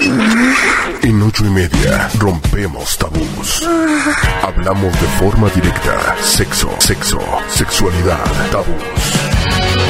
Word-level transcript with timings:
En 0.00 1.22
ocho 1.22 1.44
y 1.44 1.50
media 1.50 2.08
rompemos 2.18 2.96
tabús. 2.96 3.68
Hablamos 4.42 4.92
de 4.98 5.06
forma 5.18 5.50
directa. 5.50 6.16
Sexo, 6.22 6.70
sexo, 6.78 7.20
sexualidad, 7.48 8.24
tabús. 8.50 9.20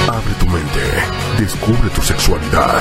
Abre 0.08 0.34
tu 0.40 0.46
mente. 0.46 0.80
Descubre 1.38 1.88
tu 1.94 2.02
sexualidad. 2.02 2.80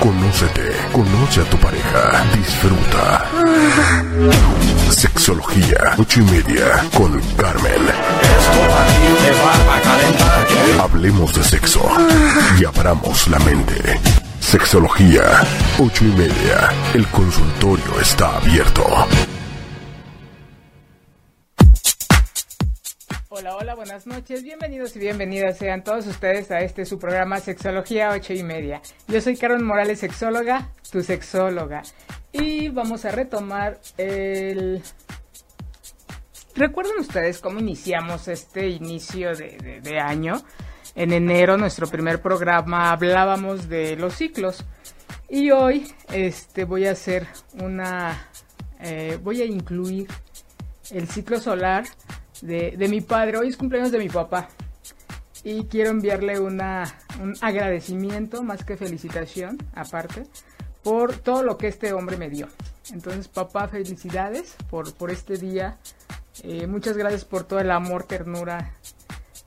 Conócete. 0.00 0.72
Conoce 0.92 1.40
a 1.42 1.44
tu 1.44 1.58
pareja. 1.58 2.24
Disfruta. 2.34 3.26
Sexología. 4.90 5.96
Ocho 5.98 6.20
y 6.20 6.24
media 6.24 6.82
con 6.94 7.20
Carmen. 7.36 7.82
Hablemos 10.80 11.34
de 11.34 11.44
sexo 11.44 11.82
y 12.58 12.64
abramos 12.64 13.28
la 13.28 13.38
mente. 13.40 14.19
Sexología. 14.40 15.22
Ocho 15.78 16.04
y 16.04 16.08
media. 16.08 16.70
El 16.94 17.06
consultorio 17.08 18.00
está 18.00 18.36
abierto. 18.38 18.84
Hola, 23.28 23.54
hola, 23.54 23.74
buenas 23.76 24.06
noches. 24.06 24.42
Bienvenidos 24.42 24.96
y 24.96 24.98
bienvenidas 24.98 25.58
sean 25.58 25.84
todos 25.84 26.06
ustedes 26.06 26.50
a 26.50 26.60
este 26.60 26.84
su 26.84 26.98
programa 26.98 27.38
Sexología 27.38 28.10
ocho 28.10 28.32
y 28.32 28.42
media. 28.42 28.82
Yo 29.06 29.20
soy 29.20 29.36
Carmen 29.36 29.64
Morales, 29.64 30.00
sexóloga, 30.00 30.70
tu 30.90 31.02
sexóloga. 31.02 31.82
Y 32.32 32.70
vamos 32.70 33.04
a 33.04 33.12
retomar 33.12 33.78
el... 33.98 34.82
¿Recuerdan 36.56 36.98
ustedes 36.98 37.38
cómo 37.38 37.60
iniciamos 37.60 38.26
este 38.26 38.68
inicio 38.68 39.36
de 39.36 40.00
año? 40.00 40.42
En 40.94 41.12
enero, 41.12 41.56
nuestro 41.56 41.86
primer 41.86 42.20
programa, 42.20 42.90
hablábamos 42.90 43.68
de 43.68 43.96
los 43.96 44.14
ciclos. 44.14 44.64
Y 45.28 45.50
hoy 45.50 45.92
este, 46.12 46.64
voy 46.64 46.86
a 46.86 46.92
hacer 46.92 47.26
una... 47.60 48.28
Eh, 48.80 49.18
voy 49.22 49.42
a 49.42 49.44
incluir 49.44 50.08
el 50.90 51.06
ciclo 51.06 51.38
solar 51.38 51.84
de, 52.42 52.74
de, 52.76 52.88
mi 52.88 53.00
padre. 53.00 53.38
Hoy 53.38 53.48
es 53.48 53.56
cumpleaños 53.56 53.92
de 53.92 53.98
mi 53.98 54.08
papá. 54.08 54.48
Y 55.44 55.64
quiero 55.64 55.90
enviarle 55.90 56.40
una, 56.40 56.84
un 57.20 57.34
agradecimiento, 57.40 58.42
más 58.42 58.64
que 58.64 58.76
felicitación, 58.76 59.58
aparte, 59.74 60.26
por 60.82 61.16
todo 61.16 61.42
lo 61.42 61.56
que 61.56 61.68
este 61.68 61.92
hombre 61.92 62.16
me 62.16 62.28
dio. 62.28 62.48
Entonces, 62.92 63.28
papá, 63.28 63.68
felicidades 63.68 64.56
por, 64.68 64.92
por 64.94 65.10
este 65.10 65.36
día. 65.36 65.78
Eh, 66.42 66.66
muchas 66.66 66.96
gracias 66.96 67.24
por 67.24 67.44
todo 67.44 67.60
el 67.60 67.70
amor, 67.70 68.04
ternura, 68.04 68.74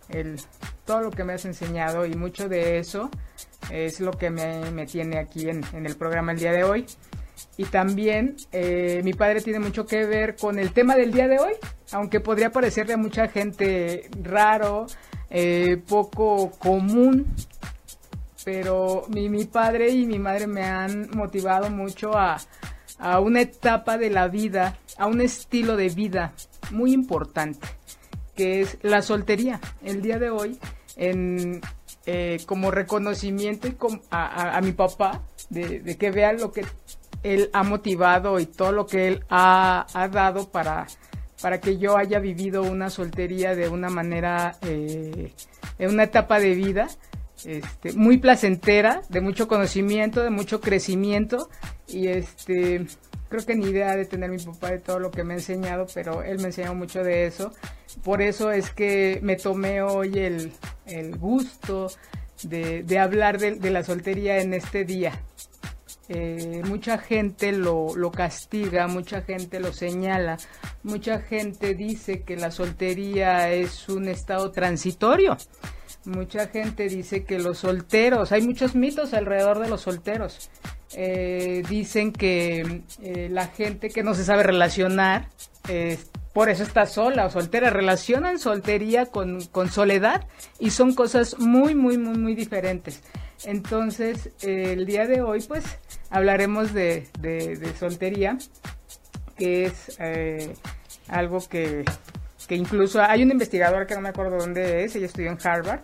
el, 0.09 0.39
todo 0.85 1.01
lo 1.01 1.11
que 1.11 1.23
me 1.23 1.33
has 1.33 1.45
enseñado 1.45 2.05
y 2.05 2.15
mucho 2.15 2.49
de 2.49 2.79
eso 2.79 3.09
es 3.71 3.99
lo 3.99 4.11
que 4.11 4.29
me, 4.29 4.85
tiene 4.85 5.19
aquí 5.19 5.49
en, 5.49 5.63
el 5.73 5.95
programa 5.95 6.33
el 6.33 6.39
día 6.39 6.51
de 6.51 6.63
hoy. 6.63 6.85
Y 7.57 7.65
también 7.65 8.35
eh, 8.51 9.01
mi 9.03 9.13
padre 9.13 9.41
tiene 9.41 9.59
mucho 9.59 9.85
que 9.85 10.05
ver 10.05 10.35
con 10.35 10.59
el 10.59 10.71
tema 10.71 10.95
del 10.95 11.11
día 11.11 11.27
de 11.27 11.39
hoy, 11.39 11.53
aunque 11.91 12.19
podría 12.19 12.51
parecerle 12.51 12.93
a 12.93 12.97
mucha 12.97 13.27
gente 13.27 14.09
raro, 14.21 14.85
eh, 15.29 15.81
poco 15.87 16.51
común, 16.51 17.25
pero 18.45 19.05
mi, 19.09 19.29
mi, 19.29 19.45
padre 19.45 19.89
y 19.89 20.05
mi 20.05 20.19
madre 20.19 20.47
me 20.47 20.63
han 20.63 21.09
motivado 21.11 21.69
mucho 21.69 22.15
a, 22.15 22.37
a 22.99 23.19
una 23.19 23.41
etapa 23.41 23.97
de 23.97 24.09
la 24.09 24.27
vida, 24.27 24.77
a 24.97 25.07
un 25.07 25.21
estilo 25.21 25.75
de 25.75 25.89
vida 25.89 26.33
muy 26.71 26.93
importante 26.93 27.67
que 28.35 28.61
es 28.61 28.77
la 28.81 29.01
soltería. 29.01 29.59
El 29.83 30.01
día 30.01 30.19
de 30.19 30.29
hoy, 30.29 30.59
en, 30.95 31.61
eh, 32.05 32.39
como 32.45 32.71
reconocimiento 32.71 33.67
a, 34.11 34.59
mi 34.61 34.71
papá, 34.71 35.21
de, 35.49 35.97
que 35.97 36.11
vea 36.11 36.33
lo 36.33 36.51
que 36.51 36.65
él 37.23 37.49
ha 37.53 37.63
motivado 37.63 38.39
y 38.39 38.45
todo 38.45 38.71
lo 38.71 38.85
que 38.85 39.07
él 39.07 39.23
ha, 39.29 39.85
dado 40.11 40.49
para, 40.49 40.87
para 41.41 41.59
que 41.59 41.77
yo 41.77 41.97
haya 41.97 42.19
vivido 42.19 42.63
una 42.63 42.89
soltería 42.89 43.55
de 43.55 43.69
una 43.69 43.89
manera, 43.89 44.57
eh, 44.61 45.33
en 45.79 45.89
una 45.89 46.03
etapa 46.03 46.39
de 46.39 46.53
vida. 46.55 46.87
Este, 47.45 47.91
muy 47.93 48.19
placentera, 48.19 49.01
de 49.09 49.19
mucho 49.19 49.49
conocimiento, 49.49 50.23
de 50.23 50.29
mucho 50.29 50.61
crecimiento 50.61 51.49
y 51.87 52.07
este 52.07 52.85
creo 53.33 53.47
que 53.47 53.55
ni 53.55 53.71
idea 53.71 53.95
de 53.95 54.05
tener 54.05 54.29
mi 54.29 54.37
papá 54.37 54.69
de 54.69 54.77
todo 54.77 54.99
lo 54.99 55.09
que 55.09 55.23
me 55.23 55.33
ha 55.33 55.37
enseñado, 55.37 55.87
pero 55.91 56.21
él 56.21 56.37
me 56.37 56.45
enseñó 56.45 56.75
mucho 56.75 57.03
de 57.03 57.25
eso. 57.25 57.51
Por 58.03 58.21
eso 58.21 58.51
es 58.51 58.69
que 58.69 59.17
me 59.23 59.37
tomé 59.37 59.81
hoy 59.81 60.19
el, 60.85 61.17
gusto 61.17 61.87
de, 62.43 62.99
hablar 62.99 63.39
de, 63.39 63.71
la 63.71 63.83
soltería 63.83 64.37
en 64.37 64.53
este 64.53 64.85
día. 64.85 65.19
Eh, 66.09 66.61
mucha 66.65 66.99
gente 66.99 67.51
lo, 67.51 67.95
lo, 67.95 68.11
castiga, 68.11 68.85
mucha 68.85 69.23
gente 69.23 69.59
lo 69.59 69.73
señala, 69.73 70.37
mucha 70.83 71.17
gente 71.17 71.73
dice 71.73 72.21
que 72.21 72.35
la 72.35 72.51
soltería 72.51 73.51
es 73.51 73.89
un 73.89 74.09
estado 74.09 74.51
transitorio. 74.51 75.37
Mucha 76.05 76.49
gente 76.49 76.87
dice 76.87 77.23
que 77.23 77.39
los 77.39 77.57
solteros, 77.59 78.31
hay 78.31 78.43
muchos 78.43 78.75
mitos 78.75 79.11
alrededor 79.15 79.57
de 79.57 79.69
los 79.69 79.81
solteros. 79.81 80.51
Eh, 80.95 81.63
dicen 81.67 82.11
que 82.11 82.83
eh, 83.01 83.27
la 83.31 83.47
gente 83.47 83.89
que 83.89 84.03
no 84.03 84.13
se 84.13 84.23
sabe 84.23 84.43
relacionar, 84.43 85.29
por 86.33 86.49
eso 86.49 86.63
está 86.63 86.87
sola 86.87 87.27
o 87.27 87.29
soltera, 87.29 87.69
relacionan 87.69 88.39
soltería 88.39 89.05
con, 89.05 89.39
soledad 89.69 90.27
y 90.59 90.71
son 90.71 90.95
cosas 90.95 91.37
muy, 91.39 91.75
muy, 91.75 91.97
muy, 91.97 92.17
muy 92.17 92.35
diferentes. 92.35 93.01
Entonces, 93.45 94.31
el 94.41 94.85
día 94.85 95.05
de 95.05 95.21
hoy, 95.21 95.41
pues, 95.47 95.63
hablaremos 96.09 96.73
de, 96.73 97.07
soltería, 97.79 98.37
que 99.37 99.65
es 99.65 99.95
eh, 99.99 100.53
algo 101.07 101.39
que, 101.47 101.85
que 102.47 102.55
incluso 102.55 103.01
hay 103.01 103.21
un 103.23 103.31
investigador 103.31 103.85
que 103.85 103.93
no 103.93 104.01
me 104.01 104.09
acuerdo 104.09 104.37
dónde 104.37 104.83
es, 104.83 104.95
ella 104.95 105.05
estudió 105.05 105.31
en 105.31 105.37
Harvard, 105.43 105.81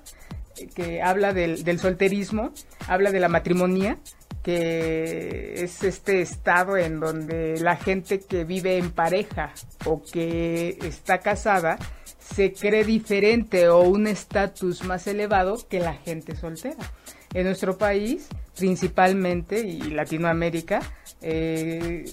que 0.74 1.02
habla 1.02 1.32
del, 1.32 1.64
del 1.64 1.80
solterismo, 1.80 2.54
habla 2.88 3.12
de 3.12 3.20
la 3.20 3.30
matrimonía 3.30 3.98
que 4.44 5.64
es 5.64 5.84
este 5.84 6.22
estado 6.22 6.78
en 6.78 7.00
donde 7.00 7.60
la 7.60 7.76
gente 7.76 8.20
que 8.20 8.46
vive 8.46 8.78
en 8.78 8.92
pareja 8.92 9.52
o 9.86 10.02
que 10.02 10.78
está 10.82 11.20
casada 11.20 11.78
se 12.18 12.54
cree 12.54 12.84
diferente 12.84 13.70
o 13.70 13.82
un 13.82 14.08
estatus 14.08 14.84
más 14.84 15.08
elevado 15.08 15.58
que 15.68 15.80
la 15.80 15.94
gente 15.94 16.36
soltera. 16.36 16.92
En 17.34 17.46
nuestro 17.46 17.78
país, 17.78 18.28
principalmente, 18.58 19.60
y 19.60 19.82
Latinoamérica, 19.82 20.82
eh, 21.22 22.06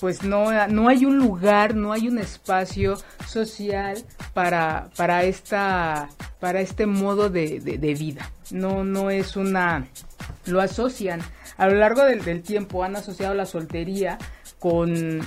pues 0.00 0.22
no, 0.22 0.68
no 0.68 0.88
hay 0.88 1.04
un 1.04 1.18
lugar, 1.18 1.74
no 1.74 1.92
hay 1.92 2.08
un 2.08 2.18
espacio 2.18 2.96
social 3.26 4.04
para, 4.34 4.90
para, 4.96 5.24
esta, 5.24 6.08
para 6.38 6.60
este 6.60 6.86
modo 6.86 7.30
de, 7.30 7.60
de 7.60 7.94
vida. 7.94 8.30
No, 8.50 8.84
no 8.84 9.10
es 9.10 9.36
una, 9.36 9.88
lo 10.46 10.60
asocian 10.60 11.20
a 11.58 11.66
lo 11.68 11.74
largo 11.74 12.04
del, 12.04 12.42
tiempo 12.42 12.84
han 12.84 12.96
asociado 12.96 13.34
la 13.34 13.44
soltería 13.44 14.16
con, 14.58 15.20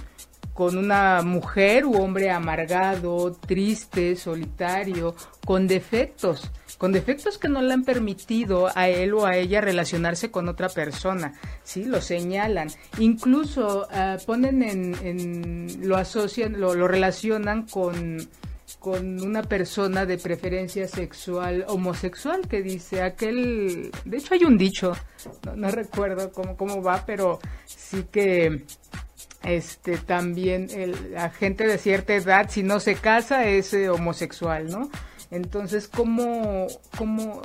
con 0.54 0.78
una 0.78 1.22
mujer 1.22 1.86
u 1.86 2.02
hombre 2.02 2.32
amargado, 2.32 3.34
triste, 3.34 4.16
solitario, 4.16 5.14
con 5.46 5.68
defectos, 5.68 6.50
con 6.78 6.94
defectos 6.94 7.38
que 7.38 7.50
no 7.50 7.62
le 7.62 7.74
han 7.74 7.84
permitido 7.84 8.70
a 8.74 8.88
él 8.88 9.14
o 9.14 9.26
a 9.26 9.36
ella 9.36 9.60
relacionarse 9.60 10.32
con 10.32 10.48
otra 10.48 10.70
persona, 10.70 11.34
¿sí? 11.64 11.84
Lo 11.84 12.00
señalan. 12.00 12.70
Incluso 12.98 13.88
ah, 13.92 14.18
ponen 14.26 14.64
en, 14.64 15.88
lo 15.88 15.98
asocian, 15.98 16.60
lo, 16.60 16.74
lo 16.76 16.88
relacionan 16.88 17.68
con 17.68 18.28
con 18.82 19.22
una 19.22 19.44
persona 19.44 20.08
de 20.08 20.18
preferencia 20.18 20.88
sexual 20.88 21.66
homosexual 21.68 22.48
que 22.50 22.64
dice 22.64 23.04
aquel, 23.04 23.92
de 24.06 24.18
hecho 24.18 24.34
hay 24.34 24.44
un 24.44 24.58
dicho, 24.58 24.94
no, 25.56 25.70
recuerdo 25.70 26.32
cómo, 26.32 26.58
cómo 26.58 26.82
va, 26.82 27.06
pero 27.06 27.40
sí 27.64 28.08
que 28.12 28.66
este 29.44 29.98
también 30.00 30.68
la 31.12 31.30
gente 31.30 31.68
de 31.68 31.78
cierta 31.78 32.16
edad 32.16 32.50
si 32.50 32.64
no 32.64 32.80
se 32.80 32.96
casa 32.96 33.46
es 33.46 33.72
eh, 33.76 33.88
homosexual, 33.88 34.68
¿no? 34.72 34.90
Entonces, 35.30 35.88
¿cómo, 35.88 36.66
cómo, 36.98 37.40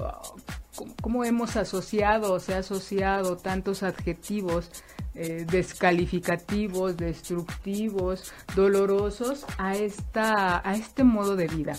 cómo 1.03 1.23
hemos 1.23 1.57
asociado, 1.57 2.41
se 2.41 2.55
ha 2.55 2.59
asociado 2.59 3.37
tantos 3.37 3.83
adjetivos 3.83 4.71
eh, 5.17 5.47
descalificativos, 5.51 6.97
destructivos, 6.97 8.33
dolorosos 8.55 9.47
a, 9.57 9.75
esta, 9.75 10.61
a 10.69 10.75
este 10.75 11.05
modo 11.05 11.37
de 11.37 11.49
vida. 11.49 11.75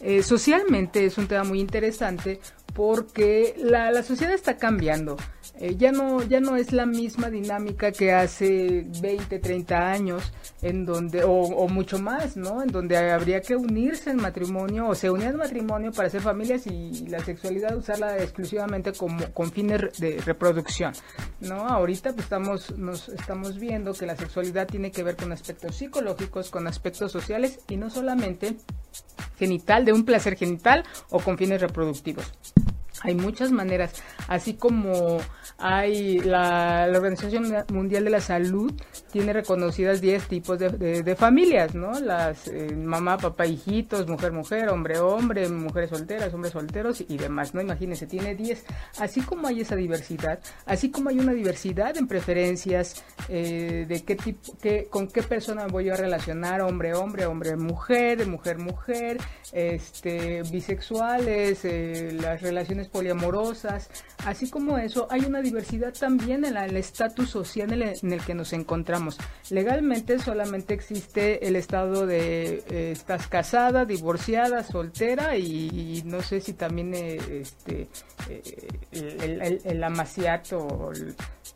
Eh, 0.00 0.22
socialmente 0.22 1.04
es 1.04 1.18
un 1.18 1.26
tema 1.26 1.44
muy 1.44 1.60
interesante 1.60 2.38
porque 2.74 3.54
la, 3.58 3.90
la 3.90 4.02
sociedad 4.02 4.34
está 4.34 4.56
cambiando. 4.56 5.16
Eh, 5.58 5.74
ya 5.76 5.90
no 5.90 6.22
ya 6.22 6.40
no 6.40 6.56
es 6.56 6.72
la 6.72 6.84
misma 6.84 7.30
dinámica 7.30 7.90
que 7.90 8.12
hace 8.12 8.84
20, 9.00 9.38
30 9.38 9.90
años 9.90 10.32
en 10.62 10.86
donde 10.86 11.22
o, 11.24 11.68
mucho 11.68 11.98
más, 11.98 12.36
¿no? 12.36 12.62
En 12.62 12.68
donde 12.68 12.96
habría 12.96 13.40
que 13.40 13.56
unirse 13.56 14.10
en 14.10 14.16
matrimonio 14.16 14.88
o 14.88 14.94
se 14.94 15.10
unía 15.10 15.28
en 15.28 15.36
matrimonio 15.36 15.92
para 15.92 16.08
hacer 16.08 16.22
familias 16.22 16.66
y 16.66 17.06
la 17.08 17.20
sexualidad 17.20 17.76
usarla 17.76 18.18
exclusivamente 18.18 18.92
como 18.92 19.32
con 19.32 19.52
fines 19.52 19.98
de 19.98 20.20
reproducción, 20.24 20.92
¿no? 21.40 21.68
Ahorita 21.68 22.12
pues 22.12 22.24
estamos 22.24 22.76
nos 22.76 23.08
estamos 23.08 23.58
viendo 23.58 23.92
que 23.92 24.06
la 24.06 24.16
sexualidad 24.16 24.66
tiene 24.66 24.90
que 24.90 25.02
ver 25.02 25.16
con 25.16 25.32
aspectos 25.32 25.76
psicológicos, 25.76 26.50
con 26.50 26.66
aspectos 26.66 27.12
sociales 27.12 27.60
y 27.68 27.76
no 27.76 27.90
solamente 27.90 28.56
genital 29.38 29.84
de 29.84 29.92
un 29.92 30.04
placer 30.04 30.36
genital 30.36 30.84
o 31.10 31.20
con 31.20 31.36
fines 31.36 31.60
reproductivos. 31.60 32.32
Hay 33.02 33.14
muchas 33.14 33.50
maneras, 33.50 34.02
así 34.28 34.54
como 34.54 35.18
hay 35.58 36.18
la, 36.20 36.88
Organización 36.94 37.52
Mundial 37.72 38.04
de 38.04 38.10
la 38.10 38.20
Salud 38.20 38.72
tiene 39.12 39.32
reconocidas 39.32 40.00
10 40.00 40.28
tipos 40.28 40.58
de, 40.58 41.16
familias, 41.16 41.74
¿no? 41.74 41.98
Las 42.00 42.48
eh, 42.48 42.74
mamá, 42.76 43.16
papá, 43.16 43.46
hijitos, 43.46 44.06
mujer, 44.06 44.32
mujer, 44.32 44.68
hombre, 44.68 44.98
hombre, 44.98 45.48
mujeres 45.48 45.90
solteras, 45.90 46.32
hombres 46.34 46.52
solteros 46.52 47.02
y 47.06 47.16
demás, 47.16 47.54
¿no? 47.54 47.60
Imagínense, 47.60 48.06
tiene 48.06 48.34
10. 48.34 48.64
Así 48.98 49.22
como 49.22 49.48
hay 49.48 49.60
esa 49.60 49.76
diversidad, 49.76 50.40
así 50.66 50.90
como 50.90 51.08
hay 51.10 51.18
una 51.18 51.32
diversidad 51.32 51.96
en 51.96 52.06
preferencias 52.06 53.04
eh, 53.28 53.86
de 53.88 54.02
qué 54.04 54.16
tipo, 54.16 54.56
qué, 54.60 54.88
con 54.90 55.08
qué 55.08 55.22
persona 55.22 55.66
voy 55.66 55.88
a 55.88 55.96
relacionar, 55.96 56.60
hombre, 56.60 56.94
hombre, 56.94 57.26
hombre, 57.26 57.56
mujer, 57.56 58.26
mujer, 58.26 58.58
mujer, 58.58 59.18
este, 59.52 60.42
bisexuales, 60.50 61.64
eh, 61.64 62.16
las 62.20 62.42
relaciones 62.42 62.85
poliamorosas, 62.86 63.90
así 64.24 64.48
como 64.48 64.78
eso, 64.78 65.06
hay 65.10 65.24
una 65.24 65.42
diversidad 65.42 65.92
también 65.92 66.44
en 66.44 66.56
el 66.56 66.76
estatus 66.76 67.30
social 67.30 67.72
en 67.72 68.12
el, 68.12 68.20
que 68.22 68.34
nos 68.34 68.52
encontramos. 68.52 69.18
Legalmente 69.50 70.18
solamente 70.18 70.74
existe 70.74 71.46
el 71.46 71.56
estado 71.56 72.06
de 72.06 72.64
eh, 72.68 72.90
estás 72.92 73.26
casada, 73.28 73.84
divorciada, 73.84 74.62
soltera 74.62 75.36
y, 75.36 76.02
no 76.04 76.22
sé 76.22 76.40
si 76.40 76.52
también 76.52 76.94
eh, 76.94 77.18
este, 77.40 77.88
eh, 78.28 78.68
el, 78.92 79.42
el, 79.42 79.60
el, 79.64 79.84
amaciato 79.84 80.92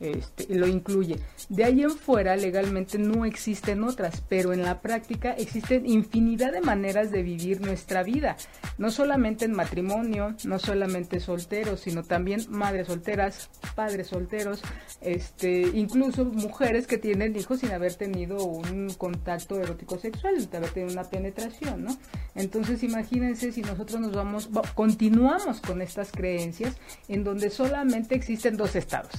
este, 0.00 0.54
lo 0.54 0.66
incluye. 0.66 1.18
De 1.48 1.64
ahí 1.64 1.82
en 1.82 1.90
fuera 1.90 2.34
legalmente 2.36 2.98
no 2.98 3.24
existen 3.24 3.84
otras, 3.84 4.22
pero 4.28 4.52
en 4.52 4.62
la 4.62 4.80
práctica 4.80 5.32
existen 5.32 5.86
infinidad 5.86 6.52
de 6.52 6.62
maneras 6.62 7.10
de 7.10 7.22
vivir 7.22 7.60
nuestra 7.60 8.02
vida, 8.02 8.36
no 8.78 8.90
solamente 8.90 9.44
en 9.44 9.52
matrimonio, 9.52 10.34
no 10.44 10.58
solamente 10.58 11.20
solteros, 11.20 11.80
sino 11.80 12.02
también 12.02 12.46
madres 12.48 12.86
solteras, 12.86 13.50
padres 13.74 14.08
solteros, 14.08 14.62
este, 15.00 15.62
incluso 15.74 16.24
mujeres 16.24 16.86
que 16.86 16.98
tienen 16.98 17.36
hijos 17.36 17.60
sin 17.60 17.70
haber 17.72 17.94
tenido 17.94 18.42
un 18.44 18.90
contacto 18.96 19.60
erótico 19.60 19.98
sexual, 19.98 20.40
sin 20.40 20.56
haber 20.56 20.70
tenido 20.70 20.92
una 20.92 21.04
penetración, 21.04 21.84
¿no? 21.84 21.96
Entonces 22.34 22.82
imagínense 22.82 23.52
si 23.52 23.62
nosotros 23.62 24.00
nos 24.00 24.12
vamos, 24.12 24.48
continuamos 24.74 25.60
con 25.60 25.82
estas 25.82 26.10
creencias 26.10 26.76
en 27.08 27.24
donde 27.24 27.50
solamente 27.50 28.14
existen 28.14 28.56
dos 28.56 28.76
estados, 28.76 29.12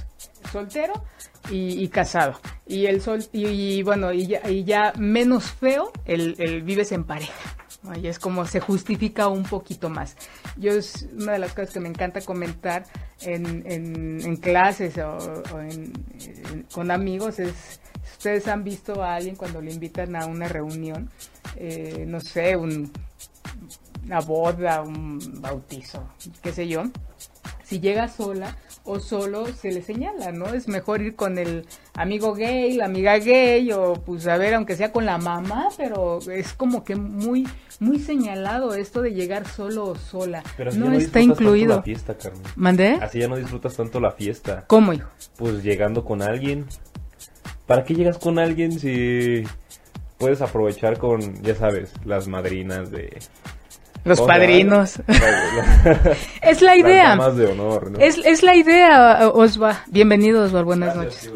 soltero 0.51 0.93
y, 1.49 1.87
casado. 1.89 2.39
Y 2.65 2.85
el 2.85 3.01
sol, 3.01 3.23
y, 3.33 3.81
bueno, 3.83 4.13
y 4.13 4.27
ya, 4.27 4.49
y 4.49 4.63
ya, 4.63 4.93
menos 4.97 5.51
feo, 5.51 5.91
el, 6.05 6.61
vives 6.63 6.91
en 6.91 7.03
pareja. 7.03 7.33
Y 7.99 8.07
es 8.07 8.19
como 8.19 8.45
se 8.45 8.59
justifica 8.59 9.27
un 9.27 9.43
poquito 9.43 9.89
más. 9.89 10.15
Yo 10.57 10.71
es 10.71 11.07
una 11.13 11.33
de 11.33 11.39
las 11.39 11.53
cosas 11.53 11.73
que 11.73 11.79
me 11.79 11.89
encanta 11.89 12.21
comentar 12.21 12.83
en, 13.21 13.63
en, 13.65 14.35
clases 14.37 14.97
o, 14.99 15.17
con 16.71 16.91
amigos 16.91 17.39
es, 17.39 17.79
ustedes 18.11 18.47
han 18.47 18.63
visto 18.63 19.03
a 19.03 19.15
alguien 19.15 19.35
cuando 19.35 19.61
le 19.61 19.71
invitan 19.71 20.15
a 20.15 20.27
una 20.27 20.47
reunión, 20.47 21.09
eh, 21.55 22.05
no 22.07 22.19
sé, 22.19 22.55
un, 22.55 22.91
una 24.05 24.19
boda, 24.19 24.83
un 24.83 25.41
bautizo, 25.41 26.07
qué 26.41 26.53
sé 26.53 26.67
yo, 26.67 26.83
si 27.71 27.79
llega 27.79 28.09
sola 28.09 28.57
o 28.83 28.99
solo 28.99 29.47
se 29.47 29.71
le 29.71 29.81
señala, 29.81 30.33
¿no? 30.33 30.47
Es 30.47 30.67
mejor 30.67 31.01
ir 31.01 31.15
con 31.15 31.37
el 31.37 31.65
amigo 31.93 32.33
gay, 32.33 32.73
la 32.73 32.83
amiga 32.83 33.17
gay 33.17 33.71
o 33.71 33.93
pues 33.93 34.27
a 34.27 34.35
ver, 34.35 34.55
aunque 34.55 34.75
sea 34.75 34.91
con 34.91 35.05
la 35.05 35.17
mamá, 35.17 35.69
pero 35.77 36.19
es 36.29 36.51
como 36.51 36.83
que 36.83 36.97
muy 36.97 37.47
muy 37.79 37.99
señalado 37.99 38.73
esto 38.73 39.01
de 39.01 39.13
llegar 39.13 39.47
solo 39.47 39.85
o 39.85 39.95
sola. 39.95 40.43
Pero 40.57 40.73
no, 40.73 40.91
está 40.91 41.21
incluido. 41.21 41.77
la 41.77 41.81
fiesta, 41.81 42.17
Carmen. 42.17 42.41
¿Mandé? 42.57 42.99
Así 43.01 43.19
ya 43.19 43.29
no 43.29 43.37
disfrutas 43.37 43.73
tanto 43.77 44.01
la 44.01 44.11
fiesta. 44.11 44.65
¿Cómo, 44.67 44.91
hijo? 44.91 45.07
Pues 45.37 45.63
llegando 45.63 46.03
con 46.03 46.21
alguien. 46.21 46.65
¿Para 47.67 47.85
qué 47.85 47.95
llegas 47.95 48.17
con 48.17 48.37
alguien 48.37 48.77
si 48.77 49.45
puedes 50.17 50.41
aprovechar 50.41 50.97
con, 50.97 51.41
ya 51.41 51.55
sabes, 51.55 51.93
las 52.03 52.27
madrinas 52.27 52.91
de 52.91 53.17
los 54.03 54.21
padrinos. 54.21 55.01
es 56.41 56.61
la 56.61 56.75
idea. 56.75 57.15
de 57.31 57.47
honor, 57.47 57.91
es, 57.99 58.17
es, 58.17 58.43
la 58.43 58.55
idea, 58.55 59.29
Osva. 59.29 59.83
Bienvenido, 59.87 60.43
Osva. 60.43 60.63
Buenas 60.63 60.95
noches. 60.95 61.31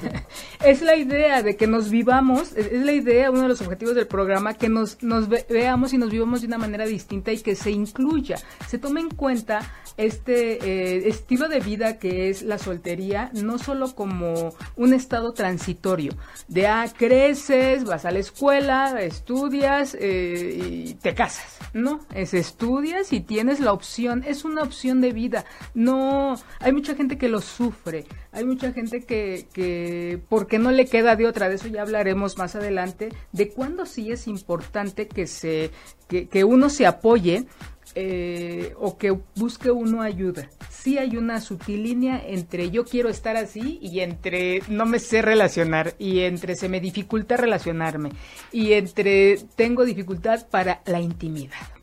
es 0.64 0.82
la 0.82 0.96
idea 0.96 1.42
de 1.42 1.56
que 1.56 1.66
nos 1.66 1.90
vivamos, 1.90 2.52
es 2.56 2.72
la 2.84 2.92
idea, 2.92 3.30
uno 3.30 3.42
de 3.42 3.48
los 3.48 3.60
objetivos 3.60 3.94
del 3.94 4.06
programa, 4.06 4.54
que 4.54 4.68
nos, 4.68 5.02
nos 5.02 5.28
veamos 5.28 5.92
y 5.92 5.98
nos 5.98 6.10
vivamos 6.10 6.40
de 6.40 6.46
una 6.46 6.58
manera 6.58 6.86
distinta 6.86 7.32
y 7.32 7.38
que 7.38 7.54
se 7.54 7.70
incluya, 7.70 8.36
se 8.66 8.78
tome 8.78 9.00
en 9.00 9.10
cuenta 9.10 9.60
este 9.96 10.58
eh, 10.64 11.08
estilo 11.08 11.48
de 11.48 11.60
vida 11.60 11.98
que 11.98 12.28
es 12.28 12.42
la 12.42 12.58
soltería, 12.58 13.30
no 13.32 13.58
solo 13.58 13.94
como 13.94 14.54
un 14.76 14.92
estado 14.92 15.32
transitorio, 15.32 16.12
de 16.48 16.66
ah, 16.66 16.86
creces, 16.96 17.84
vas 17.84 18.04
a 18.04 18.10
la 18.10 18.18
escuela, 18.18 19.00
estudias 19.00 19.96
eh, 19.98 20.84
y 20.88 20.94
te 20.94 21.14
casas, 21.14 21.58
no, 21.72 22.00
es 22.14 22.34
estudias 22.34 23.12
y 23.12 23.20
tienes 23.20 23.60
la 23.60 23.72
opción, 23.72 24.22
es 24.26 24.44
una 24.44 24.62
opción 24.62 25.00
de 25.00 25.12
vida, 25.12 25.44
no, 25.74 26.36
hay 26.60 26.72
mucha 26.72 26.94
gente 26.94 27.18
que 27.18 27.28
lo 27.28 27.40
sufre, 27.40 28.06
hay 28.36 28.44
mucha 28.44 28.70
gente 28.72 29.02
que, 29.04 29.48
que 29.54 30.20
porque 30.28 30.58
no 30.58 30.70
le 30.70 30.84
queda 30.84 31.16
de 31.16 31.26
otra, 31.26 31.48
de 31.48 31.54
eso 31.54 31.68
ya 31.68 31.80
hablaremos 31.80 32.36
más 32.36 32.54
adelante, 32.54 33.08
de 33.32 33.48
cuándo 33.48 33.86
sí 33.86 34.12
es 34.12 34.28
importante 34.28 35.08
que 35.08 35.26
se, 35.26 35.70
que, 36.06 36.44
uno 36.44 36.68
se 36.68 36.84
apoye 36.84 37.46
eh, 37.94 38.74
o 38.78 38.98
que 38.98 39.16
busque 39.36 39.70
uno 39.70 40.02
ayuda. 40.02 40.50
Sí 40.68 40.98
hay 40.98 41.16
una 41.16 41.40
sutil 41.40 41.84
línea 41.84 42.22
entre 42.26 42.70
yo 42.70 42.84
quiero 42.84 43.08
estar 43.08 43.38
así 43.38 43.78
y 43.80 44.00
entre 44.00 44.60
no 44.68 44.84
me 44.84 44.98
sé 44.98 45.22
relacionar 45.22 45.94
y 45.98 46.20
entre 46.20 46.56
se 46.56 46.68
me 46.68 46.78
dificulta 46.78 47.38
relacionarme 47.38 48.10
y 48.52 48.74
entre 48.74 49.38
tengo 49.56 49.86
dificultad 49.86 50.46
para 50.50 50.82
la 50.84 51.00
intimidad. 51.00 51.75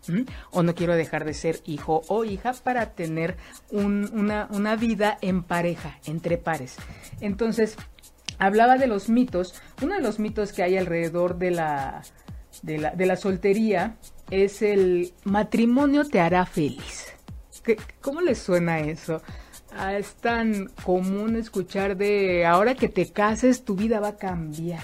O 0.52 0.64
no 0.64 0.76
quiero 0.76 0.96
dejar 0.96 1.26
de 1.26 1.34
ser 1.34 1.62
hijo 1.66 2.02
o 2.08 2.26
hija 2.26 2.54
para 2.54 2.92
tener 2.92 3.38
una, 3.72 4.76
vida 4.76 5.18
en 5.22 5.44
pareja, 5.44 6.00
entre 6.06 6.38
pares. 6.38 6.78
Entonces, 7.22 7.78
hablaba 8.38 8.78
de 8.78 8.88
los 8.88 9.10
mitos. 9.10 9.56
Uno 9.82 9.96
de 9.96 10.02
los 10.02 10.20
mitos 10.20 10.54
que 10.54 10.64
hay 10.64 10.78
alrededor 10.78 11.38
de 11.38 11.52
la, 11.52 12.02
de 12.62 13.06
la, 13.06 13.16
soltería 13.16 13.98
es 14.30 14.62
el 14.62 15.14
matrimonio 15.24 16.06
te 16.06 16.20
hará 16.20 16.46
feliz. 16.46 17.08
¿Qué, 17.64 17.78
¿Cómo 18.02 18.22
les 18.22 18.40
suena 18.40 18.80
eso? 18.80 19.22
Ah, 19.76 19.98
es 19.98 20.16
tan 20.16 20.68
común 20.84 21.36
escuchar 21.36 21.98
de 21.98 22.46
ahora 22.46 22.76
que 22.76 22.90
te 22.90 23.12
cases 23.12 23.64
tu 23.64 23.76
vida 23.76 24.00
va 24.00 24.10
a 24.10 24.18
cambiar. 24.18 24.84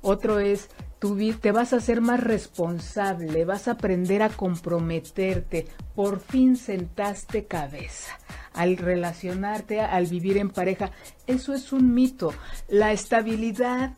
Otro 0.00 0.38
es 0.38 0.68
te 1.40 1.52
vas 1.52 1.72
a 1.74 1.80
ser 1.80 2.00
más 2.00 2.20
responsable, 2.20 3.44
vas 3.44 3.68
a 3.68 3.72
aprender 3.72 4.22
a 4.22 4.30
comprometerte, 4.30 5.66
por 5.94 6.18
fin 6.18 6.56
sentaste 6.56 7.44
cabeza 7.44 8.18
al 8.54 8.76
relacionarte, 8.78 9.80
al 9.80 10.06
vivir 10.06 10.38
en 10.38 10.48
pareja. 10.48 10.92
Eso 11.26 11.52
es 11.52 11.72
un 11.72 11.92
mito. 11.92 12.32
La 12.68 12.92
estabilidad 12.92 13.92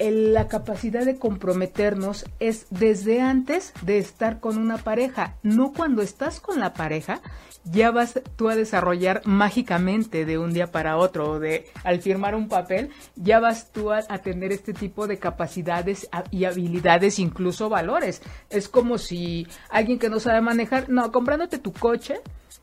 la 0.00 0.48
capacidad 0.48 1.04
de 1.04 1.18
comprometernos 1.18 2.24
es 2.38 2.66
desde 2.70 3.20
antes 3.20 3.74
de 3.82 3.98
estar 3.98 4.40
con 4.40 4.56
una 4.56 4.78
pareja, 4.78 5.36
no 5.42 5.74
cuando 5.74 6.00
estás 6.00 6.40
con 6.40 6.58
la 6.58 6.72
pareja 6.72 7.20
ya 7.64 7.90
vas 7.90 8.20
tú 8.36 8.48
a 8.48 8.56
desarrollar 8.56 9.22
mágicamente 9.24 10.24
de 10.24 10.38
un 10.38 10.52
día 10.52 10.70
para 10.70 10.96
otro 10.96 11.32
o 11.32 11.38
de 11.38 11.66
al 11.84 12.00
firmar 12.00 12.34
un 12.34 12.48
papel, 12.48 12.90
ya 13.16 13.40
vas 13.40 13.70
tú 13.72 13.92
a, 13.92 14.02
tener 14.18 14.52
este 14.52 14.72
tipo 14.72 15.06
de 15.06 15.18
capacidades 15.18 16.08
y 16.30 16.44
habilidades, 16.44 17.18
incluso 17.18 17.68
valores. 17.68 18.22
Es 18.48 18.68
como 18.68 18.98
si 18.98 19.46
alguien 19.70 19.98
que 19.98 20.10
no 20.10 20.20
sabe 20.20 20.40
manejar, 20.40 20.88
no, 20.88 21.10
comprándote 21.12 21.58
tu 21.58 21.72
coche, 21.72 22.20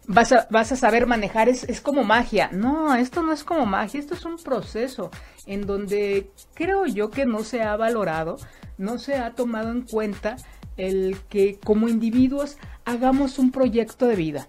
vas 0.07 0.31
a, 0.31 0.47
vas 0.49 0.71
a 0.71 0.75
saber 0.75 1.07
manejar, 1.07 1.49
es, 1.49 1.63
es 1.63 1.81
como 1.81 2.03
magia. 2.03 2.49
No, 2.51 2.95
esto 2.95 3.21
no 3.21 3.33
es 3.33 3.43
como 3.43 3.65
magia, 3.65 3.99
esto 3.99 4.13
es 4.13 4.25
un 4.25 4.37
proceso 4.37 5.11
en 5.45 5.65
donde 5.65 6.31
creo 6.53 6.85
yo 6.85 7.09
que 7.09 7.25
no 7.25 7.43
se 7.43 7.61
ha 7.61 7.75
valorado, 7.75 8.37
no 8.77 8.97
se 8.97 9.15
ha 9.15 9.33
tomado 9.33 9.71
en 9.71 9.81
cuenta 9.81 10.35
el 10.75 11.17
que 11.29 11.59
como 11.63 11.89
individuos 11.89 12.57
hagamos 12.85 13.39
un 13.39 13.51
proyecto 13.51 14.05
de 14.05 14.15
vida. 14.15 14.47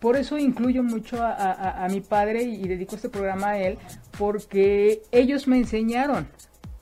Por 0.00 0.16
eso 0.16 0.38
incluyo 0.38 0.82
mucho 0.82 1.18
a, 1.20 1.86
mi 1.90 2.00
padre 2.00 2.42
y, 2.42 2.68
dedico 2.68 2.96
este 2.96 3.08
programa 3.08 3.50
a 3.50 3.58
él, 3.58 3.78
porque 4.16 5.02
ellos 5.10 5.48
me 5.48 5.58
enseñaron 5.58 6.28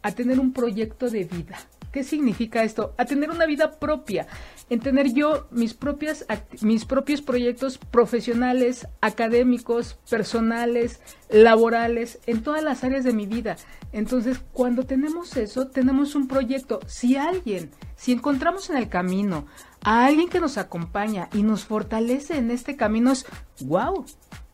a 0.02 0.12
tener 0.12 0.38
un 0.38 0.52
proyecto 0.52 1.08
de 1.08 1.24
vida. 1.24 1.56
¿Qué 1.92 2.04
significa 2.04 2.62
esto? 2.62 2.92
A 2.98 3.06
tener 3.06 3.30
una 3.30 3.46
vida 3.46 3.78
propia, 3.78 4.26
en 4.68 4.80
tener 4.80 5.14
yo 5.14 5.46
mis 5.50 5.72
propias 5.72 6.26
mis 6.60 6.84
propios 6.84 7.22
proyectos 7.22 7.78
profesionales, 7.78 8.86
académicos, 9.00 9.98
personales, 10.10 11.00
laborales, 11.30 12.18
en 12.26 12.42
todas 12.42 12.62
las 12.62 12.84
áreas 12.84 13.02
de 13.04 13.14
mi 13.14 13.24
vida. 13.24 13.56
Entonces, 13.92 14.40
cuando 14.52 14.82
tenemos 14.82 15.38
eso, 15.38 15.68
tenemos 15.68 16.14
un 16.14 16.28
proyecto. 16.28 16.80
Si 16.86 17.16
alguien, 17.16 17.70
si 17.96 18.12
encontramos 18.12 18.70
en 18.70 18.76
el 18.76 18.88
camino 18.88 19.46
a 19.82 20.06
alguien 20.06 20.28
que 20.28 20.40
nos 20.40 20.58
acompaña 20.58 21.28
y 21.32 21.42
nos 21.42 21.64
fortalece 21.64 22.36
en 22.36 22.50
este 22.50 22.76
camino, 22.76 23.12
es 23.12 23.26
wow, 23.64 24.04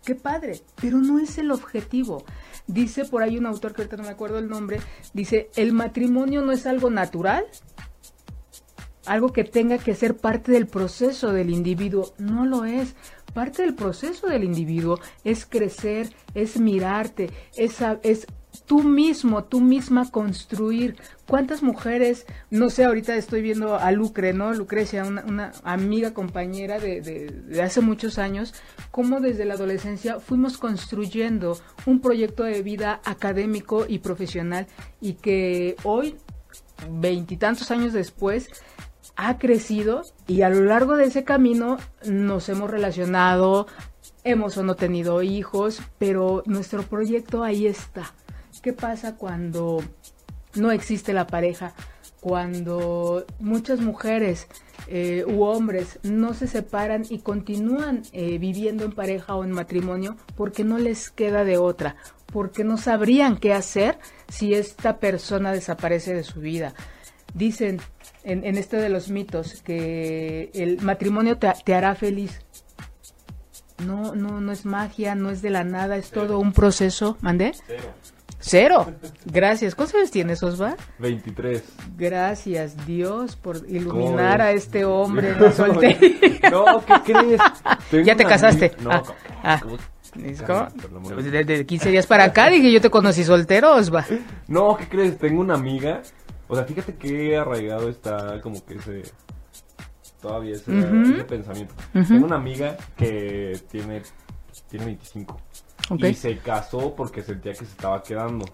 qué 0.04 0.14
padre, 0.14 0.62
pero 0.80 0.98
no 0.98 1.18
es 1.18 1.38
el 1.38 1.50
objetivo. 1.50 2.24
Dice 2.66 3.04
por 3.04 3.22
ahí 3.22 3.36
un 3.36 3.46
autor 3.46 3.74
que 3.74 3.82
ahorita 3.82 3.96
no 3.96 4.04
me 4.04 4.10
acuerdo 4.10 4.38
el 4.38 4.48
nombre, 4.48 4.80
dice, 5.12 5.50
el 5.56 5.72
matrimonio 5.72 6.42
no 6.42 6.52
es 6.52 6.66
algo 6.66 6.90
natural, 6.90 7.44
algo 9.06 9.32
que 9.32 9.44
tenga 9.44 9.78
que 9.78 9.94
ser 9.94 10.16
parte 10.16 10.52
del 10.52 10.66
proceso 10.66 11.32
del 11.32 11.50
individuo, 11.50 12.14
no 12.18 12.46
lo 12.46 12.64
es. 12.64 12.94
Parte 13.34 13.62
del 13.62 13.74
proceso 13.74 14.26
del 14.26 14.44
individuo 14.44 15.00
es 15.24 15.46
crecer, 15.46 16.14
es 16.34 16.60
mirarte, 16.60 17.30
es, 17.56 17.78
es 18.02 18.26
tú 18.66 18.82
mismo, 18.82 19.44
tú 19.44 19.60
misma 19.60 20.10
construir. 20.10 20.96
¿Cuántas 21.26 21.62
mujeres, 21.62 22.26
no 22.50 22.70
sé, 22.70 22.84
ahorita 22.84 23.14
estoy 23.16 23.42
viendo 23.42 23.76
a 23.76 23.90
Lucre, 23.92 24.32
¿no? 24.32 24.52
Lucrecia, 24.52 25.04
una, 25.04 25.52
amiga, 25.64 26.14
compañera 26.14 26.78
de, 26.78 27.00
de, 27.00 27.62
hace 27.62 27.80
muchos 27.80 28.18
años, 28.18 28.54
cómo 28.90 29.20
desde 29.20 29.44
la 29.44 29.54
adolescencia 29.54 30.20
fuimos 30.20 30.58
construyendo 30.58 31.58
un 31.86 32.00
proyecto 32.00 32.44
de 32.44 32.62
vida 32.62 33.00
académico 33.04 33.86
y 33.88 33.98
profesional 33.98 34.66
y 35.00 35.14
que 35.14 35.76
hoy, 35.84 36.16
veintitantos 36.90 37.70
años 37.70 37.92
después, 37.92 38.48
ha 39.16 39.38
crecido 39.38 40.02
y 40.26 40.42
a 40.42 40.48
lo 40.48 40.62
largo 40.62 40.96
de 40.96 41.04
ese 41.04 41.24
camino 41.24 41.76
nos 42.06 42.48
hemos 42.48 42.70
relacionado, 42.70 43.66
hemos 44.24 44.56
o 44.56 44.62
no 44.62 44.74
tenido 44.74 45.22
hijos, 45.22 45.82
pero 45.98 46.42
nuestro 46.46 46.82
proyecto 46.82 47.42
ahí 47.42 47.66
está 47.66 48.12
¿Qué 48.62 48.72
pasa 48.72 49.16
cuando 49.16 49.82
no 50.54 50.70
existe 50.70 51.12
la 51.12 51.26
pareja? 51.26 51.74
Cuando 52.20 53.26
muchas 53.40 53.80
mujeres 53.80 54.46
eh, 54.86 55.24
u 55.26 55.42
hombres 55.42 55.98
no 56.04 56.32
se 56.32 56.46
separan 56.46 57.04
y 57.10 57.18
continúan 57.18 58.02
eh, 58.12 58.38
viviendo 58.38 58.84
en 58.84 58.92
pareja 58.92 59.34
o 59.34 59.42
en 59.42 59.50
matrimonio 59.50 60.16
porque 60.36 60.62
no 60.62 60.78
les 60.78 61.10
queda 61.10 61.44
de 61.44 61.58
otra, 61.58 61.96
porque 62.26 62.62
no 62.62 62.78
sabrían 62.78 63.36
qué 63.36 63.52
hacer 63.52 63.98
si 64.28 64.54
esta 64.54 64.98
persona 64.98 65.52
desaparece 65.52 66.14
de 66.14 66.22
su 66.22 66.40
vida. 66.40 66.72
Dicen 67.34 67.80
en, 68.22 68.44
en 68.44 68.56
este 68.58 68.76
de 68.76 68.90
los 68.90 69.08
mitos 69.08 69.60
que 69.62 70.52
el 70.54 70.80
matrimonio 70.82 71.36
te, 71.36 71.74
hará 71.74 71.96
feliz. 71.96 72.40
No, 73.84 74.14
no, 74.14 74.40
no 74.40 74.52
es 74.52 74.64
magia, 74.64 75.16
no 75.16 75.30
es 75.30 75.42
de 75.42 75.50
la 75.50 75.64
nada, 75.64 75.96
es 75.96 76.10
todo 76.10 76.38
un 76.38 76.52
proceso. 76.52 77.16
¿Mandé? 77.20 77.50
Cero. 77.66 77.92
Gracias. 79.24 79.74
¿Cuántos 79.74 79.94
años 79.96 80.10
tienes, 80.10 80.42
Osva? 80.42 80.76
23. 80.98 81.62
Gracias, 81.96 82.86
Dios, 82.86 83.36
por 83.36 83.68
iluminar 83.68 84.40
a 84.40 84.52
este 84.52 84.84
hombre 84.84 85.34
no, 86.50 86.64
no, 86.66 86.84
¿qué 86.84 87.12
crees? 87.12 87.40
ya 88.04 88.16
te 88.16 88.24
casaste. 88.24 88.72
No, 88.80 88.90
ah, 88.90 89.02
ah. 89.42 89.60
¿cómo? 89.62 89.78
De, 90.14 91.64
15 91.64 91.90
días 91.90 92.06
para 92.06 92.24
acá 92.24 92.50
dije 92.50 92.70
yo 92.70 92.80
te 92.80 92.90
conocí 92.90 93.24
soltero, 93.24 93.76
Osva. 93.76 94.04
No, 94.46 94.76
¿qué 94.76 94.88
crees? 94.88 95.18
Tengo 95.18 95.40
una 95.40 95.54
amiga. 95.54 96.02
O 96.48 96.54
sea, 96.54 96.64
fíjate 96.64 96.94
qué 96.96 97.36
arraigado 97.36 97.88
está 97.88 98.40
como 98.42 98.64
que 98.64 98.74
ese... 98.74 99.02
Todavía 100.20 100.54
ese, 100.54 100.70
pensamiento. 101.26 101.74
Tengo 101.92 102.26
una 102.26 102.36
amiga 102.36 102.76
que 102.96 103.58
tiene, 103.70 104.02
tiene 104.68 104.84
25. 104.86 105.40
Y 105.98 106.14
se 106.14 106.38
casó 106.38 106.94
porque 106.94 107.22
sentía 107.22 107.52
que 107.52 107.58
se 107.58 107.64
estaba 107.64 108.02
quedando. 108.02 108.46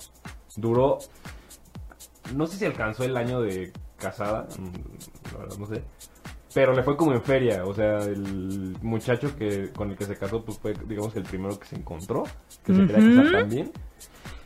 Duró, 0.57 0.99
no 2.35 2.47
sé 2.47 2.59
si 2.59 2.65
alcanzó 2.65 3.05
el 3.05 3.17
año 3.17 3.41
de 3.41 3.73
casada, 3.97 4.49
mm, 4.59 5.59
no 5.59 5.67
sé. 5.67 5.83
Pero 6.55 6.73
le 6.73 6.83
fue 6.83 6.97
como 6.97 7.13
en 7.13 7.23
feria, 7.23 7.65
o 7.65 7.75
sea, 7.75 7.99
el 7.99 8.77
muchacho 8.83 9.37
que 9.37 9.71
con 9.71 9.91
el 9.91 9.97
que 9.97 10.07
se 10.07 10.17
casó 10.17 10.43
pues 10.45 10.59
fue 10.59 10.75
digamos 10.87 11.13
que 11.13 11.19
el 11.19 11.27
primero 11.27 11.59
que 11.59 11.67
se 11.67 11.77
encontró, 11.77 12.25
que 12.65 12.75
se 12.75 12.87
quería 12.87 13.17
casar 13.17 13.41
también. 13.41 13.73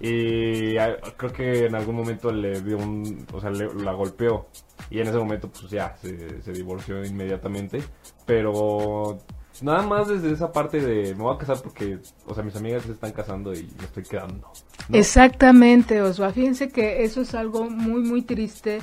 Y 0.01 0.75
creo 1.17 1.33
que 1.33 1.67
en 1.67 1.77
algún 1.77 1.95
momento 1.95 2.33
le 2.33 2.61
dio 2.61 2.77
un, 2.77 3.25
o 3.33 3.41
sea, 3.41 3.51
la 3.51 3.93
golpeó. 3.93 4.49
Y 4.91 5.01
en 5.01 5.07
ese 5.07 5.17
momento 5.17 5.49
pues 5.49 5.71
ya 5.71 5.97
se, 5.97 6.43
se 6.43 6.53
divorció 6.53 7.05
inmediatamente. 7.05 7.81
Pero 8.27 9.21
Nada 9.61 9.82
más 9.82 10.09
desde 10.09 10.32
esa 10.32 10.50
parte 10.50 10.80
de 10.80 11.14
me 11.14 11.23
voy 11.23 11.35
a 11.35 11.38
casar 11.38 11.61
porque, 11.62 11.99
o 12.26 12.35
sea, 12.35 12.42
mis 12.42 12.56
amigas 12.56 12.85
se 12.85 12.92
están 12.92 13.12
casando 13.12 13.52
y 13.52 13.68
me 13.78 13.85
estoy 13.85 14.02
quedando. 14.02 14.50
Exactamente, 14.92 16.00
Osva. 16.00 16.32
Fíjense 16.32 16.71
que 16.71 17.04
eso 17.04 17.21
es 17.21 17.35
algo 17.35 17.68
muy, 17.68 18.00
muy 18.02 18.23
triste 18.23 18.80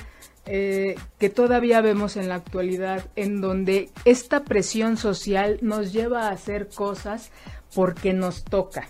eh, 0.52 0.96
que 1.20 1.30
todavía 1.30 1.80
vemos 1.82 2.18
en 2.18 2.28
la 2.28 2.36
actualidad, 2.36 3.06
en 3.16 3.40
donde 3.40 3.90
esta 4.04 4.44
presión 4.46 4.98
social 4.98 5.60
nos 5.62 5.94
lleva 5.94 6.28
a 6.28 6.32
hacer 6.32 6.70
cosas 6.70 7.32
porque 7.76 8.14
nos 8.14 8.44
toca. 8.44 8.90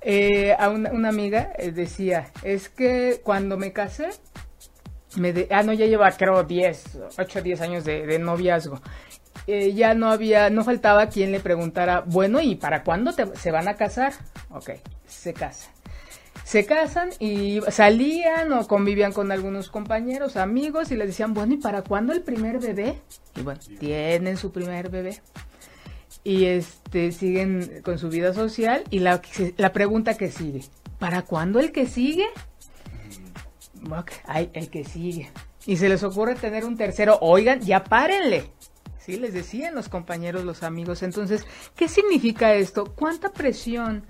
Eh, 0.00 0.54
a 0.58 0.70
una, 0.70 1.08
amiga 1.08 1.52
eh, 1.58 1.72
decía, 1.72 2.30
es 2.42 2.70
que 2.70 3.20
cuando 3.22 3.58
me 3.58 3.74
casé, 3.74 4.08
me 5.16 5.46
ah, 5.50 5.62
no, 5.62 5.74
ya 5.74 5.84
lleva 5.84 6.10
creo 6.12 6.44
10, 6.44 6.98
8 7.18 7.38
o 7.38 7.42
10 7.42 7.60
años 7.60 7.84
de, 7.84 8.06
de 8.06 8.18
noviazgo. 8.18 8.80
Eh, 9.50 9.72
ya 9.72 9.94
no 9.94 10.10
había, 10.10 10.50
no 10.50 10.62
faltaba 10.62 11.08
quien 11.08 11.32
le 11.32 11.40
preguntara, 11.40 12.02
bueno, 12.02 12.42
¿y 12.42 12.56
para 12.56 12.84
cuándo 12.84 13.12
se 13.12 13.50
van 13.50 13.66
a 13.66 13.76
casar? 13.76 14.12
Ok, 14.50 14.72
se 15.06 15.32
casan. 15.32 15.72
Se 16.44 16.66
casan 16.66 17.08
y 17.18 17.62
salían 17.70 18.52
o 18.52 18.66
convivían 18.68 19.14
con 19.14 19.32
algunos 19.32 19.70
compañeros, 19.70 20.36
amigos 20.36 20.90
y 20.90 20.96
les 20.96 21.06
decían, 21.06 21.32
bueno, 21.32 21.54
¿y 21.54 21.56
para 21.56 21.80
cuándo 21.80 22.12
el 22.12 22.20
primer 22.20 22.58
bebé? 22.58 23.00
Y 23.36 23.40
bueno, 23.40 23.58
tienen 23.80 24.36
su 24.36 24.52
primer 24.52 24.90
bebé. 24.90 25.18
Y 26.24 26.44
este, 26.44 27.10
siguen 27.10 27.80
con 27.82 27.98
su 27.98 28.10
vida 28.10 28.34
social 28.34 28.84
y 28.90 28.98
la, 28.98 29.22
la 29.56 29.72
pregunta 29.72 30.12
que 30.12 30.30
sigue, 30.30 30.62
¿para 30.98 31.22
cuándo 31.22 31.58
el 31.58 31.72
que 31.72 31.86
sigue? 31.86 32.26
Ok, 33.90 34.10
hay 34.26 34.50
el 34.52 34.68
que 34.68 34.84
sigue. 34.84 35.30
Y 35.64 35.78
se 35.78 35.88
les 35.88 36.02
ocurre 36.02 36.34
tener 36.34 36.66
un 36.66 36.76
tercero, 36.76 37.16
oigan, 37.22 37.60
ya 37.60 37.82
párenle 37.84 38.50
Les 39.16 39.32
decían 39.32 39.74
los 39.74 39.88
compañeros, 39.88 40.44
los 40.44 40.62
amigos. 40.62 41.02
Entonces, 41.02 41.46
¿qué 41.74 41.88
significa 41.88 42.54
esto? 42.54 42.92
¿Cuánta 42.94 43.30
presión? 43.30 44.04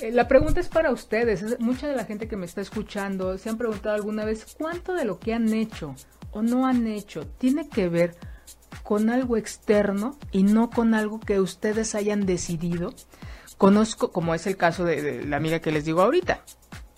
Eh, 0.00 0.10
la 0.10 0.28
pregunta 0.28 0.60
es 0.60 0.68
para 0.68 0.90
ustedes. 0.90 1.58
mucha 1.60 1.88
de 1.88 1.96
la 1.96 2.04
gente 2.04 2.28
que 2.28 2.36
me 2.36 2.46
está 2.46 2.60
escuchando 2.60 3.38
se 3.38 3.48
han 3.48 3.58
preguntado 3.58 3.94
alguna 3.94 4.24
vez 4.24 4.54
cuánto 4.58 4.94
de 4.94 5.04
lo 5.04 5.18
que 5.18 5.32
han 5.34 5.52
hecho 5.54 5.94
o 6.32 6.42
no 6.42 6.66
han 6.66 6.86
hecho 6.86 7.26
tiene 7.38 7.68
que 7.68 7.88
ver 7.88 8.14
con 8.82 9.08
algo 9.08 9.36
externo 9.36 10.18
y 10.32 10.42
no 10.42 10.68
con 10.68 10.94
algo 10.94 11.20
que 11.20 11.40
ustedes 11.40 11.94
hayan 11.94 12.26
decidido. 12.26 12.92
Conozco, 13.56 14.10
como 14.10 14.34
es 14.34 14.46
el 14.46 14.56
caso 14.56 14.84
de, 14.84 15.24
la 15.24 15.36
amiga 15.36 15.60
que 15.60 15.70
les 15.70 15.84
digo 15.84 16.02
ahorita, 16.02 16.44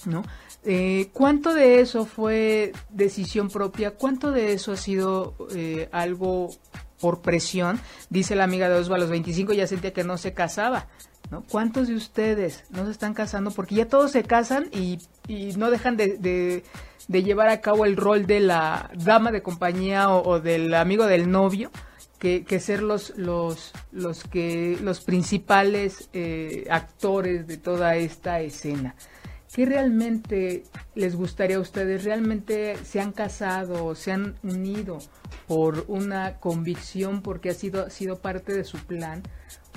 ¿no? 0.07 0.23
Eh, 0.65 1.11
¿Cuánto 1.13 1.55
de 1.55 1.81
eso 1.81 2.07
fue 2.07 2.73
decisión 2.89 3.51
propia? 3.51 3.93
¿Cuánto 3.93 4.33
de 4.33 4.53
eso 4.53 4.73
ha 4.73 4.77
sido 4.77 5.37
eh, 5.55 5.89
algo 5.93 6.51
por 7.07 7.21
presión, 7.21 7.79
dice 8.11 8.35
la 8.35 8.43
amiga 8.43 8.69
de 8.69 8.75
Osvaldo, 8.75 8.97
a 8.97 8.99
los 9.07 9.11
25 9.11 9.53
ya 9.53 9.69
sentía 9.69 9.93
que 9.93 10.03
no 10.03 10.19
se 10.19 10.35
casaba. 10.35 10.89
¿Cuántos 11.49 11.87
de 11.87 11.95
ustedes 11.95 12.65
no 12.71 12.85
se 12.85 12.91
están 12.91 13.15
casando? 13.15 13.53
Porque 13.53 13.77
ya 13.77 13.87
todos 13.87 14.11
se 14.11 14.25
casan 14.25 14.69
y, 14.73 14.99
no 15.57 15.71
dejan 15.71 15.97
de, 15.97 16.65
llevar 17.09 17.49
a 17.49 17.61
cabo 17.61 17.85
el 17.85 17.97
rol 17.97 18.27
de 18.27 18.41
la 18.41 18.91
dama 18.97 19.31
de 19.31 19.41
compañía 19.41 20.11
o, 20.11 20.41
del 20.41 20.75
amigo 20.75 21.07
del 21.07 21.31
novio. 21.31 21.71
Que, 22.19 22.43
ser 22.59 22.83
los, 22.83 23.17
los, 23.17 23.71
los, 23.93 24.25
que, 24.25 24.77
los 24.83 25.01
principales 25.01 26.09
eh, 26.13 26.67
actores 26.69 27.47
de 27.47 27.57
toda 27.57 27.95
esta 27.95 28.41
escena. 28.41 28.97
¿Qué 29.57 29.65
realmente 29.65 30.65
les 30.95 31.17
gustaría 31.17 31.57
a 31.57 31.61
ustedes? 31.61 32.05
¿Realmente 32.05 32.77
se 32.85 33.01
han 33.01 33.11
casado 33.11 33.95
se 33.95 34.13
han 34.13 34.35
unido 34.43 34.99
por 35.49 35.87
una 35.89 36.37
convicción 36.41 37.23
porque 37.23 37.49
ha 37.49 37.55
sido, 37.55 37.89
sido 37.89 38.19
parte 38.19 38.53
de 38.53 38.65
su 38.65 38.77
plan 38.77 39.23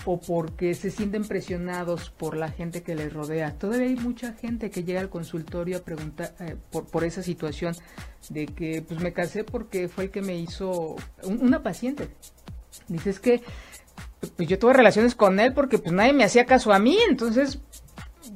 o 0.03 0.19
porque 0.19 0.73
se 0.73 0.91
sienten 0.91 1.23
presionados 1.23 2.09
por 2.09 2.35
la 2.35 2.51
gente 2.51 2.83
que 2.83 2.93
les 2.93 3.13
rodea. 3.13 3.57
Todavía 3.57 3.87
hay 3.87 3.95
mucha 3.95 4.33
gente 4.33 4.69
que 4.69 4.83
llega 4.83 4.99
al 4.99 5.09
consultorio 5.09 5.77
a 5.77 5.79
preguntar 5.79 6.35
eh, 6.41 6.57
por, 6.71 6.85
por, 6.87 7.05
esa 7.05 7.23
situación 7.23 7.73
de 8.27 8.47
que 8.47 8.83
pues 8.85 8.99
me 8.99 9.13
casé 9.13 9.45
porque 9.45 9.87
fue 9.87 10.03
el 10.03 10.11
que 10.11 10.21
me 10.21 10.35
hizo 10.35 10.97
una 11.23 11.63
paciente. 11.63 12.09
Dice 12.89 13.11
es 13.11 13.21
que 13.21 13.41
pues 14.35 14.49
yo 14.49 14.59
tuve 14.59 14.73
relaciones 14.73 15.15
con 15.15 15.39
él 15.39 15.53
porque 15.53 15.77
pues 15.77 15.93
nadie 15.93 16.13
me 16.13 16.23
hacía 16.23 16.45
caso 16.45 16.73
a 16.73 16.79
mí, 16.79 16.97
entonces, 17.09 17.59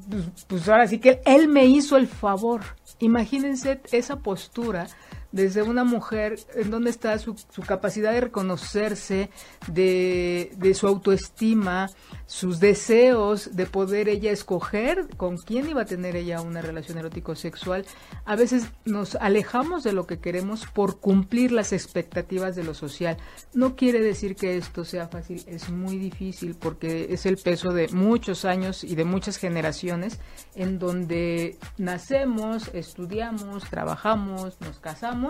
pues, 0.10 0.46
pues 0.48 0.70
ahora 0.70 0.88
sí 0.88 1.00
que 1.00 1.22
él 1.26 1.48
me 1.48 1.66
hizo 1.66 1.98
el 1.98 2.08
favor. 2.08 2.62
Imagínense 3.00 3.82
esa 3.92 4.18
postura 4.18 4.88
desde 5.34 5.64
una 5.64 5.84
mujer 5.84 6.40
en 6.54 6.70
donde 6.70 6.92
está 6.92 7.18
su, 7.18 7.36
capacidad 7.68 8.14
de 8.14 8.22
reconocerse, 8.22 9.32
de, 9.68 10.52
de, 10.58 10.74
su 10.76 10.88
autoestima, 10.88 11.90
sus 12.28 12.60
deseos 12.60 13.56
de 13.56 13.66
poder 13.66 14.10
ella 14.10 14.32
escoger 14.32 15.08
con 15.18 15.38
quién 15.38 15.68
iba 15.68 15.82
a 15.82 15.86
tener 15.86 16.16
ella 16.16 16.40
una 16.40 16.62
relación 16.62 17.00
erótico-sexual. 17.00 17.84
A 18.26 18.36
veces 18.36 18.68
nos 18.86 19.16
alejamos 19.16 19.84
de 19.84 19.94
lo 19.94 20.06
que 20.06 20.20
queremos 20.20 20.68
por 20.68 21.00
cumplir 21.00 21.52
las 21.52 21.74
expectativas 21.74 22.56
de 22.56 22.64
lo 22.64 22.76
social. 22.76 23.18
No 23.56 23.76
quiere 23.76 24.02
decir 24.02 24.36
que 24.36 24.56
esto 24.58 24.86
sea 24.86 25.08
fácil, 25.08 25.44
es 25.48 25.72
muy 25.72 25.98
difícil 25.98 26.56
porque 26.56 27.08
es 27.10 27.26
el 27.26 27.38
peso 27.38 27.74
de 27.74 27.88
muchos 27.88 28.46
años 28.46 28.84
y 28.84 28.94
de 28.94 29.04
muchas 29.04 29.38
generaciones 29.38 30.20
en 30.54 30.78
donde 30.78 31.58
nacemos, 31.80 32.70
estudiamos, 32.76 33.68
trabajamos, 33.72 34.62
nos 34.62 34.78
casamos 34.80 35.23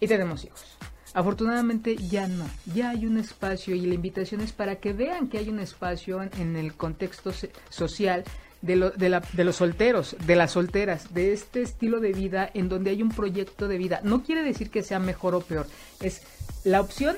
y 0.00 0.06
tenemos 0.06 0.44
hijos. 0.44 0.78
Afortunadamente 1.14 1.96
ya 1.96 2.26
no, 2.26 2.48
ya 2.74 2.90
hay 2.90 3.04
un 3.04 3.18
espacio 3.18 3.74
y 3.74 3.82
la 3.82 3.94
invitación 3.94 4.40
es 4.40 4.52
para 4.52 4.76
que 4.76 4.94
vean 4.94 5.28
que 5.28 5.38
hay 5.38 5.50
un 5.50 5.60
espacio 5.60 6.22
en, 6.22 6.56
el 6.56 6.72
contexto 6.74 7.32
social 7.68 8.24
de, 8.62 8.76
los 8.76 9.56
solteros, 9.56 10.16
de 10.24 10.36
las 10.36 10.52
solteras, 10.52 11.12
de 11.12 11.34
este 11.34 11.60
estilo 11.60 12.00
de 12.00 12.12
vida 12.12 12.50
en 12.54 12.70
donde 12.70 12.90
hay 12.90 13.02
un 13.02 13.10
proyecto 13.10 13.68
de 13.68 13.76
vida. 13.76 14.00
No 14.02 14.22
quiere 14.22 14.42
decir 14.42 14.70
que 14.70 14.82
sea 14.82 15.00
mejor 15.00 15.34
o 15.34 15.40
peor, 15.40 15.66
es 16.00 16.22
la 16.64 16.80
opción 16.80 17.16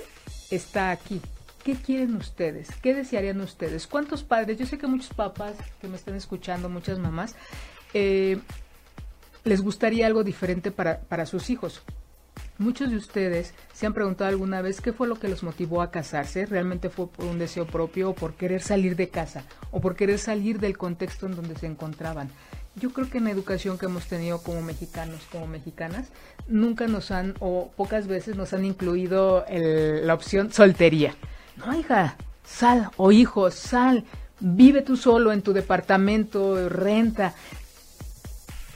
está 0.50 0.90
aquí. 0.90 1.20
¿Qué 1.62 1.76
quieren 1.76 2.16
ustedes? 2.16 2.68
¿Qué 2.82 2.94
desearían 2.94 3.40
ustedes? 3.40 3.86
¿Cuántos 3.86 4.22
padres? 4.24 4.58
Yo 4.58 4.66
sé 4.66 4.76
que 4.76 4.86
muchos 4.86 5.14
papás 5.14 5.54
que 5.80 5.88
me 5.88 5.96
están 5.96 6.14
escuchando, 6.14 6.68
muchas 6.68 6.98
mamás, 6.98 7.36
eh, 7.94 8.38
les 9.44 9.62
gustaría 9.62 10.06
algo 10.06 10.24
diferente 10.24 10.72
para 10.72 11.26
sus 11.26 11.48
hijos. 11.48 11.82
Muchos 12.56 12.90
de 12.90 12.96
ustedes 12.96 13.52
se 13.72 13.84
han 13.84 13.94
preguntado 13.94 14.30
alguna 14.30 14.62
vez 14.62 14.80
qué 14.80 14.92
fue 14.92 15.08
lo 15.08 15.16
que 15.16 15.26
los 15.26 15.42
motivó 15.42 15.82
a 15.82 15.90
casarse. 15.90 16.46
¿Realmente 16.46 16.88
fue 16.88 17.08
por 17.08 17.24
un 17.24 17.40
deseo 17.40 17.66
propio 17.66 18.10
o 18.10 18.14
por 18.14 18.34
querer 18.34 18.62
salir 18.62 18.94
de 18.94 19.08
casa 19.08 19.42
o 19.72 19.80
por 19.80 19.96
querer 19.96 20.20
salir 20.20 20.60
del 20.60 20.78
contexto 20.78 21.26
en 21.26 21.34
donde 21.34 21.56
se 21.56 21.66
encontraban? 21.66 22.30
Yo 22.76 22.92
creo 22.92 23.10
que 23.10 23.18
en 23.18 23.24
la 23.24 23.32
educación 23.32 23.76
que 23.76 23.86
hemos 23.86 24.06
tenido 24.06 24.40
como 24.40 24.62
mexicanos, 24.62 25.22
como 25.32 25.48
mexicanas, 25.48 26.10
nunca 26.46 26.86
nos 26.86 27.10
han 27.10 27.34
o 27.40 27.72
pocas 27.76 28.06
veces 28.06 28.36
nos 28.36 28.52
han 28.52 28.64
incluido 28.64 29.44
la 29.48 30.14
opción 30.14 30.52
soltería. 30.52 31.16
No, 31.56 31.76
hija, 31.76 32.16
sal 32.44 32.90
o 32.96 33.10
hijo, 33.10 33.50
sal, 33.50 34.04
vive 34.38 34.82
tú 34.82 34.96
solo 34.96 35.32
en 35.32 35.42
tu 35.42 35.52
departamento, 35.52 36.68
renta, 36.68 37.34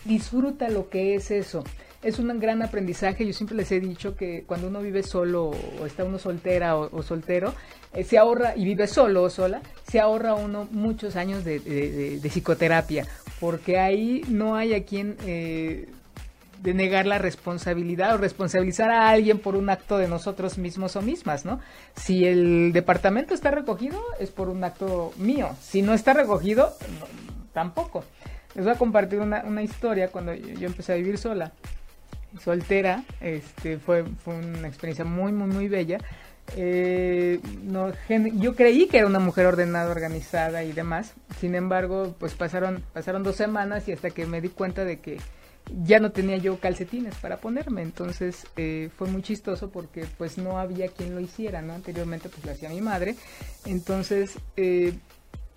disfruta 0.04 0.68
lo 0.68 0.88
que 0.88 1.14
es 1.14 1.30
eso 1.30 1.62
es 2.08 2.18
un 2.18 2.38
gran 2.40 2.62
aprendizaje. 2.62 3.26
Yo 3.26 3.32
siempre 3.32 3.56
les 3.56 3.70
he 3.70 3.80
dicho 3.80 4.16
que 4.16 4.44
cuando 4.46 4.68
uno 4.68 4.80
vive 4.80 5.02
solo 5.02 5.50
o 5.80 5.86
está 5.86 6.04
uno 6.04 6.18
soltera 6.18 6.76
o, 6.76 7.02
soltero, 7.02 7.54
eh, 7.92 8.04
se 8.04 8.18
ahorra, 8.18 8.56
y 8.56 8.64
vive 8.64 8.86
solo 8.86 9.22
o 9.22 9.30
sola, 9.30 9.60
se 9.88 10.00
ahorra 10.00 10.34
uno 10.34 10.68
muchos 10.70 11.16
años 11.16 11.44
de, 11.44 12.20
psicoterapia, 12.22 13.06
porque 13.40 13.78
ahí 13.78 14.22
no 14.28 14.56
hay 14.56 14.74
a 14.74 14.84
quien 14.84 15.16
eh, 15.24 15.88
denegar 16.62 17.06
la 17.06 17.18
responsabilidad 17.18 18.14
o 18.14 18.18
responsabilizar 18.18 18.90
a 18.90 19.08
alguien 19.10 19.38
por 19.38 19.54
un 19.54 19.70
acto 19.70 19.98
de 19.98 20.08
nosotros 20.08 20.58
mismos 20.58 20.96
o 20.96 21.02
mismas, 21.02 21.44
¿no? 21.44 21.60
Si 21.94 22.24
el 22.26 22.72
departamento 22.72 23.34
está 23.34 23.50
recogido, 23.50 24.00
es 24.18 24.30
por 24.30 24.48
un 24.48 24.64
acto 24.64 25.12
mío. 25.18 25.50
Si 25.60 25.82
no 25.82 25.94
está 25.94 26.14
recogido, 26.14 26.74
tampoco. 27.52 28.04
Les 28.54 28.64
voy 28.64 28.74
a 28.74 28.78
compartir 28.78 29.20
una, 29.20 29.44
una 29.44 29.62
historia 29.62 30.08
cuando 30.08 30.34
yo 30.34 30.66
empecé 30.66 30.92
a 30.92 30.96
vivir 30.96 31.18
sola 31.18 31.52
soltera, 32.38 33.04
este, 33.20 33.78
fue, 33.78 34.04
fue 34.24 34.36
una 34.36 34.68
experiencia 34.68 35.04
muy, 35.04 35.32
muy, 35.32 35.48
muy 35.48 35.68
bella. 35.68 35.98
Eh, 36.56 37.40
no, 37.62 37.92
yo 38.36 38.54
creí 38.54 38.86
que 38.86 38.98
era 38.98 39.06
una 39.06 39.18
mujer 39.18 39.46
ordenada, 39.46 39.90
organizada 39.90 40.64
y 40.64 40.72
demás. 40.72 41.14
Sin 41.40 41.54
embargo, 41.54 42.14
pues 42.18 42.34
pasaron, 42.34 42.82
pasaron 42.92 43.22
dos 43.22 43.36
semanas 43.36 43.88
y 43.88 43.92
hasta 43.92 44.10
que 44.10 44.26
me 44.26 44.40
di 44.40 44.48
cuenta 44.48 44.84
de 44.84 45.00
que 45.00 45.18
ya 45.84 46.00
no 46.00 46.12
tenía 46.12 46.38
yo 46.38 46.58
calcetines 46.58 47.14
para 47.16 47.38
ponerme. 47.38 47.82
Entonces 47.82 48.46
eh, 48.56 48.90
fue 48.96 49.08
muy 49.08 49.22
chistoso 49.22 49.70
porque 49.70 50.06
pues 50.16 50.38
no 50.38 50.58
había 50.58 50.88
quien 50.88 51.14
lo 51.14 51.20
hiciera, 51.20 51.62
¿no? 51.62 51.74
Anteriormente 51.74 52.28
pues 52.28 52.44
lo 52.44 52.52
hacía 52.52 52.70
mi 52.70 52.80
madre. 52.80 53.14
Entonces, 53.66 54.38
eh, 54.56 54.94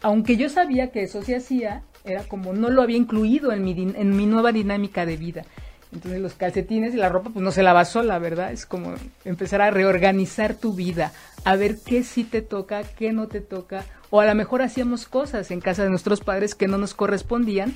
aunque 0.01 0.35
yo 0.35 0.49
sabía 0.49 0.91
que 0.91 1.03
eso 1.03 1.21
se 1.21 1.35
hacía, 1.35 1.83
era 2.03 2.23
como 2.23 2.53
no 2.53 2.69
lo 2.69 2.81
había 2.81 2.97
incluido 2.97 3.51
en 3.51 3.63
mi, 3.63 3.71
en 3.71 4.15
mi 4.15 4.25
nueva 4.25 4.51
dinámica 4.51 5.05
de 5.05 5.17
vida. 5.17 5.45
Entonces 5.93 6.21
los 6.21 6.33
calcetines 6.33 6.93
y 6.93 6.97
la 6.97 7.09
ropa 7.09 7.31
pues 7.31 7.43
no 7.43 7.51
se 7.51 7.63
lava 7.63 7.83
sola, 7.85 8.17
¿verdad? 8.17 8.51
Es 8.51 8.65
como 8.65 8.93
empezar 9.25 9.61
a 9.61 9.71
reorganizar 9.71 10.55
tu 10.55 10.73
vida, 10.73 11.11
a 11.43 11.55
ver 11.55 11.77
qué 11.85 12.03
sí 12.03 12.23
te 12.23 12.41
toca, 12.41 12.83
qué 12.83 13.11
no 13.11 13.27
te 13.27 13.41
toca, 13.41 13.83
o 14.09 14.21
a 14.21 14.25
lo 14.25 14.35
mejor 14.35 14.61
hacíamos 14.61 15.05
cosas 15.05 15.51
en 15.51 15.59
casa 15.59 15.83
de 15.83 15.89
nuestros 15.89 16.21
padres 16.21 16.55
que 16.55 16.67
no 16.67 16.77
nos 16.77 16.93
correspondían 16.93 17.73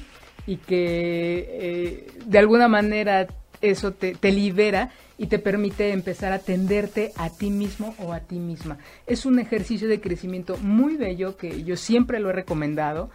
y 0.47 0.57
que 0.57 1.47
eh, 1.49 2.07
de 2.25 2.39
alguna 2.39 2.67
manera 2.67 3.27
eso 3.69 3.91
te, 3.91 4.15
te 4.15 4.31
libera 4.31 4.91
y 5.17 5.27
te 5.27 5.39
permite 5.39 5.91
empezar 5.91 6.31
a 6.31 6.35
atenderte 6.35 7.13
a 7.15 7.29
ti 7.29 7.49
mismo 7.49 7.95
o 7.99 8.13
a 8.13 8.19
ti 8.19 8.35
misma. 8.35 8.77
Es 9.07 9.25
un 9.25 9.39
ejercicio 9.39 9.87
de 9.87 10.01
crecimiento 10.01 10.57
muy 10.57 10.97
bello 10.97 11.37
que 11.37 11.63
yo 11.63 11.77
siempre 11.77 12.19
lo 12.19 12.29
he 12.29 12.33
recomendado. 12.33 13.09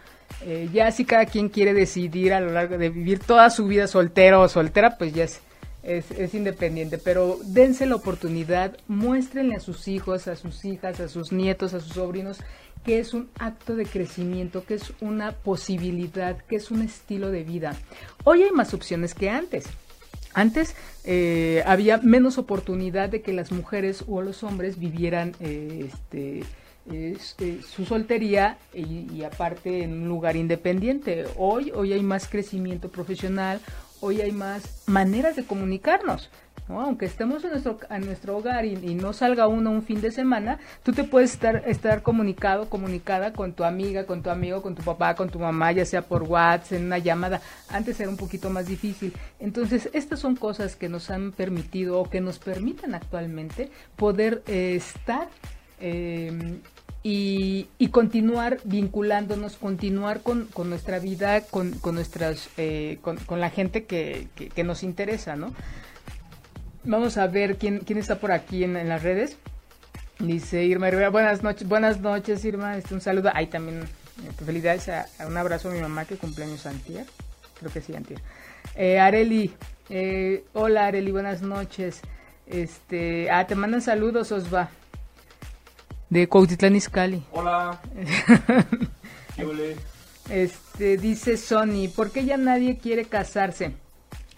Eh, 0.45 0.69
ya 0.73 0.91
si 0.91 1.05
cada 1.05 1.25
quien 1.25 1.49
quiere 1.49 1.73
decidir 1.73 2.33
a 2.33 2.39
lo 2.39 2.51
largo 2.51 2.77
de 2.77 2.89
vivir 2.89 3.19
toda 3.19 3.49
su 3.49 3.67
vida 3.67 3.87
soltero 3.87 4.41
o 4.41 4.47
soltera, 4.47 4.97
pues 4.97 5.13
ya 5.13 5.25
es, 5.25 5.41
es, 5.83 6.33
independiente. 6.33 6.97
Pero 6.97 7.37
dense 7.43 7.85
la 7.85 7.95
oportunidad, 7.95 8.77
muéstrenle 8.87 9.55
a 9.55 9.59
sus 9.59 9.87
hijos, 9.87 10.27
a 10.27 10.35
sus 10.35 10.65
hijas, 10.65 10.99
a 10.99 11.07
sus 11.07 11.31
nietos, 11.31 11.73
a 11.73 11.79
sus 11.79 11.93
sobrinos, 11.93 12.39
que 12.83 12.99
es 12.99 13.13
un 13.13 13.29
acto 13.37 13.75
de 13.75 13.85
crecimiento, 13.85 14.65
que 14.65 14.75
es 14.75 14.93
una 15.01 15.33
posibilidad, 15.33 16.37
que 16.45 16.55
es 16.55 16.71
un 16.71 16.81
estilo 16.81 17.29
de 17.29 17.43
vida. 17.43 17.75
Hoy 18.23 18.41
hay 18.41 18.51
más 18.51 18.73
opciones 18.73 19.13
que 19.13 19.29
antes. 19.29 19.65
Antes 20.33 20.75
eh, 21.03 21.63
había 21.65 21.97
menos 21.97 22.37
oportunidad 22.37 23.09
de 23.09 23.21
que 23.21 23.33
las 23.33 23.51
mujeres 23.51 24.03
o 24.07 24.21
los 24.21 24.43
hombres 24.43 24.79
vivieran 24.79 25.35
eh, 25.39 25.89
este, 25.91 26.43
este, 26.91 27.61
su 27.61 27.85
soltería 27.85 28.57
y, 28.73 29.23
aparte 29.23 29.83
en 29.83 30.03
un 30.03 30.07
lugar 30.07 30.35
independiente. 30.35 31.25
Hoy, 31.37 31.71
hoy 31.75 31.93
hay 31.93 32.03
más 32.03 32.27
crecimiento 32.27 32.89
profesional, 32.89 33.59
hoy 33.99 34.21
hay 34.21 34.31
más 34.31 34.83
maneras 34.87 35.35
de 35.35 35.45
comunicarnos. 35.45 36.29
Aunque 36.79 37.05
estemos 37.05 37.43
en 37.43 37.49
nuestro, 37.51 37.79
en 37.89 38.05
nuestro 38.05 38.37
hogar 38.37 38.63
y, 38.65 38.75
no 38.95 39.11
salga 39.11 39.47
uno 39.47 39.71
un 39.71 39.83
fin 39.83 39.99
de 39.99 40.11
semana, 40.11 40.59
tú 40.83 40.93
te 40.93 41.03
puedes 41.03 41.33
estar, 41.33 41.63
estar 41.65 42.03
comunicado, 42.03 42.69
comunicada 42.69 43.33
con 43.33 43.53
tu 43.53 43.63
amiga, 43.63 44.05
con 44.05 44.21
tu 44.21 44.29
amigo, 44.29 44.61
con 44.61 44.75
tu 44.75 44.83
papá, 44.83 45.15
con 45.15 45.29
tu 45.29 45.39
mamá, 45.39 45.71
ya 45.71 45.85
sea 45.85 46.03
por 46.03 46.23
WhatsApp, 46.23 46.73
en 46.73 46.85
una 46.85 46.99
llamada. 46.99 47.41
Antes 47.69 47.99
era 47.99 48.09
un 48.09 48.17
poquito 48.17 48.49
más 48.49 48.67
difícil. 48.67 49.13
Entonces, 49.39 49.89
estas 49.93 50.19
son 50.19 50.35
cosas 50.35 50.75
que 50.75 50.87
nos 50.87 51.09
han 51.09 51.31
permitido 51.31 51.99
o 51.99 52.09
que 52.09 52.21
nos 52.21 52.39
permiten 52.39 52.95
actualmente 52.95 53.71
poder 53.95 54.43
eh, 54.47 54.75
estar 54.75 55.27
eh, 55.79 56.59
y, 57.03 57.67
continuar 57.89 58.59
vinculándonos, 58.63 59.55
continuar 59.57 60.21
con, 60.21 60.47
nuestra 60.65 60.99
vida, 60.99 61.41
con, 61.41 61.71
con 61.71 61.95
nuestras, 61.95 62.49
eh, 62.57 62.99
con, 63.01 63.39
la 63.39 63.49
gente 63.49 63.85
que, 63.85 64.27
nos 64.63 64.83
interesa, 64.83 65.35
¿no? 65.35 65.53
Vamos 66.83 67.17
a 67.17 67.27
ver 67.27 67.57
quién, 67.57 67.79
quién 67.79 67.99
está 67.99 68.19
por 68.19 68.31
aquí 68.31 68.63
en, 68.63 68.87
las 68.87 69.03
redes. 69.03 69.37
Dice 70.19 70.63
Irma 70.63 70.89
Rivera, 70.89 71.09
buenas 71.09 71.43
noches, 71.43 71.67
buenas 71.67 71.99
noches 71.99 72.45
Irma, 72.45 72.77
este, 72.77 72.93
un 72.93 73.01
saludo. 73.01 73.31
Ahí 73.33 73.47
también, 73.47 73.81
eh, 73.81 74.43
felicidades, 74.45 74.89
a, 74.89 75.07
un 75.27 75.37
abrazo 75.37 75.69
a 75.69 75.73
mi 75.73 75.79
mamá 75.79 76.05
que 76.05 76.15
cumpleaños 76.15 76.65
antier, 76.65 77.05
creo 77.59 77.71
que 77.71 77.81
sí, 77.81 77.95
antier. 77.95 78.21
Eh, 78.75 78.99
Areli, 78.99 79.53
eh, 79.89 80.43
hola 80.53 80.85
Areli, 80.85 81.11
buenas 81.11 81.41
noches. 81.41 82.01
Este, 82.45 83.31
ah, 83.31 83.47
te 83.47 83.55
mandan 83.55 83.81
saludos, 83.81 84.31
Osva 84.31 84.69
de 86.11 86.27
Cuautitlán 86.27 86.75
Izcalli. 86.75 87.23
Hola. 87.31 87.79
este 90.29 90.97
dice 90.97 91.37
Sony, 91.37 91.87
¿por 91.95 92.11
qué 92.11 92.25
ya 92.25 92.35
nadie 92.35 92.77
quiere 92.77 93.05
casarse? 93.05 93.71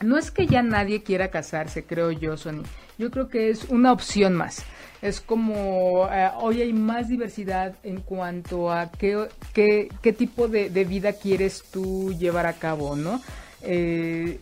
No 0.04 0.18
es 0.18 0.32
que 0.32 0.46
ya 0.48 0.62
nadie 0.62 1.04
quiera 1.04 1.30
casarse, 1.30 1.86
creo 1.86 2.12
yo, 2.12 2.38
Sony. 2.38 2.63
Yo 2.98 3.10
creo 3.10 3.30
que 3.30 3.50
es 3.50 3.66
una 3.66 3.92
opción 3.92 4.36
más. 4.36 4.63
Es 5.02 5.20
como 5.20 6.08
eh, 6.12 6.30
hoy 6.39 6.62
hay 6.62 6.74
más 6.74 7.10
diversidad 7.10 7.76
en 7.84 8.02
cuanto 8.02 8.72
a 8.72 8.92
qué, 8.92 9.28
qué, 9.54 9.89
qué 10.02 10.13
tipo 10.13 10.48
de, 10.48 10.70
vida 10.86 11.13
quieres 11.13 11.63
tú 11.72 12.13
llevar 12.13 12.46
a 12.46 12.54
cabo, 12.54 12.96
¿no? 12.96 13.22
Eh, 13.62 14.39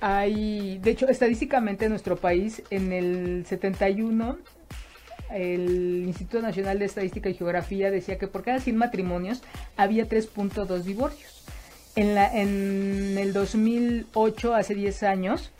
hay, 0.00 0.78
de 0.78 0.90
hecho, 0.90 1.08
estadísticamente 1.08 1.86
en 1.86 1.90
nuestro 1.90 2.16
país, 2.16 2.62
en 2.70 2.92
el 2.92 3.44
71 3.46 4.38
el 5.30 6.04
Instituto 6.06 6.40
Nacional 6.40 6.78
de 6.78 6.86
Estadística 6.86 7.28
y 7.28 7.34
Geografía 7.34 7.90
decía 7.90 8.18
que 8.18 8.28
por 8.28 8.42
cada 8.42 8.60
100 8.60 8.76
matrimonios 8.76 9.42
había 9.76 10.08
3.2 10.08 10.82
divorcios. 10.82 11.37
En, 11.98 12.14
la, 12.14 12.32
en 12.32 13.18
el 13.18 13.32
2008, 13.32 14.54
hace 14.54 14.76
10 14.76 15.02
años, 15.02 15.50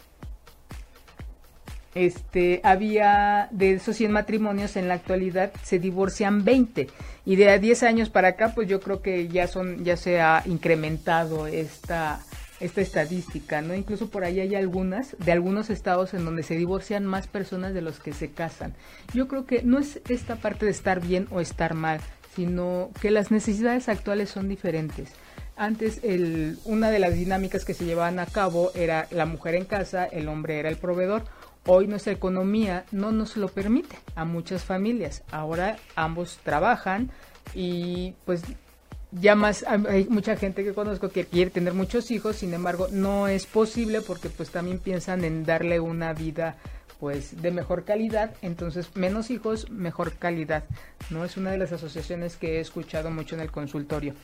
este, 1.97 2.61
había 2.63 3.49
de 3.51 3.73
esos 3.73 3.97
100 3.97 4.13
matrimonios 4.13 4.77
en 4.77 4.87
la 4.87 4.95
actualidad 4.95 5.51
se 5.65 5.81
divorcian 5.81 6.45
20 6.45 6.87
y 7.27 7.35
de 7.35 7.59
10 7.59 7.83
años 7.83 8.09
para 8.09 8.29
acá 8.29 8.53
pues 8.55 8.69
yo 8.69 8.79
creo 8.79 9.03
que 9.03 9.27
ya 9.27 9.49
son 9.49 9.85
ya 9.85 9.97
se 9.97 10.21
ha 10.21 10.45
incrementado 10.47 11.49
esta 11.49 12.21
esta 12.61 12.83
estadística, 12.83 13.61
¿no? 13.61 13.75
Incluso 13.75 14.09
por 14.09 14.23
ahí 14.23 14.39
hay 14.39 14.55
algunas 14.55 15.17
de 15.19 15.33
algunos 15.33 15.71
estados 15.71 16.15
en 16.15 16.25
donde 16.25 16.45
se 16.45 16.55
divorcian 16.55 17.05
más 17.05 17.27
personas 17.27 17.75
de 17.75 17.83
los 17.83 17.99
que 17.99 18.13
se 18.13 18.31
casan. 18.31 18.75
Yo 19.13 19.27
creo 19.27 19.45
que 19.45 19.65
no 19.65 19.81
es 19.81 20.01
esta 20.09 20.37
parte 20.37 20.67
de 20.67 20.71
estar 20.71 21.01
bien 21.01 21.27
o 21.33 21.41
estar 21.41 21.75
mal, 21.75 22.01
sino 22.37 22.91
que 23.01 23.11
las 23.11 23.33
necesidades 23.33 23.89
actuales 23.89 24.31
son 24.31 24.49
diferentes. 24.49 25.11
Antes 25.59 26.01
el, 26.03 26.59
una 26.65 26.91
de 26.91 27.01
las 27.01 27.15
dinámicas 27.15 27.65
que 27.65 27.75
se 27.75 27.85
llevaban 27.85 28.19
a 28.19 28.27
cabo 28.27 28.71
era 28.75 29.09
la 29.11 29.27
mujer 29.27 29.57
en 29.57 29.65
casa, 29.65 30.07
el 30.07 30.29
hombre 30.29 30.59
era 30.59 30.69
el 30.69 30.77
proveedor 30.77 31.25
Hoy 31.71 31.87
nuestra 31.87 32.15
economía 32.15 32.87
no 32.93 33.13
nos 33.13 33.37
lo 33.37 33.49
permite 33.49 33.99
a 34.15 34.25
muchas 34.25 34.65
familias. 34.65 35.23
Ahora 35.31 35.77
ambos 35.97 36.39
trabajan 36.43 37.11
y 37.55 38.15
pues 38.25 38.43
ya 39.13 39.35
más 39.35 39.67
hay 39.69 40.07
mucha 40.09 40.35
gente 40.37 40.65
que 40.65 40.73
conozco 40.73 41.11
que 41.11 41.27
quiere 41.27 41.51
tener 41.51 41.75
muchos 41.75 42.11
hijos, 42.11 42.37
sin 42.37 42.55
embargo 42.55 42.89
no 42.91 43.29
es 43.29 43.45
posible 43.45 44.01
porque 44.01 44.31
pues 44.31 44.49
también 44.49 44.79
piensan 44.79 45.25
en 45.25 45.45
darle 45.45 45.79
una 45.79 46.15
vida 46.15 46.57
pues 46.99 47.41
de 47.41 47.51
mejor 47.51 47.85
calidad, 47.85 48.35
entonces 48.43 48.95
menos 48.97 49.31
hijos, 49.31 49.71
mejor 49.71 50.15
calidad, 50.15 50.65
¿no? 51.11 51.25
Es 51.25 51.37
una 51.37 51.51
de 51.51 51.59
las 51.59 51.73
asociaciones 51.73 52.37
que 52.37 52.57
he 52.57 52.61
escuchado 52.61 53.11
mucho 53.11 53.35
en 53.35 53.41
el 53.41 53.51
consultorio. 53.51 54.15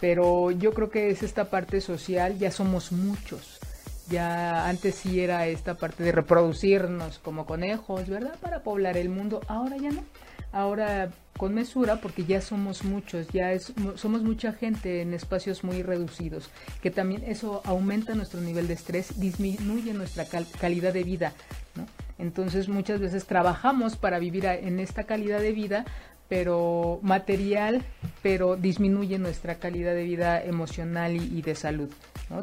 Pero 0.00 0.50
yo 0.50 0.72
creo 0.74 0.90
que 0.90 1.10
es 1.10 1.22
esta 1.22 1.50
parte 1.50 1.80
social, 1.80 2.38
ya 2.38 2.50
somos 2.50 2.92
muchos 2.92 3.60
ya 4.08 4.68
antes 4.68 4.96
sí 4.96 5.20
era 5.20 5.46
esta 5.46 5.74
parte 5.74 6.02
de 6.02 6.12
reproducirnos 6.12 7.18
como 7.18 7.46
conejos, 7.46 8.08
¿verdad? 8.08 8.36
Para 8.40 8.62
poblar 8.62 8.96
el 8.96 9.08
mundo. 9.08 9.40
Ahora 9.48 9.76
ya 9.76 9.90
no. 9.90 10.04
Ahora 10.52 11.10
con 11.36 11.52
mesura 11.52 11.96
porque 12.00 12.24
ya 12.24 12.40
somos 12.40 12.84
muchos, 12.84 13.26
ya 13.32 13.52
es, 13.52 13.72
somos 13.96 14.22
mucha 14.22 14.52
gente 14.52 15.02
en 15.02 15.12
espacios 15.12 15.64
muy 15.64 15.82
reducidos, 15.82 16.48
que 16.80 16.92
también 16.92 17.24
eso 17.26 17.60
aumenta 17.64 18.14
nuestro 18.14 18.40
nivel 18.40 18.68
de 18.68 18.74
estrés, 18.74 19.18
disminuye 19.18 19.92
nuestra 19.94 20.26
calidad 20.60 20.92
de 20.92 21.02
vida. 21.02 21.32
Entonces 22.18 22.68
muchas 22.68 23.00
veces 23.00 23.26
trabajamos 23.26 23.96
para 23.96 24.18
vivir 24.18 24.46
en 24.46 24.80
esta 24.80 25.04
calidad 25.04 25.40
de 25.40 25.52
vida, 25.52 25.84
pero 26.28 27.00
material, 27.02 27.82
pero 28.22 28.56
disminuye 28.56 29.18
nuestra 29.18 29.56
calidad 29.56 29.94
de 29.94 30.04
vida 30.04 30.42
emocional 30.42 31.16
y 31.16 31.42
de 31.42 31.54
salud. 31.54 31.90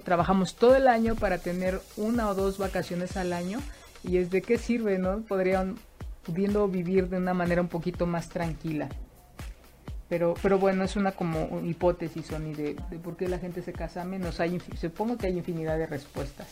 Trabajamos 0.03 0.55
todo 0.55 0.75
el 0.75 0.87
año 0.87 1.15
para 1.15 1.39
tener 1.39 1.81
una 1.97 2.29
o 2.29 2.35
dos 2.35 2.57
vacaciones 2.57 3.17
al 3.17 3.33
año 3.33 3.59
y 4.03 4.17
es 4.17 4.29
de 4.29 4.41
qué 4.41 4.57
sirve, 4.57 4.97
¿no? 4.99 5.21
Podrían 5.21 5.75
pudiendo 6.23 6.67
vivir 6.67 7.09
de 7.09 7.17
una 7.17 7.33
manera 7.33 7.61
un 7.61 7.67
poquito 7.67 8.05
más 8.05 8.29
tranquila. 8.29 8.89
Pero, 10.07 10.33
pero 10.41 10.59
bueno, 10.59 10.83
es 10.83 10.97
una 10.97 11.13
como 11.13 11.61
hipótesis, 11.65 12.27
Sony, 12.27 12.53
de, 12.53 12.75
de 12.89 12.99
por 12.99 13.15
qué 13.15 13.29
la 13.29 13.39
gente 13.39 13.61
se 13.61 13.71
casa 13.71 14.03
menos. 14.03 14.39
Hay, 14.41 14.59
supongo 14.79 15.17
que 15.17 15.27
hay 15.27 15.37
infinidad 15.37 15.77
de 15.77 15.87
respuestas. 15.87 16.47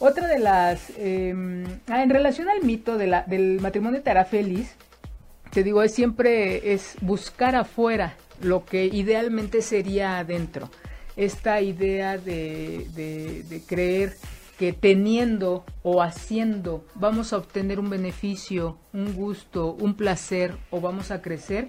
Otra 0.00 0.26
de 0.26 0.38
las... 0.38 0.90
Em, 0.96 1.64
ah, 1.86 2.02
en 2.02 2.08
relación 2.10 2.48
al 2.48 2.64
mito 2.64 2.96
del 2.96 3.60
matrimonio 3.60 4.02
te 4.02 4.10
hará 4.10 4.24
feliz, 4.24 4.74
te 5.50 5.62
digo, 5.62 5.82
es 5.82 5.92
siempre 5.92 6.72
es 6.72 6.96
buscar 7.02 7.54
afuera 7.54 8.16
lo 8.40 8.64
que 8.64 8.86
idealmente 8.86 9.60
sería 9.60 10.18
adentro. 10.18 10.70
Esta 11.16 11.60
idea 11.60 12.16
de, 12.16 12.86
de, 12.94 13.62
creer 13.66 14.16
que 14.58 14.72
teniendo 14.72 15.64
o 15.82 16.02
haciendo 16.02 16.86
vamos 16.94 17.34
a 17.34 17.36
obtener 17.36 17.78
un 17.78 17.90
beneficio, 17.90 18.78
un 18.94 19.12
gusto, 19.14 19.72
un 19.72 19.94
placer 19.94 20.56
o 20.70 20.80
vamos 20.80 21.10
a 21.10 21.20
crecer, 21.20 21.68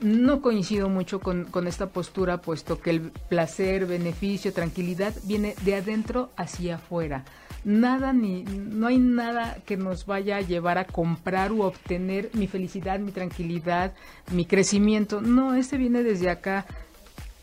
no 0.00 0.40
coincido 0.40 0.88
mucho 0.88 1.20
con, 1.20 1.66
esta 1.66 1.90
postura, 1.90 2.38
puesto 2.38 2.80
que 2.80 2.90
el 2.90 3.00
placer, 3.28 3.86
beneficio, 3.86 4.52
tranquilidad 4.52 5.14
viene 5.24 5.54
de 5.62 5.76
adentro 5.76 6.30
hacia 6.36 6.76
afuera. 6.76 7.24
Nada 7.64 8.12
ni, 8.12 8.42
no 8.44 8.86
hay 8.86 8.98
nada 8.98 9.58
que 9.66 9.76
nos 9.76 10.06
vaya 10.06 10.36
a 10.36 10.40
llevar 10.40 10.78
a 10.78 10.86
comprar 10.86 11.52
o 11.52 11.66
obtener 11.66 12.30
mi 12.32 12.46
felicidad, 12.46 12.98
mi 12.98 13.12
tranquilidad, 13.12 13.92
mi 14.32 14.46
crecimiento. 14.46 15.20
No, 15.20 15.54
este 15.54 15.76
viene 15.76 16.02
desde 16.02 16.30
acá 16.30 16.66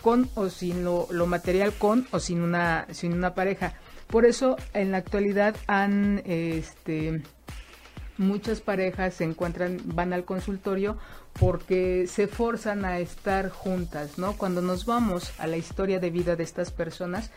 con 0.02 0.30
o 0.36 0.50
sin 0.50 0.84
lo, 0.84 1.08
material, 1.28 1.74
con 1.74 2.08
o 2.12 2.20
sin 2.20 2.42
una, 2.42 2.88
sin 2.92 3.14
una 3.14 3.36
pareja. 3.36 3.74
Por 4.08 4.26
eso 4.26 4.56
en 4.74 4.92
la 4.92 4.98
actualidad 4.98 5.56
han 5.68 6.24
este 6.26 7.22
muchas 8.18 8.62
parejas 8.62 9.14
se 9.16 9.24
encuentran, 9.24 9.80
van 9.86 10.14
al 10.14 10.26
consultorio 10.26 10.98
porque 11.40 12.08
se 12.08 12.28
forzan 12.28 12.86
a 12.86 13.00
estar 13.00 13.50
juntas, 13.50 14.18
¿no? 14.18 14.34
Cuando 14.34 14.62
nos 14.62 14.86
vamos 14.86 15.32
a 15.38 15.48
la 15.48 15.58
historia 15.58 16.00
de 16.00 16.10
vida 16.10 16.36
de 16.36 16.44
estas 16.44 16.72
personas, 16.72 17.32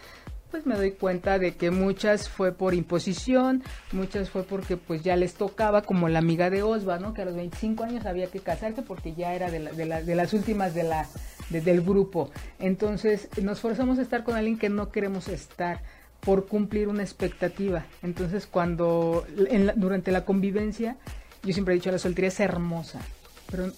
pues 0.51 0.67
me 0.67 0.75
doy 0.75 0.93
cuenta 0.93 1.39
de 1.39 1.55
que 1.55 1.71
muchas 1.71 2.29
fue 2.29 2.53
por 2.53 2.75
imposición, 2.75 3.63
muchas 3.93 4.31
fue 4.31 4.43
porque 4.43 4.77
pues 4.77 5.03
ya 5.03 5.17
les 5.17 5.35
tocaba, 5.35 5.83
como 5.83 6.09
la 6.09 6.19
amiga 6.19 6.51
de 6.51 6.63
Osva, 6.63 6.99
¿no? 6.99 7.15
Que 7.15 7.23
a 7.23 7.25
los 7.25 7.37
25 7.37 7.85
años 7.85 8.07
había 8.07 8.27
que 8.27 8.41
casarse 8.41 8.83
porque 8.83 9.15
ya 9.15 9.35
era 9.35 9.51
de, 9.51 9.61
de, 9.61 10.03
de 10.03 10.15
las 10.15 10.33
últimas 10.33 10.75
de 10.75 10.83
la, 10.83 11.07
del 11.51 11.83
grupo. 11.83 12.31
Entonces 12.59 13.29
nos 13.43 13.61
forzamos 13.61 13.99
a 13.99 14.03
estar 14.03 14.25
con 14.25 14.37
alguien 14.37 14.59
que 14.59 14.69
no 14.69 14.91
queremos 14.91 15.29
estar 15.29 15.83
por 16.21 16.47
cumplir 16.47 16.89
una 16.89 17.03
expectativa. 17.03 17.87
Entonces 18.03 18.47
cuando 18.47 19.25
durante 19.77 20.13
la 20.13 20.25
convivencia, 20.25 20.97
yo 21.43 21.53
siempre 21.53 21.75
he 21.75 21.79
dicho, 21.79 21.91
la 21.91 21.99
soltería 21.99 22.29
es 22.29 22.41
hermosa, 22.41 23.01
pero 23.51 23.73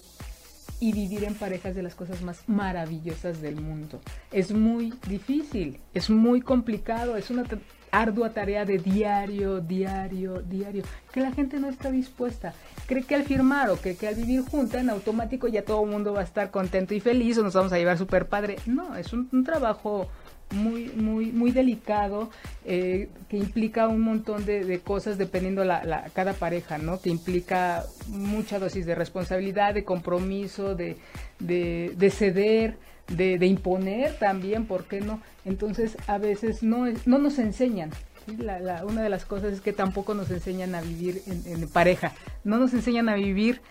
y 0.83 0.91
vivir 0.91 1.23
en 1.23 1.33
parejas 1.33 1.75
de 1.75 1.81
las 1.81 1.95
cosas 1.95 2.21
más 2.23 2.43
maravillosas 2.45 3.41
del 3.41 3.55
mundo. 3.55 4.01
Es 4.33 4.51
muy 4.51 4.93
difícil, 5.07 5.79
es 5.93 6.09
muy 6.09 6.41
complicado, 6.41 7.15
es 7.15 7.29
una 7.29 7.45
ardua 7.89 8.31
tarea 8.31 8.65
de 8.65 8.79
diario, 8.79 9.61
diario, 9.61 10.41
diario, 10.41 10.83
que 11.13 11.21
la 11.21 11.31
gente 11.31 11.57
no 11.57 11.69
está 11.69 11.89
dispuesta. 11.89 12.53
Cree 12.85 13.03
que 13.03 13.15
al 13.15 13.23
firmar 13.23 13.69
o 13.69 13.79
que, 13.79 13.95
que 13.95 14.09
al 14.09 14.15
vivir 14.15 14.41
junta 14.41 14.81
en 14.81 14.89
automático 14.89 15.47
ya 15.47 15.63
todo 15.63 15.85
el 15.85 15.89
mundo 15.89 16.11
va 16.11 16.19
a 16.19 16.25
estar 16.25 16.51
contento 16.51 16.93
y 16.93 16.99
feliz 16.99 17.37
o 17.37 17.43
nos 17.43 17.53
vamos 17.53 17.71
a 17.71 17.77
llevar 17.77 17.97
súper 17.97 18.27
padre. 18.27 18.57
No, 18.65 18.97
es 18.97 19.13
un, 19.13 19.45
trabajo 19.45 20.09
muy, 20.53 20.85
muy, 20.95 21.31
muy 21.31 21.51
delicado, 21.51 22.29
eh, 22.65 23.09
que 23.29 23.37
implica 23.37 23.87
un 23.87 24.01
montón 24.01 24.45
de, 24.45 24.79
cosas 24.79 25.17
dependiendo 25.17 25.65
la, 25.65 26.09
cada 26.13 26.33
pareja, 26.33 26.77
¿no? 26.77 27.01
Que 27.01 27.09
implica 27.09 27.83
mucha 28.07 28.59
dosis 28.59 28.85
de 28.85 28.95
responsabilidad, 28.95 29.73
de 29.73 29.83
compromiso, 29.83 30.75
de, 30.75 30.97
de, 31.39 32.09
ceder, 32.11 32.77
de, 33.07 33.37
de, 33.37 33.45
imponer 33.47 34.17
también, 34.19 34.65
¿por 34.65 34.85
qué 34.85 35.01
no? 35.01 35.19
Entonces, 35.45 35.97
a 36.07 36.17
veces 36.17 36.63
no, 36.63 36.85
no 37.05 37.17
nos 37.17 37.39
enseñan. 37.39 37.91
una 38.27 39.01
de 39.01 39.09
las 39.09 39.25
cosas 39.25 39.53
es 39.53 39.61
que 39.61 39.73
tampoco 39.73 40.13
nos 40.13 40.31
enseñan 40.31 40.75
a 40.75 40.81
vivir 40.81 41.21
en, 41.27 41.67
pareja, 41.69 42.13
no 42.43 42.57
nos 42.57 42.73
enseñan 42.73 43.09
a 43.09 43.15
vivir 43.15 43.61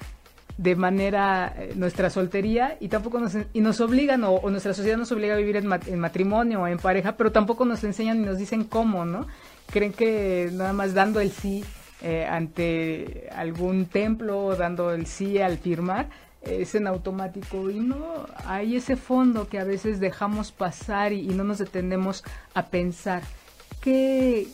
de 0.58 0.76
manera 0.76 1.54
eh, 1.56 1.72
nuestra 1.76 2.10
soltería 2.10 2.76
y 2.80 2.88
tampoco 2.88 3.18
nos, 3.18 3.36
y 3.52 3.60
nos 3.60 3.80
obligan 3.80 4.22
o, 4.24 4.40
nuestra 4.50 4.74
sociedad 4.74 4.96
nos 4.96 5.12
obliga 5.12 5.34
a 5.34 5.38
vivir 5.38 5.56
en, 5.56 5.98
matrimonio 5.98 6.62
o 6.62 6.66
en 6.66 6.78
pareja, 6.78 7.16
pero 7.16 7.32
tampoco 7.32 7.64
nos 7.64 7.82
enseñan 7.84 8.22
y 8.22 8.26
nos 8.26 8.38
dicen 8.38 8.64
cómo, 8.64 9.04
¿no? 9.04 9.26
Creen 9.70 9.92
que 9.92 10.50
nada 10.52 10.72
más 10.72 10.94
dando 10.94 11.20
el 11.20 11.30
sí 11.30 11.64
eh, 12.02 12.26
ante 12.26 13.28
algún 13.34 13.86
templo 13.86 14.56
dando 14.56 14.92
el 14.92 15.06
sí 15.06 15.38
al 15.38 15.58
firmar, 15.58 16.08
es 16.42 16.74
en 16.74 16.86
automático 16.86 17.70
y 17.70 17.78
no 17.78 18.26
hay 18.44 18.76
ese 18.76 18.96
fondo 18.96 19.48
que 19.48 19.60
a 19.60 19.64
veces 19.64 20.00
dejamos 20.00 20.50
pasar 20.50 21.12
y, 21.12 21.28
no 21.28 21.44
nos 21.44 21.58
detenemos 21.58 22.24
a 22.54 22.66
pensar 22.66 23.22
qué 23.80 24.48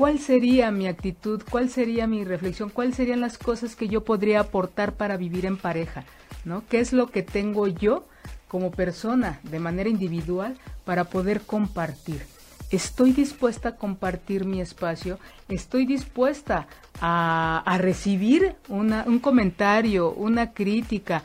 cuál 0.00 0.18
sería 0.18 0.70
mi 0.70 0.86
actitud, 0.86 1.42
cuál 1.50 1.68
sería 1.68 2.06
mi 2.06 2.24
reflexión, 2.24 2.70
cuáles 2.70 2.96
serían 2.96 3.20
las 3.20 3.36
cosas 3.36 3.76
que 3.76 3.86
yo 3.86 4.02
podría 4.02 4.40
aportar 4.40 4.94
para 4.94 5.18
vivir 5.18 5.44
en 5.44 5.58
pareja, 5.58 6.04
¿no? 6.46 6.62
¿Qué 6.70 6.80
es 6.80 6.94
lo 6.94 7.10
que 7.10 7.22
tengo 7.22 7.66
yo 7.66 8.06
como 8.48 8.70
persona 8.70 9.40
de 9.42 9.60
manera 9.60 9.90
individual 9.90 10.56
para 10.86 11.04
poder 11.04 11.42
compartir? 11.42 12.22
estoy 12.70 13.12
dispuesta 13.12 13.70
a 13.70 13.76
compartir 13.76 14.44
mi 14.44 14.60
espacio, 14.60 15.18
estoy 15.48 15.86
dispuesta 15.86 16.68
a, 17.00 17.76
recibir 17.78 18.54
un 18.68 19.18
comentario, 19.18 20.12
una 20.12 20.52
crítica. 20.52 21.24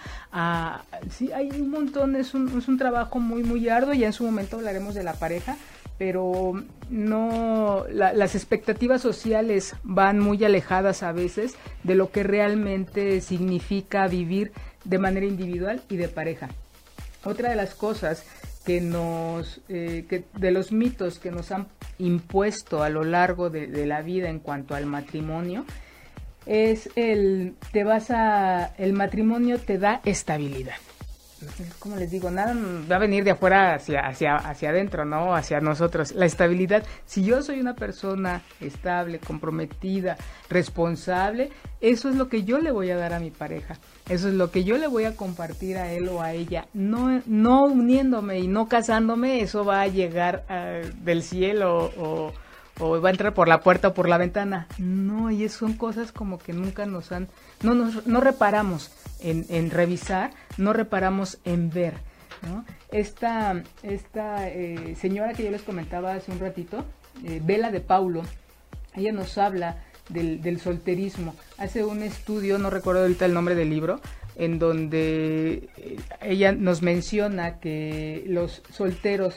sí, 1.11 1.31
hay 1.31 1.51
un 1.51 1.69
montón, 1.69 2.15
es 2.15 2.33
un, 2.33 2.57
es 2.57 2.67
un 2.67 2.77
trabajo 2.77 3.19
muy, 3.19 3.43
muy 3.43 3.69
arduo, 3.69 3.93
ya 3.93 4.07
en 4.07 4.13
su 4.13 4.23
momento 4.23 4.57
hablaremos 4.57 4.95
de 4.95 5.03
la 5.03 5.13
pareja, 5.13 5.55
pero 5.97 6.53
no 6.89 7.85
las 7.89 8.35
expectativas 8.35 9.01
sociales 9.01 9.75
van 9.83 10.19
muy 10.19 10.43
alejadas 10.43 11.03
a 11.03 11.11
veces 11.11 11.55
de 11.83 11.95
lo 11.95 12.11
que 12.11 12.23
realmente 12.23 13.21
significa 13.21 14.07
vivir 14.07 14.51
de 14.83 14.99
manera 14.99 15.25
individual 15.25 15.81
y 15.89 15.97
de 15.97 16.07
pareja. 16.07 16.49
Otra 17.23 17.49
de 17.49 17.55
las 17.55 17.73
cosas 17.73 18.25
que 18.65 18.81
nos, 18.81 19.61
eh, 19.69 20.23
de 20.33 20.51
los 20.51 20.71
mitos 20.71 21.19
que 21.19 21.31
nos 21.31 21.51
han 21.51 21.67
impuesto 21.97 22.83
a 22.83 22.89
lo 22.89 23.03
largo 23.03 23.49
de, 23.49 23.67
de, 23.67 23.85
la 23.85 24.01
vida 24.01 24.29
en 24.29 24.39
cuanto 24.39 24.75
al 24.75 24.85
matrimonio 24.85 25.65
es 26.45 26.89
el 26.95 27.55
te 27.71 27.83
vas 27.83 28.11
a 28.11 28.73
el 28.77 28.93
matrimonio 28.93 29.59
te 29.59 29.77
da 29.77 30.01
estabilidad 30.03 30.75
como 31.79 31.95
les 31.95 32.11
digo, 32.11 32.29
nada 32.29 32.55
va 32.89 32.95
a 32.95 32.99
venir 32.99 33.23
de 33.23 33.31
afuera 33.31 33.75
hacia, 33.75 34.01
hacia, 34.01 34.35
hacia 34.35 34.69
adentro, 34.69 35.05
¿no? 35.05 35.35
Hacia 35.35 35.59
nosotros. 35.59 36.13
La 36.13 36.25
estabilidad, 36.25 36.83
si 37.05 37.23
yo 37.23 37.41
soy 37.41 37.59
una 37.59 37.75
persona 37.75 38.41
estable, 38.59 39.19
comprometida, 39.19 40.17
responsable, 40.49 41.51
eso 41.81 42.09
es 42.09 42.15
lo 42.15 42.29
que 42.29 42.43
yo 42.43 42.59
le 42.59 42.71
voy 42.71 42.89
a 42.91 42.97
dar 42.97 43.13
a 43.13 43.19
mi 43.19 43.31
pareja. 43.31 43.77
Eso 44.09 44.27
es 44.27 44.33
lo 44.33 44.51
que 44.51 44.63
yo 44.63 44.77
le 44.77 44.87
voy 44.87 45.05
a 45.05 45.15
compartir 45.15 45.77
a 45.77 45.91
él 45.91 46.07
o 46.09 46.21
a 46.21 46.33
ella. 46.33 46.67
No, 46.73 47.21
no 47.25 47.65
uniéndome 47.65 48.39
y 48.39 48.47
no 48.47 48.67
casándome, 48.67 49.41
eso 49.41 49.65
va 49.65 49.81
a 49.81 49.87
llegar 49.87 50.45
ah, 50.49 50.81
del 51.01 51.23
cielo 51.23 51.91
o, 51.97 52.33
va 52.81 53.07
a 53.07 53.11
entrar 53.11 53.33
por 53.33 53.47
la 53.47 53.61
puerta 53.61 53.89
o 53.89 53.93
por 53.93 54.09
la 54.09 54.17
ventana. 54.17 54.67
No, 54.77 55.31
y 55.31 55.47
son 55.49 55.73
cosas 55.73 56.11
como 56.11 56.37
que 56.37 56.53
nunca 56.53 56.85
nos 56.85 57.11
han, 57.11 57.27
no 57.61 57.73
nos, 57.73 58.05
no 58.05 58.19
reparamos 58.19 58.91
en, 59.25 59.71
revisar, 59.71 60.31
no 60.57 60.73
reparamos 60.73 61.39
en 61.45 61.69
ver. 61.69 61.93
Esta, 62.91 63.63
esta 63.81 64.47
eh, 64.47 64.95
señora 64.99 65.33
que 65.33 65.43
yo 65.43 65.51
les 65.51 65.63
comentaba 65.63 66.13
hace 66.13 66.31
un 66.31 66.39
ratito, 66.39 66.85
eh, 67.23 67.41
Vela 67.43 67.71
de 67.71 67.81
Paulo, 67.81 68.23
ella 68.93 69.11
nos 69.11 69.37
habla 69.37 69.83
del, 70.09 70.41
del, 70.41 70.59
solterismo. 70.59 71.35
Hace 71.57 71.83
un 71.83 72.03
estudio, 72.03 72.57
no 72.59 72.69
recuerdo 72.69 73.01
ahorita 73.01 73.25
el 73.25 73.33
nombre 73.33 73.55
del 73.55 73.69
libro, 73.69 73.99
en 74.35 74.59
donde 74.59 75.69
eh, 75.77 75.97
ella 76.21 76.51
nos 76.51 76.81
menciona 76.81 77.59
que 77.59 78.23
los 78.27 78.61
solteros 78.71 79.35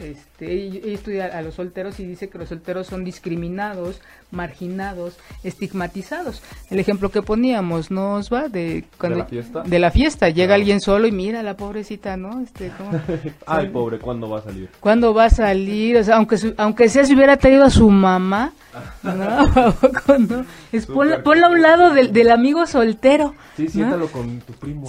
este, 0.00 0.52
ella, 0.52 0.80
estudia 0.84 1.26
a 1.26 1.42
los 1.42 1.54
solteros 1.54 1.98
y 2.00 2.04
dice 2.04 2.28
que 2.28 2.38
los 2.38 2.48
solteros 2.48 2.86
son 2.86 3.04
discriminados, 3.04 4.00
marginados, 4.30 5.16
estigmatizados. 5.42 6.42
El 6.70 6.78
ejemplo 6.78 7.10
que 7.10 7.22
poníamos, 7.22 7.90
¿nos 7.90 8.32
va? 8.32 8.48
De, 8.48 8.84
cuando, 8.98 9.18
la 9.18 9.24
fiesta? 9.26 9.62
De 9.62 9.78
la 9.78 9.90
fiesta. 9.90 10.28
Llega 10.28 10.54
alguien 10.54 10.80
solo 10.80 11.06
y 11.06 11.12
mira 11.12 11.42
la 11.42 11.56
pobrecita, 11.56 12.16
¿no? 12.16 12.40
Este, 12.40 12.70
Ay, 13.46 13.68
pobre, 13.68 13.98
¿cuándo 13.98 14.28
va 14.28 14.38
a 14.38 14.42
salir? 14.42 14.68
¿Cuándo 14.80 15.14
va 15.14 15.24
a 15.24 15.30
salir? 15.30 15.96
O 15.96 16.04
sea, 16.04 16.16
aunque, 16.16 16.36
aunque 16.56 16.88
sea 16.88 17.04
si 17.04 17.14
hubiera 17.14 17.36
traído 17.36 17.64
a 17.64 17.70
su 17.70 17.90
mamá, 17.90 18.52
¿no? 19.02 19.46
no? 20.18 20.44
Es 20.72 20.86
ponla, 20.86 21.22
a 21.24 21.50
un 21.50 21.62
lado 21.62 21.92
del, 21.92 22.12
del 22.12 22.30
amigo 22.30 22.66
soltero. 22.66 23.34
Sí, 23.56 23.68
siéntalo 23.68 24.06
con 24.08 24.40
tu 24.40 24.52
primo. 24.54 24.86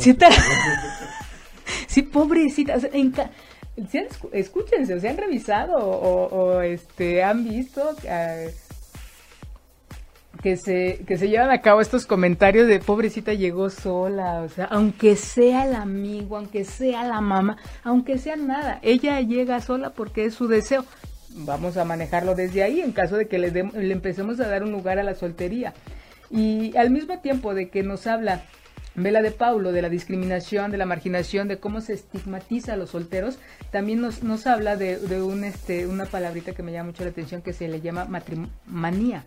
sí, 1.88 2.04
pobrecita. 2.04 2.76
O 2.76 2.80
sea, 2.80 2.90
en 2.94 3.14
escúchense, 4.32 4.94
o 4.94 5.00
se 5.00 5.10
han 5.10 5.18
revisado 5.18 5.78
o, 5.78 6.62
este, 6.62 7.24
han 7.24 7.44
visto 7.44 7.96
que 10.42 10.58
se, 10.58 11.04
que 11.06 11.18
se 11.18 11.28
llevan 11.30 11.52
a 11.52 11.62
cabo 11.62 11.82
estos 11.82 12.06
comentarios 12.06 12.68
de 12.68 12.80
pobrecita 12.80 13.34
llegó 13.34 13.70
sola, 13.70 14.42
o 14.42 14.50
sea, 14.50 14.66
aunque 14.66 15.16
sea 15.16 15.66
el 15.66 15.76
amigo, 15.76 16.38
aunque 16.38 16.64
sea 16.64 17.04
la 17.04 17.22
mamá, 17.22 17.58
aunque 17.84 18.18
sea 18.18 18.36
nada, 18.36 18.80
ella 18.82 19.20
llega 19.22 19.60
sola 19.60 19.92
porque 19.92 20.26
es 20.26 20.34
su 20.34 20.48
deseo. 20.48 20.86
Vamos 21.32 21.78
a 21.78 21.86
manejarlo 21.86 22.36
desde 22.36 22.64
ahí 22.64 22.82
en 22.82 22.92
caso 22.92 23.16
de 23.16 23.28
que 23.28 23.38
le, 23.38 23.52
le 23.52 23.94
empecemos 23.94 24.40
a 24.40 24.48
dar 24.48 24.64
un 24.64 24.72
lugar 24.72 24.98
a 24.98 25.04
la 25.04 25.14
soltería. 25.14 25.74
Y 26.32 26.76
al 26.78 26.90
mismo 26.90 27.20
tiempo 27.20 27.54
de 27.54 27.70
que 27.70 27.84
nos 27.84 28.08
habla 28.08 28.44
Vela 28.96 29.22
de 29.22 29.32
Paulo, 29.32 29.72
de 29.72 29.82
la 29.82 29.90
discriminación, 29.90 30.72
de 30.72 30.78
la 30.78 30.86
marginación, 30.86 31.48
de 31.48 31.60
cómo 31.60 31.82
se 31.82 31.94
estigmatiza 31.94 32.74
a 32.74 32.78
los 32.78 32.90
solteros, 32.90 33.40
también 33.72 34.02
nos, 34.02 34.24
nos 34.24 34.48
habla 34.48 34.76
de, 34.76 34.98
de 34.98 35.22
un, 35.22 35.44
este, 35.44 35.88
una 35.88 36.06
palabrita 36.06 36.54
que 36.54 36.64
me 36.64 36.72
llama 36.72 36.92
mucho 36.92 37.04
la 37.04 37.12
atención 37.12 37.42
que 37.42 37.54
se 37.54 37.68
le 37.68 37.82
llama 37.82 38.06
matrimonía. 38.06 39.24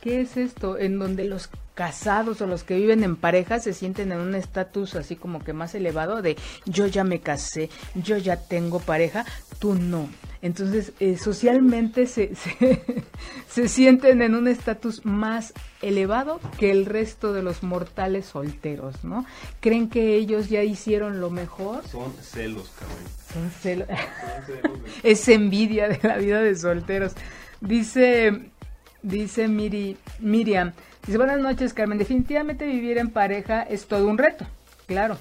¿Qué 0.00 0.20
es 0.20 0.36
esto? 0.36 0.78
En 0.78 0.98
donde 0.98 1.24
los 1.24 1.50
casados 1.78 2.40
o 2.40 2.48
los 2.48 2.64
que 2.64 2.74
viven 2.74 3.04
en 3.04 3.14
pareja 3.14 3.60
se 3.60 3.72
sienten 3.72 4.10
en 4.10 4.18
un 4.18 4.34
estatus 4.34 4.96
así 4.96 5.14
como 5.14 5.44
que 5.44 5.52
más 5.52 5.76
elevado 5.76 6.22
de 6.22 6.36
yo 6.66 6.88
ya 6.88 7.04
me 7.04 7.20
casé, 7.20 7.70
yo 7.94 8.16
ya 8.16 8.36
tengo 8.36 8.80
pareja, 8.80 9.24
tú 9.60 9.76
no. 9.76 10.08
Entonces, 10.42 10.92
eh, 10.98 11.16
socialmente 11.16 12.08
se, 12.08 12.32
se, 13.48 13.68
sienten 13.68 14.22
en 14.22 14.34
un 14.34 14.48
estatus 14.48 15.06
más 15.06 15.54
elevado 15.80 16.40
que 16.58 16.72
el 16.72 16.84
resto 16.84 17.32
de 17.32 17.44
los 17.44 17.62
mortales 17.62 18.26
solteros, 18.26 19.04
¿no? 19.04 19.24
Creen 19.60 19.88
que 19.88 20.16
ellos 20.16 20.48
ya 20.48 20.64
hicieron 20.64 21.20
lo 21.20 21.30
mejor. 21.30 21.86
Son 21.86 22.12
celos, 22.20 22.72
cabrón. 22.76 22.98
Son 23.32 23.50
celos. 23.50 23.88
es 25.04 25.28
envidia 25.28 25.86
de 25.88 26.00
la 26.02 26.16
vida 26.16 26.42
de 26.42 26.56
solteros. 26.56 27.12
Dice 27.60 28.50
Dice 29.02 29.46
Miri, 29.46 29.96
Miriam, 30.18 30.72
dice 31.08 31.16
buenas 31.16 31.40
noches 31.40 31.72
Carmen, 31.72 31.96
definitivamente 31.96 32.66
vivir 32.66 32.98
en 32.98 33.08
pareja 33.08 33.62
es 33.62 33.86
todo 33.86 34.06
un 34.06 34.18
reto, 34.18 34.46
claro. 34.86 35.16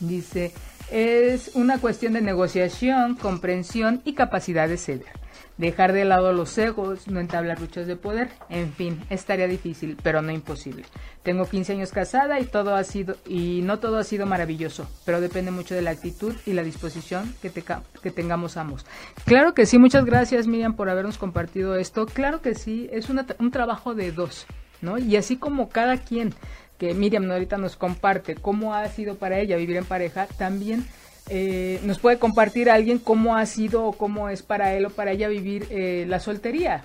Dice, 0.00 0.50
es 0.90 1.50
una 1.54 1.78
cuestión 1.78 2.14
de 2.14 2.22
negociación, 2.22 3.14
comprensión 3.14 4.00
y 4.06 4.14
capacidad 4.14 4.66
de 4.66 4.78
ceder 4.78 5.24
dejar 5.56 5.92
de 5.92 6.04
lado 6.04 6.32
los 6.32 6.56
egos, 6.58 7.06
no 7.06 7.20
entablar 7.20 7.60
luchas 7.60 7.86
de 7.86 7.96
poder, 7.96 8.30
en 8.48 8.72
fin, 8.72 9.04
estaría 9.10 9.46
difícil, 9.46 9.96
pero 10.02 10.20
no 10.20 10.32
imposible. 10.32 10.84
Tengo 11.22 11.46
15 11.46 11.74
años 11.74 11.92
casada 11.92 12.40
y 12.40 12.44
todo 12.44 12.74
ha 12.74 12.82
sido 12.84 13.16
y 13.26 13.60
no 13.62 13.78
todo 13.78 13.98
ha 13.98 14.04
sido 14.04 14.26
maravilloso, 14.26 14.88
pero 15.04 15.20
depende 15.20 15.50
mucho 15.50 15.74
de 15.74 15.82
la 15.82 15.90
actitud 15.90 16.34
y 16.44 16.52
la 16.54 16.62
disposición 16.62 17.34
que, 17.40 17.50
que 17.50 18.10
tengamos 18.10 18.56
ambos. 18.56 18.84
Claro 19.24 19.54
que 19.54 19.66
sí, 19.66 19.78
muchas 19.78 20.04
gracias 20.04 20.46
Miriam 20.46 20.74
por 20.74 20.88
habernos 20.88 21.18
compartido 21.18 21.76
esto. 21.76 22.06
Claro 22.06 22.40
que 22.40 22.54
sí, 22.54 22.88
es 22.92 23.08
un 23.08 23.50
trabajo 23.50 23.94
de 23.94 24.10
dos, 24.12 24.46
¿no? 24.84 24.98
Y 24.98 25.16
así 25.16 25.36
como 25.36 25.68
cada 25.68 25.96
quien 25.96 26.34
que 26.78 26.94
Miriam 26.94 27.30
ahorita 27.30 27.56
nos 27.56 27.76
comparte 27.76 28.34
cómo 28.34 28.74
ha 28.74 28.88
sido 28.88 29.16
para 29.16 29.38
ella 29.38 29.56
vivir 29.56 29.76
en 29.76 29.84
pareja, 29.84 30.26
también 30.38 30.86
eh, 31.30 31.80
nos 31.84 31.98
puede 31.98 32.18
compartir 32.18 32.68
alguien 32.68 32.98
cómo 32.98 33.36
ha 33.36 33.46
sido 33.46 33.86
o 33.86 33.92
cómo 33.92 34.28
es 34.28 34.42
para 34.42 34.74
él 34.74 34.86
o 34.86 34.90
para 34.90 35.12
ella 35.12 35.28
vivir 35.28 35.66
eh, 35.70 36.04
la 36.08 36.20
soltería. 36.20 36.84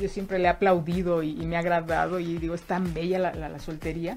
Yo 0.00 0.08
siempre 0.08 0.38
le 0.38 0.46
he 0.46 0.48
aplaudido 0.48 1.22
y, 1.22 1.34
me 1.34 1.56
ha 1.56 1.60
agradado 1.60 2.18
y 2.18 2.38
digo, 2.38 2.54
es 2.54 2.62
tan 2.62 2.92
bella 2.92 3.18
la, 3.18 3.58
soltería. 3.58 4.16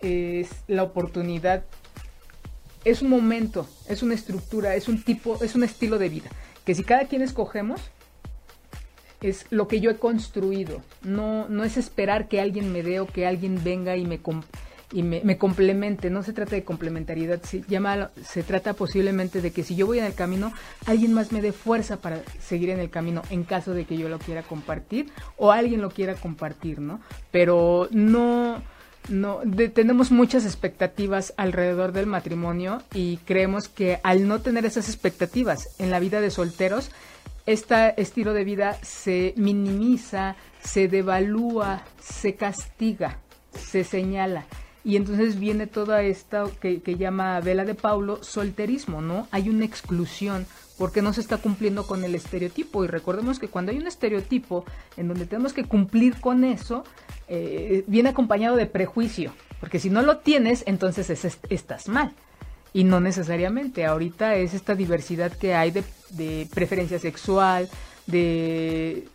Es 0.00 0.48
la 0.68 0.84
oportunidad, 0.84 1.64
es 2.84 3.02
un 3.02 3.10
momento, 3.10 3.68
es 3.88 4.04
una 4.04 4.14
estructura, 4.14 4.76
es 4.76 4.86
un 4.86 5.02
tipo, 5.02 5.42
es 5.42 5.56
un 5.56 5.64
estilo 5.64 5.98
de 5.98 6.08
vida. 6.08 6.30
Que 6.64 6.76
si 6.76 6.84
cada 6.84 7.06
quien 7.06 7.22
escogemos, 7.22 7.80
es 9.20 9.46
lo 9.50 9.68
que 9.68 9.80
yo 9.80 9.90
he 9.90 9.96
construido. 9.96 10.82
No, 11.02 11.48
no 11.48 11.64
es 11.64 11.76
esperar 11.76 12.28
que 12.28 12.40
alguien 12.40 12.72
me 12.72 12.82
dé 12.82 13.00
o 13.00 13.06
que 13.06 13.26
alguien 13.26 13.62
venga 13.62 13.96
y 13.96 14.06
me, 14.06 14.20
y 14.92 15.02
me, 15.02 15.38
complemente. 15.38 16.10
No 16.10 16.22
se 16.22 16.32
trata 16.32 16.56
de 16.56 16.64
complementariedad, 16.64 17.42
se, 17.42 17.62
llama, 17.68 18.10
se 18.24 18.42
trata 18.42 18.74
posiblemente 18.74 19.40
de 19.40 19.50
que 19.50 19.64
si 19.64 19.76
yo 19.76 19.86
voy 19.86 19.98
en 19.98 20.04
el 20.04 20.14
camino, 20.14 20.52
alguien 20.86 21.12
más 21.12 21.32
me 21.32 21.42
dé 21.42 21.52
fuerza 21.52 21.98
para 21.98 22.22
seguir 22.38 22.70
en 22.70 22.80
el 22.80 22.90
camino 22.90 23.22
en 23.30 23.44
caso 23.44 23.74
de 23.74 23.84
que 23.84 23.96
yo 23.96 24.08
lo 24.08 24.18
quiera 24.18 24.42
compartir 24.42 25.10
o 25.36 25.52
alguien 25.52 25.80
lo 25.80 25.90
quiera 25.90 26.14
compartir, 26.14 26.80
¿no? 26.80 27.00
Pero 27.30 27.88
no 27.90 28.62
no 29.08 29.40
tenemos 29.74 30.10
muchas 30.10 30.44
expectativas 30.44 31.32
alrededor 31.38 31.92
del 31.92 32.06
matrimonio 32.06 32.82
y 32.92 33.16
creemos 33.18 33.68
que 33.68 34.00
al 34.02 34.28
no 34.28 34.40
tener 34.40 34.66
esas 34.66 34.88
expectativas 34.88 35.74
en 35.78 35.90
la 35.90 35.98
vida 35.98 36.20
de 36.20 36.30
solteros 36.30 36.90
este 37.52 38.00
estilo 38.00 38.32
de 38.34 38.44
vida 38.44 38.78
se 38.82 39.34
minimiza, 39.36 40.36
se 40.62 40.88
devalúa, 40.88 41.82
se 42.00 42.34
castiga, 42.34 43.18
se 43.52 43.84
señala 43.84 44.44
y 44.88 44.96
entonces 44.96 45.38
viene 45.38 45.66
toda 45.66 46.02
esta 46.02 46.46
que, 46.60 46.80
llama 46.96 47.40
Vela 47.40 47.66
de 47.66 47.74
Paulo 47.74 48.22
solterismo, 48.22 49.02
¿no? 49.02 49.28
Hay 49.30 49.50
una 49.50 49.66
exclusión 49.66 50.46
porque 50.78 51.02
no 51.02 51.12
se 51.12 51.20
está 51.20 51.36
cumpliendo 51.36 51.86
con 51.86 52.04
el 52.04 52.14
estereotipo. 52.14 52.84
Y 52.84 52.86
recordemos 52.86 53.38
que 53.38 53.48
cuando 53.48 53.70
hay 53.70 53.78
un 53.78 53.86
estereotipo 53.86 54.64
en 54.96 55.08
donde 55.08 55.26
tenemos 55.26 55.52
que 55.52 55.64
cumplir 55.64 56.20
con 56.20 56.42
eso, 56.42 56.84
eh, 57.28 57.84
viene 57.86 58.08
acompañado 58.08 58.56
de 58.56 58.64
prejuicio, 58.64 59.32
porque 59.60 59.78
si 59.78 59.90
no 59.90 60.00
lo 60.00 60.18
tienes, 60.18 60.62
entonces 60.66 61.10
estás 61.50 61.88
mal. 61.88 62.14
Y 62.72 62.84
no 62.84 63.00
necesariamente. 63.00 63.84
Ahorita 63.84 64.34
es 64.36 64.54
esta 64.54 64.74
diversidad 64.74 65.32
que 65.32 65.54
hay 65.54 65.70
de, 65.70 66.46
preferencia 66.52 66.98
sexual, 66.98 67.68
de 68.06 69.08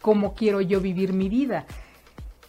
cómo 0.00 0.34
quiero 0.34 0.60
yo 0.60 0.80
vivir 0.80 1.12
mi 1.12 1.28
vida. 1.28 1.66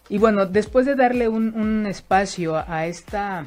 Y 0.07 0.17
bueno, 0.17 0.45
después 0.45 0.85
de 0.85 0.95
darle 0.95 1.27
un, 1.27 1.85
espacio 1.85 2.57
a, 2.57 2.87
esta 2.87 3.45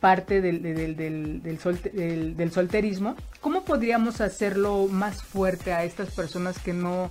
parte 0.00 0.40
del, 0.40 0.62
del, 0.96 2.50
solterismo, 2.50 3.16
¿cómo 3.40 3.64
podríamos 3.64 4.20
hacerlo 4.20 4.86
más 4.88 5.22
fuerte 5.22 5.72
a 5.72 5.84
estas 5.84 6.10
personas 6.10 6.58
que 6.58 6.72
no 6.72 7.10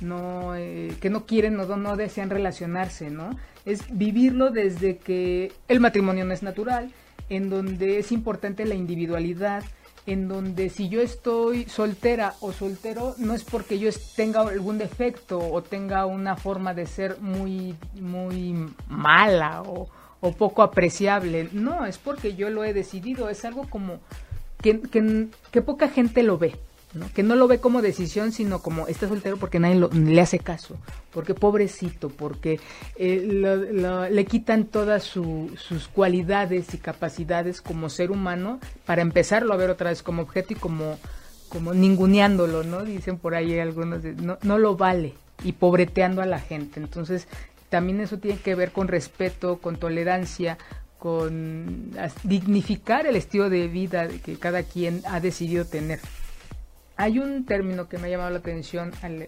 no 0.00 0.54
eh, 0.56 0.96
que 1.00 1.10
no 1.10 1.26
quieren 1.26 1.58
o 1.58 1.76
no 1.76 1.96
desean 1.96 2.30
relacionarse, 2.30 3.10
¿no? 3.10 3.38
Es 3.64 3.82
vivirlo 3.90 4.50
desde 4.50 4.98
que 4.98 5.52
el 5.68 5.80
matrimonio 5.80 6.24
no 6.24 6.32
es 6.32 6.42
natural, 6.42 6.90
en 7.28 7.50
donde 7.50 7.98
es 7.98 8.12
importante 8.12 8.64
la 8.64 8.74
individualidad, 8.74 9.64
en 10.06 10.28
donde 10.28 10.68
si 10.68 10.88
yo 10.88 11.00
estoy 11.00 11.64
soltera 11.64 12.34
o 12.40 12.52
soltero 12.52 13.14
no 13.18 13.34
es 13.34 13.42
porque 13.44 13.78
yo 13.78 13.90
tenga 14.16 14.42
algún 14.42 14.78
defecto 14.78 15.38
o 15.38 15.62
tenga 15.62 16.04
una 16.04 16.36
forma 16.36 16.74
de 16.74 16.86
ser 16.86 17.20
muy 17.20 17.74
muy 17.98 18.54
mala 18.88 19.62
o, 19.62 19.88
o 20.20 20.32
poco 20.32 20.62
apreciable, 20.62 21.48
no, 21.52 21.86
es 21.86 21.98
porque 21.98 22.34
yo 22.34 22.50
lo 22.50 22.64
he 22.64 22.74
decidido, 22.74 23.28
es 23.28 23.44
algo 23.44 23.68
como 23.68 24.00
que, 24.60 24.80
que, 24.80 25.28
que 25.50 25.62
poca 25.62 25.88
gente 25.88 26.22
lo 26.22 26.38
ve, 26.38 26.56
que 27.14 27.22
no 27.22 27.34
lo 27.34 27.48
ve 27.48 27.58
como 27.58 27.82
decisión, 27.82 28.32
sino 28.32 28.60
como 28.60 28.86
está 28.86 29.08
soltero 29.08 29.36
porque 29.36 29.58
nadie 29.58 29.88
le 29.92 30.20
hace 30.20 30.38
caso, 30.38 30.76
porque 31.12 31.34
pobrecito, 31.34 32.08
porque 32.08 32.60
eh, 32.96 34.08
le 34.10 34.24
quitan 34.24 34.64
todas 34.64 35.02
sus 35.02 35.88
cualidades 35.92 36.72
y 36.74 36.78
capacidades 36.78 37.60
como 37.60 37.88
ser 37.88 38.10
humano 38.10 38.60
para 38.86 39.02
empezarlo 39.02 39.52
a 39.52 39.56
ver 39.56 39.70
otra 39.70 39.90
vez 39.90 40.02
como 40.02 40.22
objeto 40.22 40.52
y 40.52 40.56
como, 40.56 40.98
como 41.48 41.74
ninguneándolo, 41.74 42.62
¿no? 42.62 42.84
Dicen 42.84 43.18
por 43.18 43.34
ahí 43.34 43.58
algunos, 43.58 44.04
no, 44.04 44.38
no 44.42 44.58
lo 44.58 44.76
vale 44.76 45.14
y 45.42 45.52
pobreteando 45.52 46.22
a 46.22 46.26
la 46.26 46.38
gente. 46.38 46.80
Entonces, 46.80 47.26
también 47.68 48.00
eso 48.00 48.18
tiene 48.18 48.38
que 48.38 48.54
ver 48.54 48.70
con 48.70 48.88
respeto, 48.88 49.58
con 49.58 49.76
tolerancia, 49.76 50.58
con 50.98 51.90
dignificar 52.22 53.06
el 53.06 53.16
estilo 53.16 53.50
de 53.50 53.68
vida 53.68 54.08
que 54.24 54.38
cada 54.38 54.62
quien 54.62 55.02
ha 55.06 55.20
decidido 55.20 55.64
tener. 55.64 56.00
Hay 56.96 57.18
un 57.18 57.44
término 57.44 57.88
que 57.88 57.98
me 57.98 58.06
ha 58.06 58.10
llamado 58.10 58.30
la 58.30 58.38
atención 58.38 58.92
al, 59.02 59.22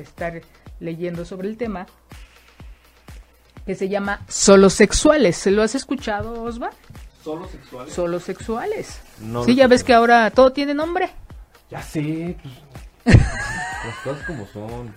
estar 0.00 0.40
leyendo 0.80 1.24
sobre 1.24 1.48
el 1.48 1.56
tema 1.56 1.86
que 3.64 3.74
se 3.76 3.88
llama 3.88 4.20
solo 4.28 4.70
sexuales. 4.70 5.36
¿Se 5.36 5.50
lo 5.50 5.62
has 5.62 5.74
escuchado, 5.74 6.42
Osva? 6.42 6.70
¿Solo 7.22 7.48
sexuales? 7.48 7.94
Solo 7.94 8.20
sexuales. 8.20 9.00
sí, 9.44 9.54
ya 9.54 9.68
ves 9.68 9.84
que 9.84 9.94
ahora 9.94 10.30
todo 10.30 10.52
tiene 10.52 10.74
nombre. 10.74 11.10
Ya 11.70 11.80
sé, 11.80 12.36
pues, 12.42 12.54
las 13.04 13.96
cosas 14.04 14.26
como 14.26 14.46
son. 14.46 14.94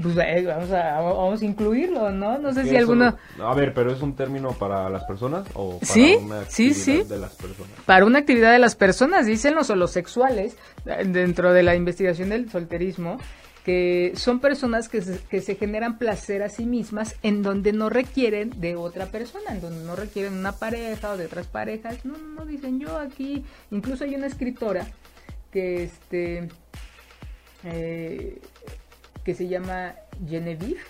Pues 0.00 0.16
eh, 0.16 0.44
vamos, 0.46 0.70
a, 0.70 1.00
vamos 1.00 1.42
a 1.42 1.44
incluirlo, 1.44 2.10
¿no? 2.10 2.38
No 2.38 2.52
sé 2.52 2.64
si 2.64 2.76
alguno... 2.76 3.16
A 3.40 3.54
ver, 3.54 3.74
pero 3.74 3.92
¿es 3.92 4.00
un 4.00 4.14
término 4.14 4.52
para 4.52 4.88
las 4.88 5.04
personas 5.04 5.46
o 5.54 5.78
para 5.78 5.92
¿Sí? 5.92 6.16
una 6.20 6.40
actividad 6.40 6.74
sí, 6.74 6.74
sí. 6.74 7.02
de 7.02 7.18
las 7.18 7.32
personas? 7.34 7.72
Para 7.84 8.06
una 8.06 8.20
actividad 8.20 8.52
de 8.52 8.58
las 8.58 8.74
personas, 8.74 9.26
dicen 9.26 9.54
los 9.54 9.90
sexuales 9.90 10.56
dentro 10.84 11.52
de 11.52 11.62
la 11.62 11.74
investigación 11.74 12.30
del 12.30 12.50
solterismo, 12.50 13.18
que 13.64 14.12
son 14.16 14.40
personas 14.40 14.88
que 14.88 15.02
se, 15.02 15.18
que 15.18 15.40
se 15.40 15.54
generan 15.54 15.98
placer 15.98 16.42
a 16.42 16.48
sí 16.48 16.64
mismas 16.64 17.14
en 17.22 17.42
donde 17.42 17.72
no 17.72 17.90
requieren 17.90 18.60
de 18.60 18.76
otra 18.76 19.06
persona, 19.06 19.52
en 19.52 19.60
donde 19.60 19.84
no 19.84 19.94
requieren 19.94 20.34
una 20.34 20.52
pareja 20.52 21.12
o 21.12 21.16
de 21.16 21.26
otras 21.26 21.46
parejas. 21.46 22.04
No, 22.04 22.16
no, 22.18 22.44
dicen 22.44 22.80
yo 22.80 22.98
aquí, 22.98 23.44
incluso 23.70 24.04
hay 24.04 24.14
una 24.14 24.26
escritora 24.26 24.86
que 25.52 25.84
este 25.84 26.48
eh, 27.64 28.38
que 29.24 29.34
se 29.34 29.48
llama 29.48 29.94
Genevieve, 30.28 30.80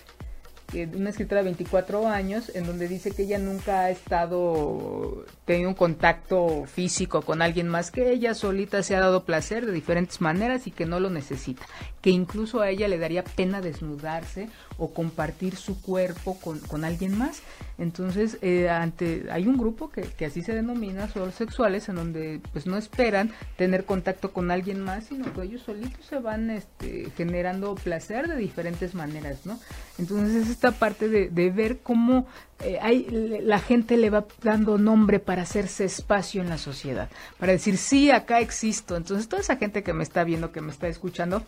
una 0.95 1.09
escritora 1.09 1.41
de 1.41 1.45
24 1.45 2.07
años, 2.07 2.51
en 2.53 2.65
donde 2.65 2.87
dice 2.87 3.11
que 3.11 3.23
ella 3.23 3.37
nunca 3.37 3.81
ha 3.81 3.89
estado 3.89 5.25
tenido 5.45 5.69
un 5.69 5.75
contacto 5.75 6.65
físico 6.65 7.21
con 7.21 7.41
alguien 7.41 7.67
más 7.67 7.91
que 7.91 8.11
ella, 8.11 8.33
solita 8.33 8.81
se 8.83 8.95
ha 8.95 8.99
dado 8.99 9.23
placer 9.23 9.65
de 9.65 9.71
diferentes 9.71 10.21
maneras 10.21 10.67
y 10.67 10.71
que 10.71 10.85
no 10.85 10.99
lo 10.99 11.09
necesita, 11.09 11.65
que 12.01 12.09
incluso 12.09 12.61
a 12.61 12.69
ella 12.69 12.87
le 12.87 12.97
daría 12.97 13.23
pena 13.23 13.61
desnudarse 13.61 14.49
o 14.77 14.93
compartir 14.93 15.55
su 15.55 15.81
cuerpo 15.81 16.37
con, 16.39 16.59
con 16.59 16.83
alguien 16.83 17.17
más. 17.17 17.41
Entonces, 17.77 18.37
eh, 18.41 18.69
ante, 18.69 19.25
hay 19.31 19.47
un 19.47 19.57
grupo 19.57 19.89
que, 19.89 20.01
que 20.01 20.25
así 20.25 20.41
se 20.41 20.53
denomina, 20.53 21.09
son 21.09 21.31
sexuales, 21.31 21.89
en 21.89 21.95
donde 21.95 22.41
pues 22.51 22.65
no 22.65 22.77
esperan 22.77 23.31
tener 23.57 23.85
contacto 23.85 24.31
con 24.31 24.51
alguien 24.51 24.79
más, 24.79 25.05
sino 25.05 25.31
que 25.33 25.43
ellos 25.43 25.63
solitos 25.63 26.05
se 26.05 26.19
van 26.19 26.49
este, 26.49 27.09
generando 27.17 27.75
placer 27.75 28.27
de 28.27 28.37
diferentes 28.37 28.95
maneras, 28.95 29.45
¿no? 29.45 29.59
Entonces, 29.97 30.49
es 30.49 30.49
esta 30.63 30.79
parte 30.79 31.09
de, 31.09 31.49
ver 31.49 31.79
cómo 31.79 32.25
eh, 32.63 32.79
hay, 32.81 33.05
la 33.43 33.59
gente 33.59 33.97
le 33.97 34.09
va 34.09 34.25
dando 34.41 34.77
nombre 34.77 35.19
para 35.19 35.41
hacerse 35.41 35.83
espacio 35.83 36.41
en 36.41 36.47
la 36.47 36.57
sociedad, 36.57 37.09
para 37.37 37.51
decir, 37.51 37.77
sí, 37.77 38.11
acá 38.11 38.39
existo. 38.39 38.95
Entonces, 38.95 39.27
toda 39.27 39.41
esa 39.41 39.57
gente 39.57 39.83
que 39.83 39.91
me 39.91 40.03
está 40.03 40.23
viendo, 40.23 40.53
que 40.53 40.61
me 40.61 40.71
está 40.71 40.87
escuchando, 40.87 41.43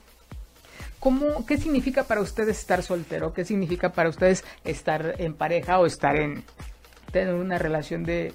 ¿cómo, 0.99 1.45
¿qué 1.45 1.58
significa 1.58 2.04
para 2.04 2.19
ustedes 2.19 2.60
estar 2.60 2.84
soltero? 2.84 3.32
¿Qué 3.32 3.45
significa 3.45 3.93
para 3.93 4.10
ustedes 4.10 4.43
estar 4.65 5.15
en 5.17 5.34
pareja 5.34 5.80
o 5.80 5.86
estar 5.86 6.17
en 6.17 6.43
tener 7.13 7.36
una 7.36 7.58
relación 7.58 8.04
de, 8.04 8.34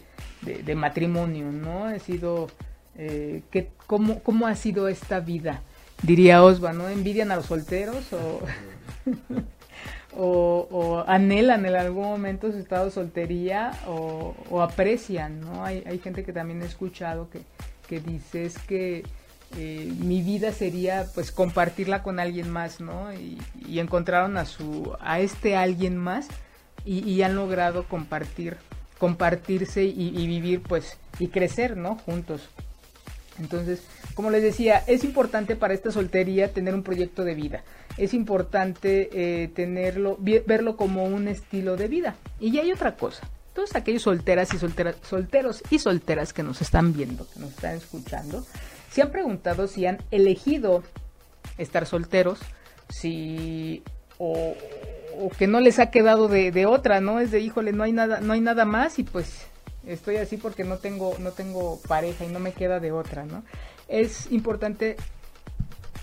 matrimonio? 0.75 1.53
¿no? 1.53 1.85
Ha 1.85 1.99
sido, 1.99 2.49
eh, 2.97 3.43
¿qué, 3.51 3.69
cómo, 3.87 4.23
¿Cómo 4.23 4.47
ha 4.47 4.57
sido 4.57 4.89
esta 4.89 5.21
vida? 5.21 5.61
Diría 6.03 6.43
Osva, 6.43 6.73
¿no? 6.73 6.89
¿Envidian 6.89 7.31
a 7.33 7.37
los 7.37 7.45
solteros? 7.45 8.07
o, 10.17 11.05
anhelan 11.07 11.67
en 11.67 11.75
algún 11.75 12.05
momento 12.05 12.51
su 12.51 12.59
estado 12.59 12.87
de 12.87 12.91
soltería 12.91 13.73
o, 13.87 14.61
aprecian, 14.61 15.41
¿no? 15.41 15.65
Hay, 15.65 15.83
hay, 15.87 15.99
gente 15.99 16.25
que 16.25 16.33
también 16.33 16.63
he 16.63 16.67
escuchado 16.67 17.29
que, 17.31 17.43
que 17.89 18.01
dice 18.01 18.45
es 18.45 18.59
que 18.59 19.05
eh, 19.57 19.93
mi 19.99 20.23
vida 20.23 20.53
sería 20.53 21.07
pues 21.15 21.33
compartirla 21.33 22.03
con 22.03 22.21
alguien 22.21 22.51
más, 22.51 22.81
¿no? 22.81 23.13
Y, 23.13 23.39
encontraron 23.79 24.37
a 24.37 24.45
su, 24.45 24.97
a 25.01 25.21
este 25.21 25.57
alguien 25.57 25.97
más 25.97 26.29
y, 26.85 27.23
han 27.23 27.35
logrado 27.35 27.85
compartir, 27.85 28.57
compartirse 28.99 29.85
y, 29.85 30.09
y 30.17 30.27
vivir 30.27 30.63
pues 30.63 30.99
y 31.19 31.29
crecer, 31.29 31.77
¿no? 31.77 31.97
Juntos. 31.97 32.49
Entonces, 33.41 33.83
como 34.15 34.31
les 34.31 34.43
decía, 34.43 34.85
es 34.87 35.03
importante 35.03 35.57
para 35.57 35.75
esta 35.75 35.91
soltería 35.91 36.53
tener 36.53 36.75
un 36.75 36.83
proyecto 36.83 37.25
de 37.25 37.35
vida. 37.35 37.65
Es 37.97 38.15
importante 38.15 39.09
eh, 39.13 39.49
tenerlo, 39.49 40.19
verlo 40.21 40.77
como 40.77 41.05
un 41.05 41.27
estilo 41.27 41.77
de 41.77 41.89
vida. 41.89 42.17
Y 42.39 42.53
ya 42.53 42.63
hay 42.63 42.71
otra 42.71 42.97
cosa. 42.97 43.27
Todos 43.55 43.75
aquellos 43.75 44.03
solteras 44.03 44.55
y 44.55 44.59
solteras, 44.59 44.97
solteros 45.03 45.63
y 45.71 45.79
solteras 45.79 46.33
que 46.33 46.43
nos 46.43 46.61
están 46.61 46.93
viendo, 46.93 47.27
que 47.31 47.41
nos 47.41 47.51
están 47.51 47.75
escuchando, 47.75 48.47
se 48.91 49.03
han 49.03 49.11
preguntado 49.11 49.67
si 49.67 49.87
han 49.87 49.99
elegido 50.11 50.85
estar 51.59 51.87
solteros, 51.87 52.39
si 52.89 53.83
o, 54.19 54.55
que 55.37 55.47
no 55.47 55.61
les 55.61 55.79
ha 55.79 55.91
quedado 55.91 56.29
de, 56.29 56.53
de, 56.53 56.67
otra, 56.67 57.01
¿no? 57.01 57.21
Es 57.21 57.31
de 57.31 57.41
híjole, 57.41 57.73
no 57.73 57.83
hay 57.83 57.93
nada, 57.93 58.21
no 58.21 58.33
hay 58.35 58.41
nada 58.41 58.65
más 58.65 58.99
y 58.99 59.03
pues 59.03 59.50
estoy 59.87 60.17
así 60.17 60.37
porque 60.37 60.65
no 60.65 60.79
tengo, 60.79 61.17
no 61.19 61.33
tengo 61.33 61.81
pareja 61.89 62.25
y 62.25 62.29
no 62.29 62.41
me 62.41 62.53
queda 62.53 62.81
de 62.81 62.93
otra, 62.93 63.25
¿no? 63.25 63.43
Es 63.89 64.31
importante 64.31 64.97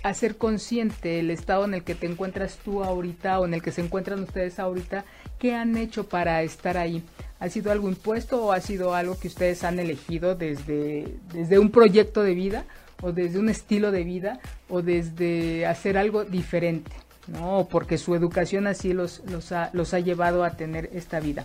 hacer 0.02 0.36
consciente 0.36 1.18
el 1.20 1.30
estado 1.30 1.64
en 1.64 1.74
el 1.74 1.82
que 1.82 1.94
te 1.94 2.06
encuentras 2.06 2.58
tú 2.64 2.84
ahorita 2.84 3.40
o 3.40 3.46
en 3.46 3.54
el 3.54 3.62
que 3.62 3.72
se 3.72 3.80
encuentran 3.80 4.22
ustedes 4.22 4.58
ahorita, 4.58 5.04
qué 5.38 5.54
han 5.54 5.76
hecho 5.76 6.08
para 6.08 6.42
estar 6.42 6.76
ahí. 6.76 7.02
¿Ha 7.40 7.48
sido 7.48 7.70
algo 7.70 7.88
impuesto 7.88 8.44
o 8.44 8.52
ha 8.52 8.60
sido 8.60 8.94
algo 8.94 9.18
que 9.18 9.28
ustedes 9.28 9.64
han 9.64 9.78
elegido 9.78 10.34
desde, 10.34 11.16
desde 11.32 11.58
un 11.58 11.70
proyecto 11.70 12.22
de 12.22 12.34
vida 12.34 12.64
o 13.00 13.12
desde 13.12 13.38
un 13.38 13.48
estilo 13.48 13.92
de 13.92 14.04
vida 14.04 14.40
o 14.68 14.82
desde 14.82 15.66
hacer 15.66 15.98
algo 15.98 16.24
diferente? 16.24 16.92
¿no? 17.28 17.68
Porque 17.70 17.98
su 17.98 18.14
educación 18.14 18.66
así 18.66 18.92
los, 18.92 19.22
los, 19.26 19.52
ha, 19.52 19.70
los 19.72 19.94
ha 19.94 20.00
llevado 20.00 20.44
a 20.44 20.56
tener 20.56 20.90
esta 20.92 21.20
vida. 21.20 21.44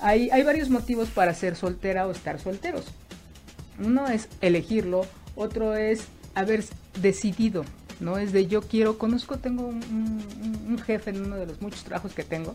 Hay, 0.00 0.30
hay 0.30 0.42
varios 0.42 0.68
motivos 0.70 1.08
para 1.08 1.34
ser 1.34 1.56
soltera 1.56 2.06
o 2.06 2.10
estar 2.10 2.38
solteros. 2.38 2.84
Uno 3.78 4.08
es 4.08 4.28
elegirlo, 4.40 5.06
otro 5.34 5.74
es 5.74 6.04
haber 6.34 6.64
decidido, 7.00 7.64
¿no? 8.00 8.18
Es 8.18 8.32
de 8.32 8.46
yo 8.46 8.62
quiero, 8.62 8.98
conozco, 8.98 9.38
tengo 9.38 9.66
un, 9.66 10.78
jefe 10.84 11.10
en 11.10 11.24
uno 11.24 11.36
de 11.36 11.46
los 11.46 11.60
muchos 11.60 11.84
trabajos 11.84 12.12
que 12.12 12.24
tengo. 12.24 12.54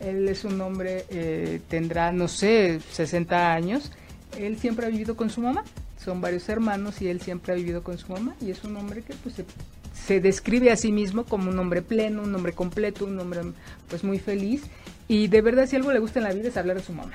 Él 0.00 0.28
es 0.28 0.44
un 0.44 0.60
hombre, 0.60 1.04
eh, 1.10 1.60
tendrá, 1.68 2.12
no 2.12 2.28
sé, 2.28 2.80
60 2.90 3.52
años. 3.52 3.92
Él 4.36 4.58
siempre 4.58 4.86
ha 4.86 4.88
vivido 4.88 5.16
con 5.16 5.30
su 5.30 5.40
mamá. 5.40 5.64
Son 6.04 6.20
varios 6.20 6.48
hermanos 6.48 7.00
y 7.00 7.08
él 7.08 7.20
siempre 7.20 7.52
ha 7.52 7.56
vivido 7.56 7.84
con 7.84 7.98
su 7.98 8.10
mamá. 8.12 8.34
Y 8.40 8.50
es 8.50 8.64
un 8.64 8.76
hombre 8.76 9.02
que 9.02 9.14
pues 9.14 9.36
se, 9.36 9.44
se 9.94 10.20
describe 10.20 10.72
a 10.72 10.76
sí 10.76 10.90
mismo 10.90 11.24
como 11.24 11.50
un 11.50 11.58
hombre 11.58 11.82
pleno, 11.82 12.22
un 12.22 12.34
hombre 12.34 12.52
completo, 12.52 13.04
un 13.04 13.18
hombre 13.20 13.42
pues 13.88 14.02
muy 14.02 14.18
feliz 14.18 14.62
y 15.08 15.28
de 15.28 15.40
verdad, 15.40 15.66
si 15.66 15.76
algo 15.76 15.92
le 15.92 15.98
gusta 15.98 16.18
en 16.18 16.24
la 16.24 16.32
vida 16.32 16.48
es 16.48 16.56
hablar 16.56 16.76
de 16.76 16.82
su 16.82 16.92
mamá. 16.92 17.12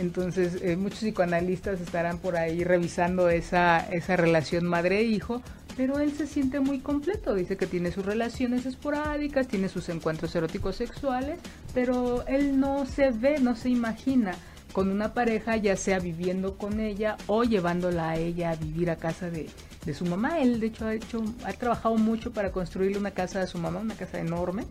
Entonces, 0.00 0.58
eh, 0.62 0.76
muchos 0.76 1.00
psicoanalistas 1.00 1.80
estarán 1.80 2.18
por 2.18 2.36
ahí 2.36 2.64
revisando 2.64 3.28
esa, 3.28 3.78
esa 3.92 4.16
relación 4.16 4.64
madre-hijo, 4.66 5.40
pero 5.76 6.00
él 6.00 6.12
se 6.12 6.26
siente 6.26 6.60
muy 6.60 6.80
completo. 6.80 7.34
Dice 7.34 7.56
que 7.56 7.66
tiene 7.66 7.92
sus 7.92 8.04
relaciones 8.04 8.66
esporádicas, 8.66 9.46
tiene 9.46 9.68
sus 9.68 9.88
encuentros 9.88 10.34
eróticos 10.34 10.76
sexuales, 10.76 11.38
pero 11.72 12.26
él 12.26 12.58
no 12.58 12.86
se 12.86 13.10
ve, 13.10 13.38
no 13.38 13.54
se 13.54 13.70
imagina 13.70 14.34
con 14.72 14.90
una 14.90 15.14
pareja, 15.14 15.56
ya 15.56 15.76
sea 15.76 16.00
viviendo 16.00 16.58
con 16.58 16.80
ella 16.80 17.16
o 17.28 17.44
llevándola 17.44 18.10
a 18.10 18.16
ella 18.16 18.50
a 18.50 18.56
vivir 18.56 18.90
a 18.90 18.96
casa 18.96 19.30
de, 19.30 19.48
de 19.86 19.94
su 19.94 20.04
mamá. 20.04 20.40
Él, 20.40 20.58
de 20.58 20.66
hecho, 20.66 20.86
ha, 20.86 20.94
hecho, 20.94 21.22
ha 21.44 21.52
trabajado 21.52 21.96
mucho 21.96 22.32
para 22.32 22.50
construirle 22.50 22.98
una 22.98 23.12
casa 23.12 23.42
a 23.42 23.46
su 23.46 23.58
mamá, 23.58 23.78
una 23.78 23.94
casa 23.94 24.18
enorme. 24.18 24.64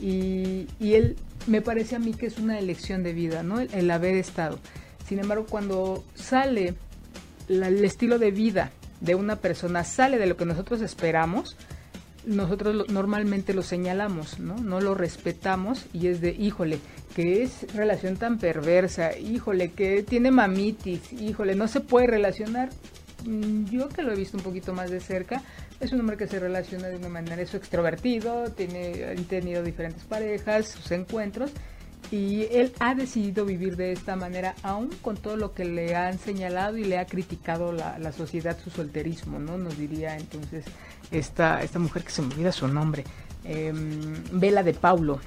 Y, 0.00 0.66
él 0.80 1.16
me 1.46 1.62
parece 1.62 1.96
a 1.96 1.98
mí 1.98 2.14
que 2.14 2.26
es 2.26 2.38
una 2.38 2.58
elección 2.58 3.02
de 3.02 3.12
vida, 3.12 3.42
¿no? 3.42 3.60
El, 3.60 3.90
haber 3.90 4.16
estado. 4.16 4.58
Sin 5.06 5.18
embargo, 5.18 5.46
cuando 5.48 6.04
sale 6.14 6.74
el 7.48 7.84
estilo 7.84 8.18
de 8.18 8.30
vida 8.30 8.70
de 9.00 9.14
una 9.14 9.36
persona, 9.36 9.84
sale 9.84 10.18
de 10.18 10.26
lo 10.26 10.36
que 10.36 10.44
nosotros 10.44 10.82
esperamos, 10.82 11.56
nosotros 12.26 12.90
normalmente 12.90 13.54
lo 13.54 13.62
señalamos, 13.62 14.38
¿no? 14.38 14.56
No 14.58 14.80
lo 14.80 14.94
respetamos 14.94 15.86
y 15.94 16.08
es 16.08 16.20
de, 16.20 16.32
híjole, 16.32 16.78
que 17.14 17.42
es 17.42 17.74
relación 17.74 18.16
tan 18.16 18.38
perversa, 18.38 19.16
híjole, 19.16 19.72
que 19.72 20.02
tiene 20.02 20.30
mamitis, 20.30 21.12
híjole, 21.12 21.54
no 21.54 21.68
se 21.68 21.80
puede 21.80 22.06
relacionar. 22.06 22.68
Mm, 23.24 23.64
yo 23.66 23.88
que 23.88 24.02
lo 24.02 24.12
he 24.12 24.16
visto 24.16 24.36
un 24.36 24.42
poquito 24.42 24.74
más 24.74 24.90
de 24.90 25.00
cerca, 25.00 25.42
es 25.80 25.92
un 25.92 26.00
hombre 26.00 26.16
que 26.16 26.26
se 26.26 26.40
relaciona 26.40 26.88
de 26.88 26.96
una 26.96 27.08
manera, 27.08 27.40
es 27.40 27.54
extrovertido, 27.54 28.50
tiene, 28.50 29.04
ha 29.04 29.14
tenido 29.28 29.62
diferentes 29.62 30.02
parejas, 30.04 30.68
sus 30.68 30.90
encuentros, 30.90 31.52
y 32.10 32.44
él 32.50 32.72
ha 32.80 32.94
decidido 32.94 33.44
vivir 33.44 33.76
de 33.76 33.92
esta 33.92 34.16
manera, 34.16 34.54
aún 34.62 34.90
con 35.02 35.16
todo 35.16 35.36
lo 35.36 35.52
que 35.52 35.64
le 35.64 35.94
han 35.94 36.18
señalado 36.18 36.78
y 36.78 36.84
le 36.84 36.98
ha 36.98 37.06
criticado 37.06 37.72
la, 37.72 37.98
la 37.98 38.12
sociedad, 38.12 38.56
su 38.62 38.70
solterismo, 38.70 39.38
¿no? 39.38 39.58
Nos 39.58 39.76
diría 39.76 40.16
entonces 40.16 40.64
esta, 41.10 41.62
esta 41.62 41.78
mujer 41.78 42.02
que 42.04 42.10
se 42.10 42.22
me 42.22 42.34
olvida 42.34 42.52
su 42.52 42.66
nombre, 42.66 43.04
Vela 44.32 44.62
de 44.62 44.74
Paulo. 44.74 45.20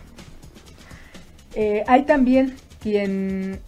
Eh, 1.54 1.84
hay 1.88 2.04
también 2.04 2.56
quien, 2.82 3.60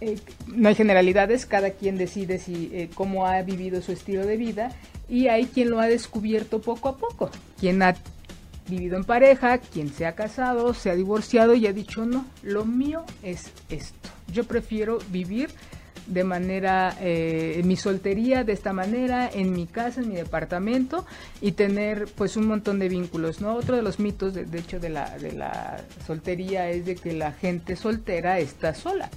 eh, 0.00 0.18
no 0.46 0.68
hay 0.68 0.74
generalidades, 0.74 1.46
cada 1.46 1.70
quien 1.70 1.96
decide 1.96 2.38
si, 2.38 2.70
eh, 2.72 2.90
cómo 2.94 3.26
ha 3.26 3.42
vivido 3.42 3.80
su 3.82 3.92
estilo 3.92 4.26
de 4.26 4.36
vida 4.36 4.72
y 5.08 5.28
hay 5.28 5.46
quien 5.46 5.70
lo 5.70 5.80
ha 5.80 5.86
descubierto 5.86 6.60
poco 6.60 6.88
a 6.88 6.96
poco, 6.96 7.30
quien 7.58 7.82
ha 7.82 7.94
vivido 8.68 8.96
en 8.96 9.04
pareja, 9.04 9.58
quien 9.58 9.88
se 9.88 10.06
ha 10.06 10.14
casado, 10.14 10.74
se 10.74 10.90
ha 10.90 10.94
divorciado 10.94 11.54
y 11.54 11.66
ha 11.66 11.72
dicho 11.72 12.04
no, 12.04 12.26
lo 12.42 12.64
mío 12.64 13.04
es 13.22 13.50
esto. 13.70 14.10
Yo 14.32 14.44
prefiero 14.44 14.98
vivir 15.10 15.50
de 16.06 16.24
manera, 16.24 16.96
eh, 17.00 17.60
mi 17.64 17.76
soltería 17.76 18.42
de 18.42 18.52
esta 18.52 18.72
manera, 18.72 19.30
en 19.32 19.52
mi 19.52 19.66
casa, 19.66 20.00
en 20.00 20.08
mi 20.08 20.16
departamento 20.16 21.06
y 21.40 21.52
tener 21.52 22.06
pues 22.14 22.36
un 22.36 22.46
montón 22.46 22.78
de 22.78 22.88
vínculos, 22.88 23.40
¿no? 23.40 23.54
Otro 23.54 23.76
de 23.76 23.82
los 23.82 23.98
mitos, 23.98 24.34
de, 24.34 24.44
de 24.44 24.58
hecho, 24.58 24.80
de 24.80 24.88
la, 24.88 25.18
de 25.18 25.32
la 25.32 25.82
soltería 26.06 26.70
es 26.70 26.86
de 26.86 26.96
que 26.96 27.12
la 27.12 27.32
gente 27.32 27.76
soltera 27.76 28.38
está 28.38 28.74
sola. 28.74 29.10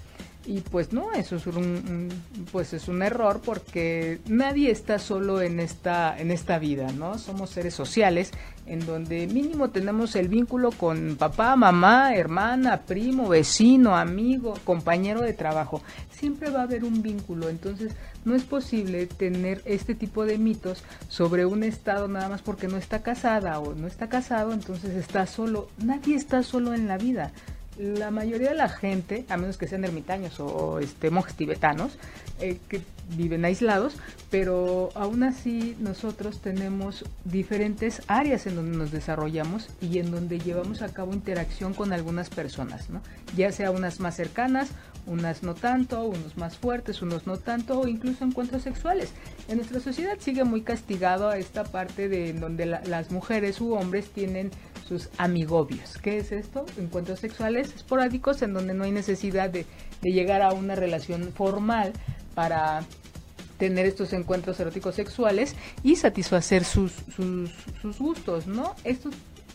Y 0.44 0.62
pues 0.62 0.92
no, 0.92 1.12
eso 1.12 1.36
es 1.36 1.46
un, 1.46 2.10
pues 2.52 2.74
es 2.74 2.88
un 2.88 3.04
error 3.04 3.42
porque 3.46 4.22
nadie 4.26 4.72
está 4.72 4.98
solo 4.98 5.40
en 5.40 5.60
esta 5.60 6.18
en 6.18 6.32
esta 6.32 6.58
vida, 6.58 6.92
¿no? 6.94 7.20
Somos 7.20 7.52
seres 7.52 7.76
sociales 7.76 8.32
en 8.66 8.84
donde 8.86 9.28
mínimo 9.28 9.70
tenemos 9.70 10.16
el 10.16 10.30
vínculo 10.30 10.72
con 10.72 11.16
papá, 11.16 11.56
mamá, 11.56 12.16
hermana, 12.16 12.82
primo, 12.82 13.30
vecino, 13.30 13.96
amigo, 13.96 14.56
compañero 14.64 15.22
de 15.22 15.34
trabajo. 15.34 15.84
Siempre 16.12 16.50
va 16.50 16.62
a 16.62 16.64
haber 16.64 16.86
un 16.86 17.04
vínculo, 17.04 17.48
entonces 17.48 17.94
no 18.26 18.34
es 18.34 18.44
posible 18.44 19.06
tener 19.06 19.62
este 19.66 19.94
tipo 19.94 20.26
de 20.26 20.40
mitos 20.40 20.84
sobre 21.08 21.46
un 21.46 21.64
estado 21.64 22.08
nada 22.08 22.30
más 22.30 22.42
porque 22.42 22.68
no 22.68 22.78
está 22.78 23.04
casada 23.04 23.60
o 23.60 23.76
no 23.76 23.86
está 23.86 24.10
casado, 24.10 24.54
entonces 24.54 24.96
está 24.96 25.28
solo. 25.28 25.68
Nadie 25.78 26.16
está 26.16 26.42
solo 26.42 26.74
en 26.74 26.88
la 26.88 26.98
vida 26.98 27.32
la 27.78 28.12
mayoría 28.12 28.50
de 28.50 28.56
la 28.56 28.70
gente, 28.70 29.26
a 29.30 29.38
menos 29.38 29.58
que 29.58 29.68
sean 29.68 29.84
ermitaños 29.84 30.40
o, 30.40 30.80
este, 30.80 31.10
monjes 31.10 31.36
tibetanos, 31.36 31.98
eh, 32.40 32.58
que 32.68 32.82
viven 33.16 33.46
aislados, 33.46 33.96
pero 34.30 34.90
aún 34.96 35.24
así 35.24 35.76
nosotros 35.80 36.42
tenemos 36.42 37.06
diferentes 37.26 38.02
áreas 38.08 38.48
en 38.48 38.56
donde 38.56 38.78
nos 38.78 38.92
desarrollamos 38.92 39.70
y 39.82 40.00
en 40.00 40.12
donde 40.12 40.40
llevamos 40.40 40.82
a 40.82 40.94
cabo 40.94 41.14
interacción 41.14 41.74
con 41.74 41.92
algunas 41.94 42.30
personas, 42.30 42.90
¿no? 42.90 43.02
ya 43.36 43.52
sea 43.52 43.72
unas 43.72 44.00
más 44.00 44.16
cercanas, 44.16 44.70
unas 45.06 45.44
no 45.44 45.56
tanto, 45.56 46.04
unos 46.06 46.38
más 46.38 46.58
fuertes, 46.58 47.02
unos 47.02 47.28
no 47.28 47.38
tanto, 47.38 47.80
o 47.80 47.88
incluso 47.88 48.24
encuentros 48.24 48.62
sexuales. 48.62 49.12
En 49.48 49.58
nuestra 49.58 49.80
sociedad 49.80 50.18
sigue 50.20 50.44
muy 50.44 50.62
castigado 50.62 51.30
a 51.30 51.38
esta 51.38 51.64
parte 51.64 52.08
de 52.08 52.34
donde 52.34 52.66
las 52.66 53.12
mujeres 53.12 53.60
u 53.62 53.74
hombres 53.74 54.10
tienen 54.12 54.52
sus 54.88 55.10
amigobios. 55.18 55.98
¿Qué 56.02 56.18
es 56.18 56.32
esto? 56.32 56.66
Encuentros 56.78 57.20
sexuales 57.20 57.74
esporádicos 57.76 58.42
en 58.42 58.54
donde 58.54 58.74
no 58.74 58.84
hay 58.84 58.92
necesidad 58.92 59.50
de, 59.50 59.66
llegar 60.02 60.42
a 60.42 60.52
una 60.52 60.76
relación 60.76 61.32
formal 61.34 61.94
para 62.34 62.84
tener 63.58 63.86
estos 63.86 64.14
encuentros 64.14 64.60
eróticos 64.60 64.96
sexuales 64.96 65.56
y 65.84 65.96
satisfacer 65.96 66.64
sus, 66.64 66.92
sus, 67.16 67.52
sus, 67.82 68.00
gustos, 68.00 68.48
¿no? 68.48 68.76
Esto 68.84 69.12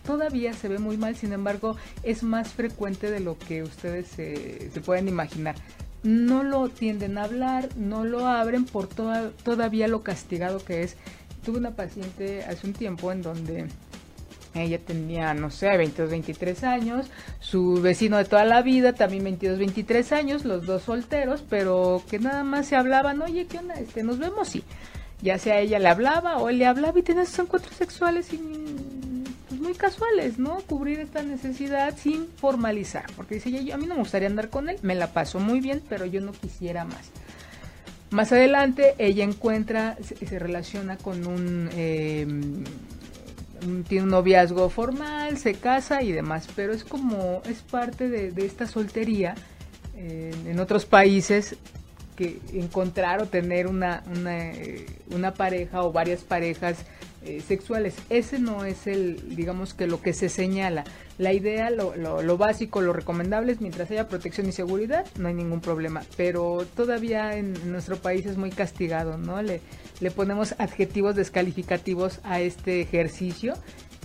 todavía 0.06 0.54
se 0.54 0.68
ve 0.68 0.78
muy 0.78 0.96
mal, 0.96 1.16
sin 1.16 1.32
embargo, 1.32 1.76
es 2.04 2.22
más 2.22 2.52
frecuente 2.52 3.10
de 3.10 3.20
lo 3.20 3.36
que 3.36 3.64
ustedes 3.64 4.06
se, 4.06 4.70
se 4.70 4.80
pueden 4.80 5.08
imaginar. 5.08 5.56
No 6.04 6.44
lo 6.44 6.68
tienden 6.68 7.18
a 7.18 7.24
hablar, 7.24 7.68
no 7.76 8.04
lo 8.04 8.26
abren 8.26 8.64
por 8.64 8.86
toda, 8.86 9.30
todavía 9.42 9.88
lo 9.88 10.02
castigado 10.02 10.64
que 10.64 10.82
es. 10.82 10.96
Tuve 11.44 11.58
una 11.58 11.72
paciente 11.72 12.44
hace 12.44 12.66
un 12.66 12.72
tiempo 12.72 13.10
en 13.10 13.22
donde 13.22 13.66
ella 14.62 14.78
tenía, 14.78 15.34
no 15.34 15.50
sé, 15.50 15.76
22, 15.76 16.10
23 16.10 16.64
años. 16.64 17.06
Su 17.40 17.80
vecino 17.80 18.16
de 18.16 18.24
toda 18.24 18.44
la 18.44 18.62
vida, 18.62 18.92
también 18.94 19.24
22, 19.24 19.58
23 19.58 20.12
años, 20.12 20.44
los 20.44 20.66
dos 20.66 20.82
solteros, 20.82 21.44
pero 21.48 22.02
que 22.08 22.18
nada 22.18 22.44
más 22.44 22.66
se 22.66 22.76
hablaban, 22.76 23.22
oye, 23.22 23.46
¿qué 23.46 23.58
onda? 23.58 23.74
Este, 23.74 24.02
nos 24.02 24.18
vemos 24.18 24.54
y 24.56 24.64
ya 25.22 25.38
sea 25.38 25.60
ella 25.60 25.78
le 25.78 25.88
hablaba 25.88 26.36
o 26.38 26.48
él 26.48 26.58
le 26.58 26.66
hablaba 26.66 26.98
y 26.98 27.02
tenía 27.02 27.22
esos 27.22 27.38
encuentros 27.38 27.74
sexuales 27.74 28.32
y, 28.32 28.38
pues, 29.48 29.60
muy 29.60 29.74
casuales, 29.74 30.38
¿no? 30.38 30.58
Cubrir 30.66 31.00
esta 31.00 31.22
necesidad 31.22 31.96
sin 31.96 32.28
formalizar. 32.36 33.06
Porque 33.16 33.36
dice, 33.36 33.50
yo, 33.50 33.74
a 33.74 33.78
mí 33.78 33.86
no 33.86 33.94
me 33.94 34.00
gustaría 34.00 34.28
andar 34.28 34.50
con 34.50 34.68
él, 34.68 34.78
me 34.82 34.94
la 34.94 35.12
paso 35.12 35.40
muy 35.40 35.60
bien, 35.60 35.82
pero 35.88 36.06
yo 36.06 36.20
no 36.20 36.32
quisiera 36.32 36.84
más. 36.84 37.10
Más 38.10 38.30
adelante 38.30 38.94
ella 38.98 39.24
encuentra, 39.24 39.96
se, 40.02 40.14
se 40.26 40.38
relaciona 40.38 40.96
con 40.96 41.26
un... 41.26 41.68
Eh, 41.72 42.26
tiene 43.88 44.04
un 44.04 44.10
noviazgo 44.10 44.68
formal, 44.70 45.38
se 45.38 45.54
casa 45.54 46.02
y 46.02 46.12
demás, 46.12 46.48
pero 46.54 46.72
es 46.72 46.84
como, 46.84 47.42
es 47.44 47.62
parte 47.62 48.08
de, 48.08 48.44
esta 48.44 48.66
soltería 48.66 49.34
en 49.96 50.60
otros 50.60 50.84
países 50.84 51.56
que 52.16 52.40
encontrar 52.54 53.22
o 53.22 53.26
tener 53.26 53.66
una, 53.66 54.02
una, 54.14 54.50
eh, 54.50 54.86
una 55.10 55.34
pareja 55.34 55.82
o 55.82 55.92
varias 55.92 56.22
parejas 56.22 56.78
eh, 57.26 57.42
sexuales. 57.46 57.94
Ese 58.08 58.38
no 58.38 58.64
es 58.64 58.86
el, 58.86 59.36
digamos 59.36 59.74
que 59.74 59.86
lo 59.86 60.00
que 60.00 60.12
se 60.12 60.28
señala. 60.28 60.84
La 61.18 61.32
idea, 61.32 61.70
lo, 61.70 61.94
lo, 61.96 62.38
básico, 62.38 62.80
lo 62.80 62.92
recomendable 62.92 63.52
es 63.52 63.60
mientras 63.60 63.90
haya 63.90 64.08
protección 64.08 64.48
y 64.48 64.52
seguridad, 64.52 65.06
no 65.18 65.28
hay 65.28 65.34
ningún 65.34 65.60
problema. 65.60 66.02
Pero 66.16 66.66
todavía 66.76 67.36
en, 67.36 67.70
nuestro 67.70 67.96
país 67.96 68.26
es 68.26 68.36
muy 68.36 68.50
castigado, 68.50 69.18
¿no? 69.18 69.42
Le, 69.42 69.60
le 70.00 70.10
ponemos 70.10 70.54
adjetivos 70.58 71.16
descalificativos 71.16 72.20
a 72.22 72.40
este 72.40 72.80
ejercicio 72.80 73.54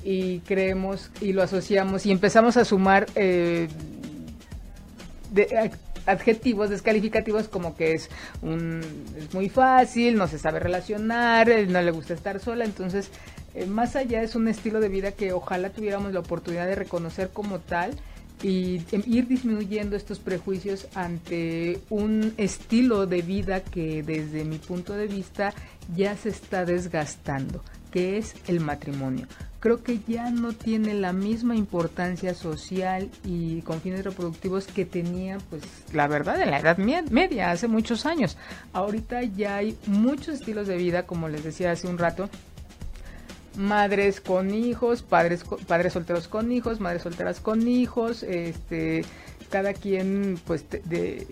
y 0.03 0.39
creemos 0.39 1.11
y 1.21 1.33
lo 1.33 1.43
asociamos 1.43 2.05
y 2.05 2.11
empezamos 2.11 2.57
a 2.57 2.65
sumar 2.65 3.07
eh, 3.15 3.67
adjetivos 6.05 6.69
descalificativos 6.69 7.47
como 7.47 7.75
que 7.75 7.93
es 7.93 8.09
un 8.41 8.81
es 9.17 9.33
muy 9.33 9.49
fácil, 9.49 10.15
no 10.15 10.27
se 10.27 10.39
sabe 10.39 10.59
relacionar, 10.59 11.49
no 11.67 11.81
le 11.81 11.91
gusta 11.91 12.13
estar 12.13 12.39
sola, 12.39 12.65
entonces 12.65 13.09
eh, 13.53 13.65
más 13.65 13.95
allá 13.95 14.21
es 14.23 14.35
un 14.35 14.47
estilo 14.47 14.79
de 14.79 14.89
vida 14.89 15.11
que 15.11 15.33
ojalá 15.33 15.71
tuviéramos 15.71 16.13
la 16.13 16.19
oportunidad 16.19 16.67
de 16.67 16.75
reconocer 16.75 17.29
como 17.29 17.59
tal 17.59 17.91
y 18.43 18.81
em, 18.91 19.03
ir 19.05 19.27
disminuyendo 19.27 19.95
estos 19.95 20.19
prejuicios 20.19 20.87
ante 20.95 21.79
un 21.89 22.33
estilo 22.37 23.05
de 23.05 23.21
vida 23.21 23.61
que 23.61 24.03
desde 24.03 24.45
mi 24.45 24.57
punto 24.57 24.93
de 24.93 25.07
vista 25.07 25.53
ya 25.95 26.15
se 26.15 26.29
está 26.29 26.65
desgastando, 26.65 27.63
que 27.91 28.17
es 28.17 28.35
el 28.47 28.59
matrimonio. 28.59 29.27
Creo 29.61 29.83
que 29.83 29.99
ya 30.07 30.31
no 30.31 30.53
tiene 30.53 30.95
la 30.95 31.13
misma 31.13 31.55
importancia 31.55 32.33
social 32.33 33.11
y 33.23 33.61
con 33.61 33.79
fines 33.79 34.03
reproductivos 34.03 34.65
que 34.65 34.85
tenía, 34.85 35.37
pues, 35.51 35.61
la 35.93 36.07
verdad, 36.07 36.41
en 36.41 36.49
la 36.49 36.59
Edad 36.59 36.77
Media, 36.77 37.51
hace 37.51 37.67
muchos 37.67 38.07
años. 38.07 38.37
Ahorita 38.73 39.21
ya 39.21 39.57
hay 39.57 39.77
muchos 39.85 40.39
estilos 40.39 40.67
de 40.67 40.77
vida, 40.77 41.05
como 41.05 41.29
les 41.29 41.43
decía 41.43 41.71
hace 41.71 41.87
un 41.87 41.99
rato, 41.99 42.27
madres 43.55 44.19
con 44.19 44.51
hijos, 44.51 45.03
padres 45.03 45.43
padres 45.67 45.93
solteros 45.93 46.27
con 46.27 46.51
hijos, 46.51 46.79
madres 46.79 47.03
solteras 47.03 47.39
con 47.39 47.67
hijos, 47.67 48.23
este 48.23 49.05
cada 49.51 49.73
quien 49.73 50.39
pues 50.47 50.65
de, 50.69 51.27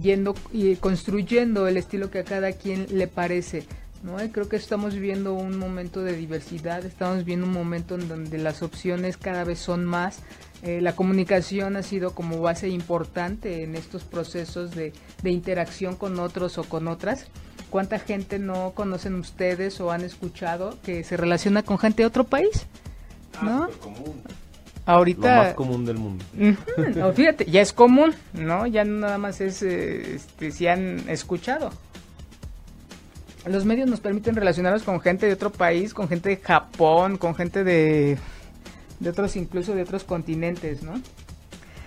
yendo 0.00 0.34
y 0.52 0.76
construyendo 0.76 1.66
el 1.66 1.76
estilo 1.76 2.10
que 2.10 2.20
a 2.20 2.24
cada 2.24 2.52
quien 2.52 2.86
le 2.90 3.08
parece. 3.08 3.66
¿No? 4.02 4.16
creo 4.32 4.48
que 4.48 4.56
estamos 4.56 4.94
viviendo 4.94 5.34
un 5.34 5.58
momento 5.58 6.02
de 6.02 6.16
diversidad, 6.16 6.84
estamos 6.84 7.18
viviendo 7.18 7.46
un 7.46 7.52
momento 7.52 7.94
en 7.94 8.08
donde 8.08 8.38
las 8.38 8.62
opciones 8.62 9.16
cada 9.16 9.44
vez 9.44 9.58
son 9.58 9.84
más. 9.84 10.20
Eh, 10.62 10.80
la 10.82 10.94
comunicación 10.94 11.76
ha 11.76 11.82
sido 11.82 12.14
como 12.14 12.40
base 12.40 12.68
importante 12.68 13.62
en 13.62 13.76
estos 13.76 14.04
procesos 14.04 14.72
de, 14.72 14.92
de 15.22 15.30
interacción 15.30 15.96
con 15.96 16.18
otros 16.18 16.58
o 16.58 16.64
con 16.64 16.86
otras 16.86 17.30
¿Cuánta 17.70 18.00
gente 18.00 18.40
no 18.40 18.72
conocen 18.74 19.14
ustedes 19.14 19.80
o 19.80 19.92
han 19.92 20.02
escuchado 20.02 20.76
que 20.82 21.04
se 21.04 21.16
relaciona 21.16 21.62
con 21.62 21.78
gente 21.78 22.02
de 22.02 22.06
otro 22.06 22.24
país? 22.24 22.66
Ah, 23.40 23.44
¿No? 23.44 23.68
común. 23.78 24.22
Ahorita... 24.86 25.36
Lo 25.36 25.42
más 25.42 25.54
común 25.54 25.84
del 25.84 25.96
mundo. 25.96 26.24
No, 26.96 27.12
fíjate, 27.12 27.44
ya 27.48 27.60
es 27.60 27.72
común, 27.72 28.12
¿no? 28.32 28.66
Ya 28.66 28.84
nada 28.84 29.18
más 29.18 29.40
es 29.40 29.62
eh, 29.62 30.16
este, 30.16 30.50
si 30.50 30.66
han 30.66 31.08
escuchado. 31.08 31.70
Los 33.46 33.64
medios 33.64 33.88
nos 33.88 34.00
permiten 34.00 34.34
relacionarnos 34.36 34.82
con 34.82 35.00
gente 35.00 35.26
de 35.26 35.32
otro 35.32 35.50
país, 35.50 35.94
con 35.94 36.08
gente 36.08 36.28
de 36.28 36.36
Japón, 36.36 37.16
con 37.16 37.34
gente 37.34 37.64
de, 37.64 38.18
de 38.98 39.10
otros, 39.10 39.34
incluso 39.36 39.74
de 39.74 39.82
otros 39.82 40.04
continentes, 40.04 40.82
¿no? 40.82 41.00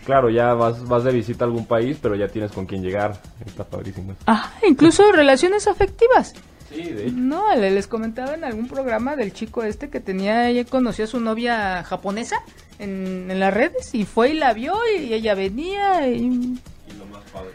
Claro, 0.05 0.29
ya 0.29 0.53
vas, 0.53 0.85
vas 0.87 1.03
de 1.03 1.11
visita 1.13 1.45
a 1.45 1.47
algún 1.47 1.65
país, 1.65 1.97
pero 2.01 2.15
ya 2.15 2.27
tienes 2.27 2.51
con 2.51 2.65
quién 2.65 2.81
llegar. 2.81 3.21
Está 3.45 3.63
padrísimo. 3.63 4.15
Ah, 4.27 4.51
incluso 4.67 5.09
relaciones 5.13 5.67
afectivas. 5.67 6.33
Sí, 6.69 6.81
de 6.81 7.05
hecho. 7.07 7.15
No, 7.15 7.55
le- 7.55 7.71
les 7.71 7.85
comentaba 7.87 8.33
en 8.33 8.43
algún 8.43 8.67
programa 8.67 9.15
del 9.15 9.31
chico 9.31 9.63
este 9.63 9.89
que 9.89 9.99
tenía, 9.99 10.49
ella 10.49 10.65
conoció 10.65 11.05
a 11.05 11.07
su 11.07 11.19
novia 11.19 11.83
japonesa 11.83 12.37
en, 12.79 13.29
en 13.29 13.39
las 13.39 13.53
redes 13.53 13.93
y 13.93 14.05
fue 14.05 14.31
y 14.31 14.33
la 14.33 14.53
vio 14.53 14.75
y 14.99 15.13
ella 15.13 15.35
venía 15.35 16.07
y 16.09 16.15
Y 16.23 16.59
lo 16.97 17.05
más 17.05 17.21
padre. 17.31 17.51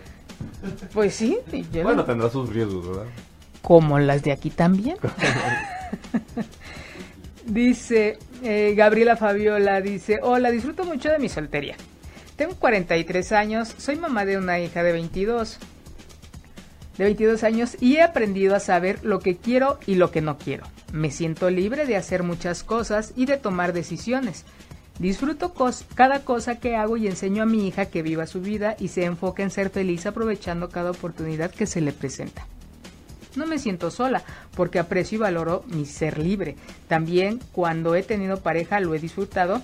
pues 0.95 1.15
sí, 1.17 1.37
y 1.53 1.63
yo 1.73 1.83
Bueno, 1.83 1.97
lo- 2.03 2.05
tendrá 2.05 2.31
sus 2.31 2.49
riesgos, 2.49 2.87
¿verdad? 2.89 3.07
Como 3.63 3.99
las 3.99 4.23
de 4.23 4.33
aquí 4.33 4.51
también. 4.51 4.97
dice 7.47 8.19
eh, 8.43 8.75
Gabriela 8.77 9.17
Fabiola, 9.17 9.81
dice, 9.81 10.21
hola, 10.23 10.51
disfruto 10.51 10.85
mucho 10.85 11.11
de 11.11 11.19
mi 11.19 11.29
soltería. 11.29 11.77
Tengo 12.37 12.55
43 12.55 13.33
años, 13.33 13.75
soy 13.79 13.97
mamá 13.97 14.25
de 14.25 14.39
una 14.39 14.61
hija 14.61 14.83
de 14.83 14.93
22. 14.93 15.59
De 16.97 17.05
22 17.05 17.45
años 17.45 17.77
y 17.81 17.97
he 17.97 18.03
aprendido 18.03 18.55
a 18.55 18.61
saber 18.61 19.05
lo 19.05 19.21
que 19.21 19.37
quiero 19.37 19.79
y 19.87 19.97
lo 19.97 20.11
que 20.11 20.21
no 20.21 20.39
quiero. 20.39 20.67
Me 20.93 21.11
siento 21.11 21.51
libre 21.51 21.87
de 21.87 21.97
hacer 21.97 22.23
muchas 22.23 22.63
cosas 22.63 23.13
y 23.17 23.27
de 23.27 23.37
tomar 23.37 23.73
decisiones. 23.73 24.45
Disfruto 24.99 25.55
cada 25.95 26.25
cosa 26.25 26.59
que 26.59 26.75
hago 26.75 26.97
y 26.97 27.07
enseño 27.07 27.45
a 27.45 27.47
mi 27.47 27.69
hija 27.69 27.87
que 27.87 28.03
viva 28.03 28.27
su 28.27 28.41
vida 28.41 28.77
y 28.81 28.89
se 28.89 29.05
enfoque 29.05 29.43
en 29.43 29.51
ser 29.51 29.71
feliz 29.71 30.07
aprovechando 30.07 30.71
cada 30.71 30.91
oportunidad 30.91 31.53
que 31.53 31.67
se 31.67 31.81
le 31.81 31.93
presenta. 31.93 32.47
No 33.39 33.47
me 33.47 33.59
siento 33.59 33.91
sola, 33.91 34.22
porque 34.57 34.78
aprecio 34.78 35.16
y 35.16 35.20
valoro 35.20 35.64
mi 35.68 35.86
ser 35.86 36.18
libre. 36.18 36.57
También 36.89 37.41
cuando 37.53 37.95
he 37.95 38.03
tenido 38.03 38.41
pareja 38.41 38.80
lo 38.80 38.95
he 38.95 38.99
disfrutado 38.99 39.62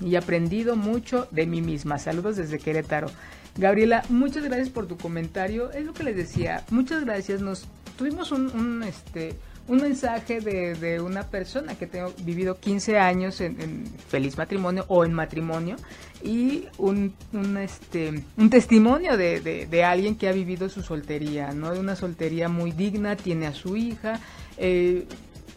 y 0.00 0.16
aprendido 0.16 0.76
mucho 0.76 1.26
de 1.30 1.46
mí 1.46 1.62
misma. 1.62 1.98
Saludos 1.98 2.36
desde 2.36 2.58
Querétaro. 2.58 3.08
Gabriela, 3.56 4.04
muchas 4.08 4.44
gracias 4.44 4.68
por 4.68 4.86
tu 4.86 4.96
comentario. 4.96 5.72
Es 5.72 5.84
lo 5.84 5.94
que 5.94 6.04
les 6.04 6.16
decía. 6.16 6.64
Muchas 6.70 7.04
gracias. 7.04 7.40
Nos 7.40 7.64
tuvimos 7.96 8.30
un, 8.30 8.46
un, 8.54 8.82
este 8.82 9.34
un 9.68 9.82
mensaje 9.82 10.40
de, 10.40 10.74
de 10.74 11.00
una 11.00 11.24
persona 11.24 11.74
que 11.74 11.86
tengo 11.86 12.12
vivido 12.22 12.58
15 12.58 12.98
años 12.98 13.40
en, 13.40 13.84
feliz 14.08 14.36
matrimonio 14.38 14.86
o 14.88 15.04
en 15.04 15.12
matrimonio 15.12 15.76
y 16.22 16.64
un, 16.78 17.14
un, 17.32 17.58
este, 17.58 18.24
un 18.36 18.50
testimonio 18.50 19.16
de, 19.16 19.40
de, 19.40 19.66
de 19.66 19.84
alguien 19.84 20.16
que 20.16 20.28
ha 20.28 20.32
vivido 20.32 20.68
su 20.68 20.82
soltería, 20.82 21.52
¿no? 21.52 21.72
De 21.72 21.78
una 21.78 21.96
soltería 21.96 22.48
muy 22.48 22.72
digna, 22.72 23.14
tiene 23.14 23.46
a 23.46 23.52
su 23.52 23.76
hija, 23.76 24.18
eh, 24.56 25.06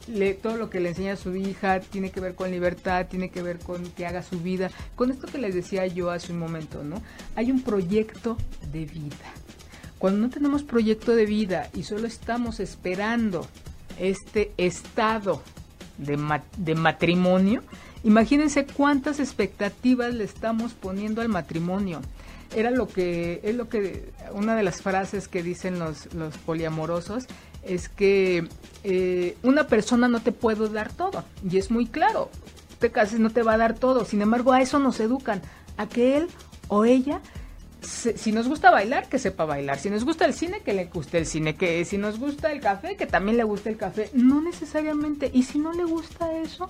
le, 0.07 0.33
todo 0.33 0.57
lo 0.57 0.69
que 0.69 0.81
le 0.81 0.89
enseña 0.89 1.13
a 1.13 1.17
su 1.17 1.35
hija 1.35 1.79
tiene 1.79 2.11
que 2.11 2.19
ver 2.19 2.35
con 2.35 2.51
libertad, 2.51 3.07
tiene 3.09 3.29
que 3.29 3.41
ver 3.41 3.59
con 3.59 3.83
que 3.91 4.05
haga 4.05 4.23
su 4.23 4.41
vida. 4.41 4.71
Con 4.95 5.09
esto 5.11 5.27
que 5.27 5.37
les 5.37 5.55
decía 5.55 5.87
yo 5.87 6.11
hace 6.11 6.33
un 6.33 6.39
momento, 6.39 6.83
¿no? 6.83 7.01
Hay 7.35 7.49
un 7.49 7.61
proyecto 7.61 8.37
de 8.73 8.85
vida. 8.85 9.15
Cuando 9.99 10.19
no 10.19 10.29
tenemos 10.29 10.63
proyecto 10.63 11.15
de 11.15 11.25
vida 11.25 11.69
y 11.73 11.83
solo 11.83 12.07
estamos 12.07 12.59
esperando 12.59 13.47
este 14.01 14.51
estado 14.57 15.41
de, 15.97 16.19
de 16.57 16.75
matrimonio, 16.75 17.61
imagínense 18.03 18.65
cuántas 18.65 19.19
expectativas 19.19 20.13
le 20.13 20.23
estamos 20.23 20.73
poniendo 20.73 21.21
al 21.21 21.29
matrimonio. 21.29 22.01
Era 22.55 22.71
lo 22.71 22.87
que 22.87 23.39
es 23.43 23.55
lo 23.55 23.69
que 23.69 24.11
una 24.33 24.55
de 24.55 24.63
las 24.63 24.81
frases 24.81 25.27
que 25.27 25.41
dicen 25.41 25.79
los, 25.79 26.13
los 26.13 26.37
poliamorosos 26.39 27.27
es 27.63 27.89
que 27.89 28.47
eh, 28.83 29.37
una 29.43 29.67
persona 29.67 30.07
no 30.07 30.21
te 30.21 30.31
puede 30.31 30.67
dar 30.69 30.91
todo 30.91 31.23
y 31.47 31.57
es 31.57 31.69
muy 31.69 31.85
claro 31.85 32.29
te 32.79 32.91
cases 32.91 33.19
no 33.19 33.29
te 33.29 33.43
va 33.43 33.53
a 33.53 33.57
dar 33.57 33.75
todo 33.75 34.03
sin 34.03 34.21
embargo 34.21 34.51
a 34.51 34.61
eso 34.61 34.79
nos 34.79 34.99
educan 34.99 35.41
a 35.77 35.87
que 35.87 36.17
él 36.17 36.27
o 36.67 36.85
ella 36.85 37.21
si 37.81 38.31
nos 38.31 38.47
gusta 38.47 38.69
bailar 38.69 39.09
que 39.09 39.17
sepa 39.17 39.45
bailar 39.45 39.79
si 39.79 39.89
nos 39.89 40.05
gusta 40.05 40.25
el 40.25 40.33
cine 40.33 40.61
que 40.61 40.73
le 40.73 40.85
guste 40.85 41.17
el 41.17 41.25
cine 41.25 41.55
que 41.55 41.83
si 41.83 41.97
nos 41.97 42.19
gusta 42.19 42.51
el 42.51 42.61
café 42.61 42.95
que 42.95 43.07
también 43.07 43.37
le 43.37 43.43
guste 43.43 43.69
el 43.69 43.77
café 43.77 44.09
no 44.13 44.41
necesariamente 44.41 45.31
y 45.33 45.43
si 45.43 45.57
no 45.57 45.73
le 45.73 45.83
gusta 45.83 46.37
eso 46.37 46.67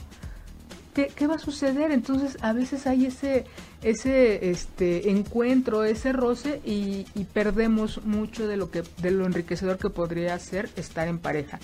¿Qué, 0.94 1.08
¿qué, 1.08 1.26
va 1.26 1.36
a 1.36 1.40
suceder? 1.40 1.92
Entonces 1.92 2.38
a 2.42 2.52
veces 2.52 2.86
hay 2.86 3.06
ese, 3.06 3.46
ese 3.82 4.50
este, 4.50 5.10
encuentro, 5.10 5.86
ese 5.86 6.12
roce 6.12 6.62
y, 6.66 7.06
perdemos 7.34 8.04
mucho 8.04 8.46
de 8.46 8.58
lo, 8.58 8.72
que, 8.72 8.84
de 9.02 9.12
lo 9.12 9.26
enriquecedor 9.26 9.78
que 9.78 9.90
podría 9.90 10.38
ser 10.38 10.70
estar 10.76 11.08
en 11.08 11.20
pareja. 11.20 11.60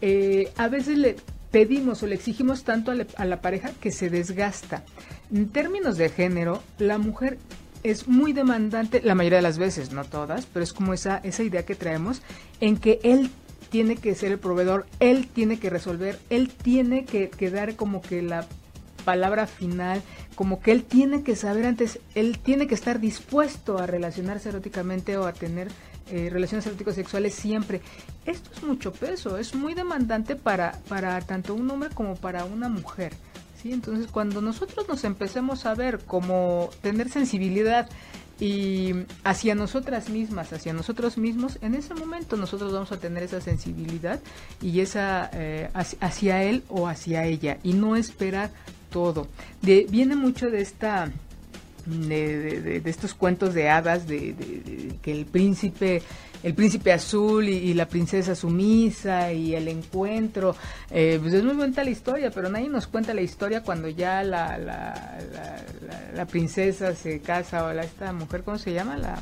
Eh, 0.00 0.50
a 0.56 0.68
veces 0.68 0.96
le 0.96 1.16
pedimos 1.50 2.02
o 2.02 2.06
le 2.06 2.14
exigimos 2.14 2.64
tanto 2.64 2.92
a, 2.92 2.96
a 3.16 3.24
la 3.26 3.42
pareja 3.42 3.72
que 3.78 3.92
se 3.92 4.08
desgasta. 4.08 4.84
En 5.30 5.50
términos 5.50 5.98
de 5.98 6.08
género, 6.08 6.62
la 6.78 6.96
mujer 6.96 7.36
es 7.90 8.08
muy 8.08 8.32
demandante, 8.32 9.00
la 9.02 9.14
mayoría 9.14 9.38
de 9.38 9.42
las 9.42 9.58
veces, 9.58 9.92
no 9.92 10.04
todas, 10.04 10.46
pero 10.46 10.62
es 10.64 10.72
como 10.72 10.92
esa, 10.92 11.18
esa 11.18 11.42
idea 11.42 11.64
que 11.64 11.74
traemos 11.74 12.22
en 12.60 12.76
que 12.76 13.00
él 13.02 13.30
tiene 13.70 13.96
que 13.96 14.14
ser 14.14 14.32
el 14.32 14.38
proveedor, 14.38 14.86
él 15.00 15.28
tiene 15.28 15.58
que 15.58 15.70
resolver, 15.70 16.18
él 16.30 16.50
tiene 16.50 17.04
que, 17.04 17.28
dar 17.50 17.76
como 17.76 18.00
que 18.00 18.22
la 18.22 18.46
palabra 19.04 19.46
final, 19.46 20.02
como 20.34 20.60
que 20.60 20.72
él 20.72 20.84
tiene 20.84 21.22
que 21.22 21.36
saber 21.36 21.66
antes, 21.66 22.00
él 22.14 22.38
tiene 22.38 22.66
que 22.66 22.74
estar 22.74 23.00
dispuesto 23.00 23.78
a 23.78 23.86
relacionarse 23.86 24.48
eróticamente 24.48 25.16
o 25.16 25.26
a 25.26 25.32
tener 25.32 25.68
eh, 26.10 26.28
relaciones 26.30 26.66
eróticos 26.66 26.94
sexuales 26.94 27.34
siempre. 27.34 27.80
Esto 28.24 28.50
es 28.54 28.62
mucho 28.62 28.92
peso, 28.92 29.38
es 29.38 29.54
muy 29.54 29.74
demandante 29.74 30.36
para, 30.36 30.80
para 30.88 31.20
tanto 31.20 31.54
un 31.54 31.70
hombre 31.70 31.90
como 31.94 32.16
para 32.16 32.44
una 32.44 32.68
mujer. 32.68 33.12
¿Sí? 33.62 33.72
Entonces 33.72 34.06
cuando 34.10 34.40
nosotros 34.40 34.88
nos 34.88 35.04
empecemos 35.04 35.66
a 35.66 35.74
ver 35.74 36.00
como 36.00 36.70
tener 36.82 37.08
sensibilidad, 37.08 37.88
y 38.38 38.92
hacia 39.24 39.54
nosotras 39.54 40.10
mismas, 40.10 40.52
hacia 40.52 40.72
nosotros 40.72 41.16
mismos, 41.16 41.58
en 41.62 41.74
ese 41.74 41.94
momento 41.94 42.36
nosotros 42.36 42.72
vamos 42.72 42.92
a 42.92 42.98
tener 42.98 43.22
esa 43.22 43.40
sensibilidad 43.40 44.20
y 44.60 44.80
esa 44.80 45.30
eh, 45.32 45.70
hacia 45.72 46.42
él 46.42 46.62
o 46.68 46.86
hacia 46.86 47.24
ella 47.24 47.58
y 47.62 47.72
no 47.72 47.96
esperar 47.96 48.50
todo. 48.90 49.26
De, 49.62 49.86
viene 49.88 50.16
mucho 50.16 50.50
de 50.50 50.60
esta 50.60 51.10
de, 51.86 52.60
de, 52.60 52.80
de, 52.80 52.90
estos 52.90 53.14
cuentos 53.14 53.54
de 53.54 53.70
hadas 53.70 54.06
de, 54.06 54.98
que 55.00 55.12
el 55.12 55.24
príncipe 55.24 56.02
el 56.46 56.54
príncipe 56.54 56.92
azul 56.92 57.48
y, 57.48 57.74
la 57.74 57.88
princesa 57.88 58.36
sumisa 58.36 59.32
y 59.32 59.56
el 59.56 59.66
encuentro 59.66 60.54
eh, 60.92 61.18
pues 61.20 61.34
es 61.34 61.42
muy 61.42 61.56
buena 61.56 61.82
la 61.82 61.90
historia 61.90 62.30
pero 62.30 62.48
nadie 62.48 62.68
nos 62.68 62.86
cuenta 62.86 63.14
la 63.14 63.20
historia 63.20 63.64
cuando 63.64 63.88
ya 63.88 64.22
la, 64.22 64.56
la, 64.56 65.18
la, 65.32 66.12
la 66.14 66.26
princesa 66.26 66.94
se 66.94 67.18
casa 67.18 67.64
o 67.64 67.72
la, 67.72 67.82
esta 67.82 68.12
mujer 68.12 68.44
cómo 68.44 68.58
se 68.58 68.72
llama 68.72 68.96
la 68.96 69.20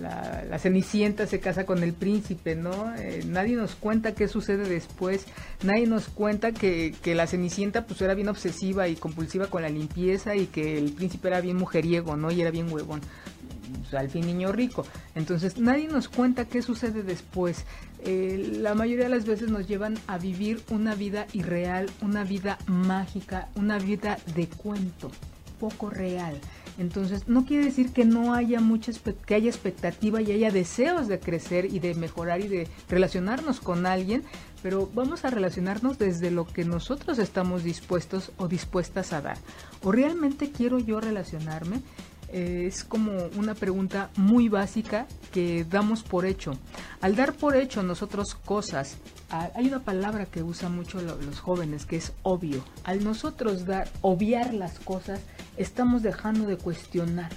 la, 0.00 0.44
la, 0.48 0.58
Cenicienta 0.58 1.26
se 1.26 1.40
casa 1.40 1.66
con 1.66 1.82
el 1.82 1.92
príncipe, 1.92 2.54
¿no? 2.54 2.94
Eh, 2.96 3.24
nadie 3.26 3.56
nos 3.56 3.74
cuenta 3.74 4.14
qué 4.14 4.28
sucede 4.28 4.68
después, 4.68 5.26
nadie 5.64 5.86
nos 5.86 6.08
cuenta 6.08 6.52
que, 6.52 6.94
que, 7.02 7.16
la 7.16 7.26
Cenicienta 7.26 7.84
pues 7.84 8.00
era 8.00 8.14
bien 8.14 8.28
obsesiva 8.28 8.86
y 8.86 8.94
compulsiva 8.94 9.48
con 9.48 9.62
la 9.62 9.68
limpieza 9.68 10.36
y 10.36 10.46
que 10.46 10.78
el 10.78 10.92
príncipe 10.92 11.28
era 11.28 11.40
bien 11.40 11.56
mujeriego, 11.56 12.16
¿no? 12.16 12.30
Y 12.30 12.40
era 12.40 12.50
bien 12.50 12.72
huevón. 12.72 13.00
Pues, 13.76 13.94
al 13.94 14.08
fin 14.08 14.26
niño 14.26 14.52
rico. 14.52 14.84
Entonces 15.14 15.58
nadie 15.58 15.88
nos 15.88 16.08
cuenta 16.08 16.46
qué 16.46 16.62
sucede 16.62 17.02
después. 17.02 17.64
Eh, 18.04 18.58
la 18.60 18.74
mayoría 18.74 19.04
de 19.04 19.10
las 19.10 19.26
veces 19.26 19.50
nos 19.50 19.66
llevan 19.66 19.98
a 20.06 20.18
vivir 20.18 20.62
una 20.70 20.94
vida 20.94 21.26
irreal, 21.32 21.90
una 22.00 22.24
vida 22.24 22.58
mágica, 22.66 23.48
una 23.54 23.78
vida 23.78 24.18
de 24.34 24.48
cuento, 24.48 25.10
poco 25.58 25.90
real. 25.90 26.38
Entonces, 26.78 27.26
no 27.26 27.44
quiere 27.44 27.64
decir 27.64 27.92
que 27.92 28.04
no 28.04 28.34
haya 28.34 28.60
mucha 28.60 28.92
que 29.26 29.34
haya 29.34 29.50
expectativa 29.50 30.22
y 30.22 30.30
haya 30.30 30.52
deseos 30.52 31.08
de 31.08 31.18
crecer 31.18 31.64
y 31.64 31.80
de 31.80 31.94
mejorar 31.94 32.40
y 32.40 32.46
de 32.46 32.68
relacionarnos 32.88 33.58
con 33.58 33.84
alguien, 33.84 34.22
pero 34.62 34.88
vamos 34.94 35.24
a 35.24 35.30
relacionarnos 35.30 35.98
desde 35.98 36.30
lo 36.30 36.46
que 36.46 36.64
nosotros 36.64 37.18
estamos 37.18 37.64
dispuestos 37.64 38.30
o 38.36 38.46
dispuestas 38.46 39.12
a 39.12 39.20
dar. 39.20 39.38
¿O 39.82 39.90
realmente 39.90 40.52
quiero 40.52 40.78
yo 40.78 41.00
relacionarme? 41.00 41.82
Eh, 42.30 42.64
es 42.66 42.84
como 42.84 43.12
una 43.36 43.54
pregunta 43.54 44.10
muy 44.16 44.48
básica 44.48 45.06
que 45.32 45.64
damos 45.64 46.02
por 46.02 46.26
hecho. 46.26 46.52
Al 47.00 47.16
dar 47.16 47.32
por 47.32 47.56
hecho 47.56 47.82
nosotros 47.82 48.34
cosas, 48.34 48.96
hay 49.30 49.66
una 49.66 49.80
palabra 49.80 50.26
que 50.26 50.42
usan 50.42 50.74
mucho 50.76 51.00
los 51.00 51.40
jóvenes 51.40 51.86
que 51.86 51.96
es 51.96 52.12
obvio. 52.22 52.64
Al 52.84 53.02
nosotros 53.02 53.66
dar, 53.66 53.88
obviar 54.02 54.54
las 54.54 54.78
cosas, 54.78 55.20
estamos 55.56 56.02
dejando 56.02 56.46
de 56.46 56.56
cuestionar, 56.56 57.30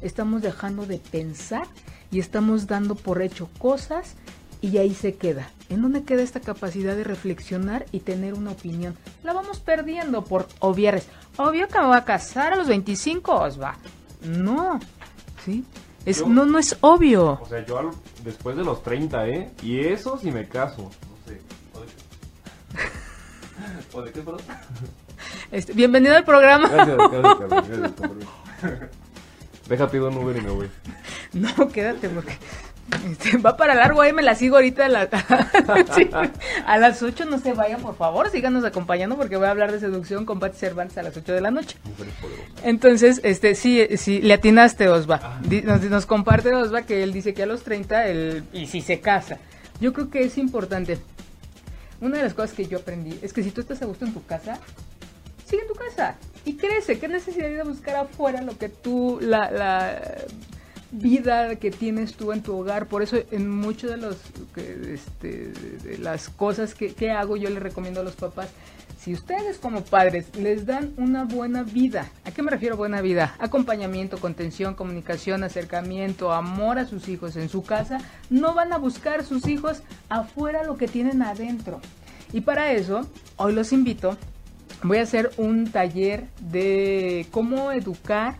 estamos 0.00 0.42
dejando 0.42 0.86
de 0.86 0.98
pensar 0.98 1.66
y 2.10 2.20
estamos 2.20 2.66
dando 2.66 2.94
por 2.94 3.22
hecho 3.22 3.48
cosas 3.58 4.14
y 4.60 4.78
ahí 4.78 4.94
se 4.94 5.14
queda. 5.14 5.50
¿En 5.68 5.82
dónde 5.82 6.04
queda 6.04 6.22
esta 6.22 6.40
capacidad 6.40 6.94
de 6.94 7.04
reflexionar 7.04 7.86
y 7.90 8.00
tener 8.00 8.34
una 8.34 8.52
opinión? 8.52 8.96
La 9.24 9.32
vamos 9.32 9.58
perdiendo 9.58 10.24
por 10.24 10.46
obviarles. 10.60 11.08
Obvio 11.36 11.68
que 11.68 11.78
me 11.78 11.86
voy 11.86 11.96
a 11.96 12.04
casar 12.04 12.52
a 12.52 12.56
los 12.56 12.68
25, 12.68 13.32
Osva. 13.34 13.76
No, 14.26 14.80
¿sí? 15.44 15.64
Es, 16.04 16.26
no, 16.26 16.44
no 16.44 16.58
es 16.58 16.76
obvio. 16.80 17.38
O 17.40 17.46
sea, 17.48 17.64
yo 17.64 17.90
después 18.24 18.56
de 18.56 18.64
los 18.64 18.82
30, 18.82 19.28
¿eh? 19.28 19.50
Y 19.62 19.80
eso 19.80 20.18
si 20.18 20.32
me 20.32 20.48
caso. 20.48 20.82
No 20.82 20.90
sé. 21.26 21.40
¿O 23.92 24.02
de 24.02 24.12
qué, 24.12 24.20
¿O 24.26 24.36
Este, 25.52 25.72
bienvenido 25.72 26.16
al 26.16 26.24
programa. 26.24 26.68
Gracias, 26.68 26.98
gracias, 27.48 27.92
Deja 29.68 29.90
pido 29.90 30.08
un 30.08 30.16
Uber 30.16 30.36
y 30.36 30.40
me 30.40 30.50
voy. 30.50 30.70
No, 31.32 31.68
quédate 31.68 32.08
porque 32.08 32.36
este, 33.10 33.36
va 33.38 33.56
para 33.56 33.74
largo, 33.74 34.00
ahí 34.00 34.12
me 34.12 34.22
la 34.22 34.34
sigo 34.34 34.56
ahorita 34.56 34.86
a, 34.86 34.88
la, 34.88 35.02
a 36.66 36.78
las 36.78 37.02
8, 37.02 37.24
no 37.24 37.38
se 37.38 37.52
vayan 37.52 37.80
por 37.80 37.96
favor, 37.96 38.30
síganos 38.30 38.64
acompañando 38.64 39.16
porque 39.16 39.36
voy 39.36 39.46
a 39.46 39.50
hablar 39.50 39.72
de 39.72 39.80
seducción 39.80 40.24
con 40.24 40.38
Pati 40.38 40.56
Cervantes 40.56 40.98
a 40.98 41.02
las 41.02 41.16
8 41.16 41.32
de 41.32 41.40
la 41.40 41.50
noche. 41.50 41.76
Entonces, 42.62 43.20
este 43.24 43.54
sí, 43.54 43.86
sí 43.96 44.20
le 44.20 44.34
atinaste 44.34 44.88
Osva, 44.88 45.20
ah. 45.22 45.40
nos, 45.64 45.82
nos, 45.82 46.06
comparte 46.06 46.54
Osva 46.54 46.82
que 46.82 47.02
él 47.02 47.12
dice 47.12 47.34
que 47.34 47.42
a 47.42 47.46
los 47.46 47.62
30 47.62 48.06
él, 48.06 48.44
y 48.52 48.66
si 48.66 48.80
se 48.80 49.00
casa. 49.00 49.38
Yo 49.80 49.92
creo 49.92 50.08
que 50.08 50.22
es 50.22 50.38
importante. 50.38 50.98
Una 52.00 52.18
de 52.18 52.24
las 52.24 52.34
cosas 52.34 52.52
que 52.52 52.66
yo 52.66 52.78
aprendí 52.78 53.18
es 53.22 53.32
que 53.32 53.42
si 53.42 53.50
tú 53.50 53.60
estás 53.60 53.80
a 53.82 53.86
gusto 53.86 54.04
en 54.04 54.12
tu 54.12 54.24
casa, 54.24 54.58
sigue 55.46 55.62
en 55.62 55.68
tu 55.68 55.74
casa 55.74 56.16
y 56.44 56.56
crece. 56.56 56.98
¿Qué 56.98 57.08
necesidad 57.08 57.48
de 57.48 57.62
buscar 57.62 57.96
afuera 57.96 58.42
lo 58.42 58.56
que 58.56 58.68
tú, 58.68 59.18
la, 59.20 59.50
la 59.50 60.02
vida 60.96 61.56
que 61.56 61.70
tienes 61.70 62.14
tú 62.14 62.32
en 62.32 62.42
tu 62.42 62.56
hogar. 62.56 62.86
Por 62.86 63.02
eso 63.02 63.16
en 63.30 63.48
muchos 63.48 63.90
de 63.90 64.94
este, 64.94 65.52
las 65.98 66.28
cosas 66.28 66.74
que, 66.74 66.92
que, 66.94 67.10
hago 67.10 67.36
yo 67.36 67.50
le 67.50 67.60
recomiendo 67.60 68.00
a 68.00 68.04
los 68.04 68.16
papás, 68.16 68.48
si 68.98 69.12
ustedes 69.12 69.58
como 69.58 69.82
padres 69.82 70.34
les 70.36 70.66
dan 70.66 70.92
una 70.96 71.24
buena 71.24 71.62
vida, 71.62 72.10
¿a 72.24 72.32
qué 72.32 72.42
me 72.42 72.50
refiero 72.50 72.76
buena 72.76 73.00
vida? 73.00 73.36
Acompañamiento, 73.38 74.18
contención, 74.18 74.74
comunicación, 74.74 75.44
acercamiento, 75.44 76.32
amor 76.32 76.78
a 76.78 76.86
sus 76.86 77.08
hijos 77.08 77.36
en 77.36 77.48
su 77.48 77.62
casa, 77.62 77.98
no 78.30 78.54
van 78.54 78.72
a 78.72 78.78
buscar 78.78 79.24
sus 79.24 79.46
hijos 79.46 79.82
afuera 80.08 80.64
lo 80.64 80.76
que 80.76 80.88
tienen 80.88 81.22
adentro. 81.22 81.80
Y 82.32 82.40
para 82.40 82.72
eso, 82.72 83.06
hoy 83.36 83.52
los 83.52 83.72
invito, 83.72 84.16
voy 84.82 84.98
a 84.98 85.02
hacer 85.02 85.30
un 85.36 85.70
taller 85.70 86.26
de 86.40 87.26
cómo 87.30 87.70
educar 87.72 88.36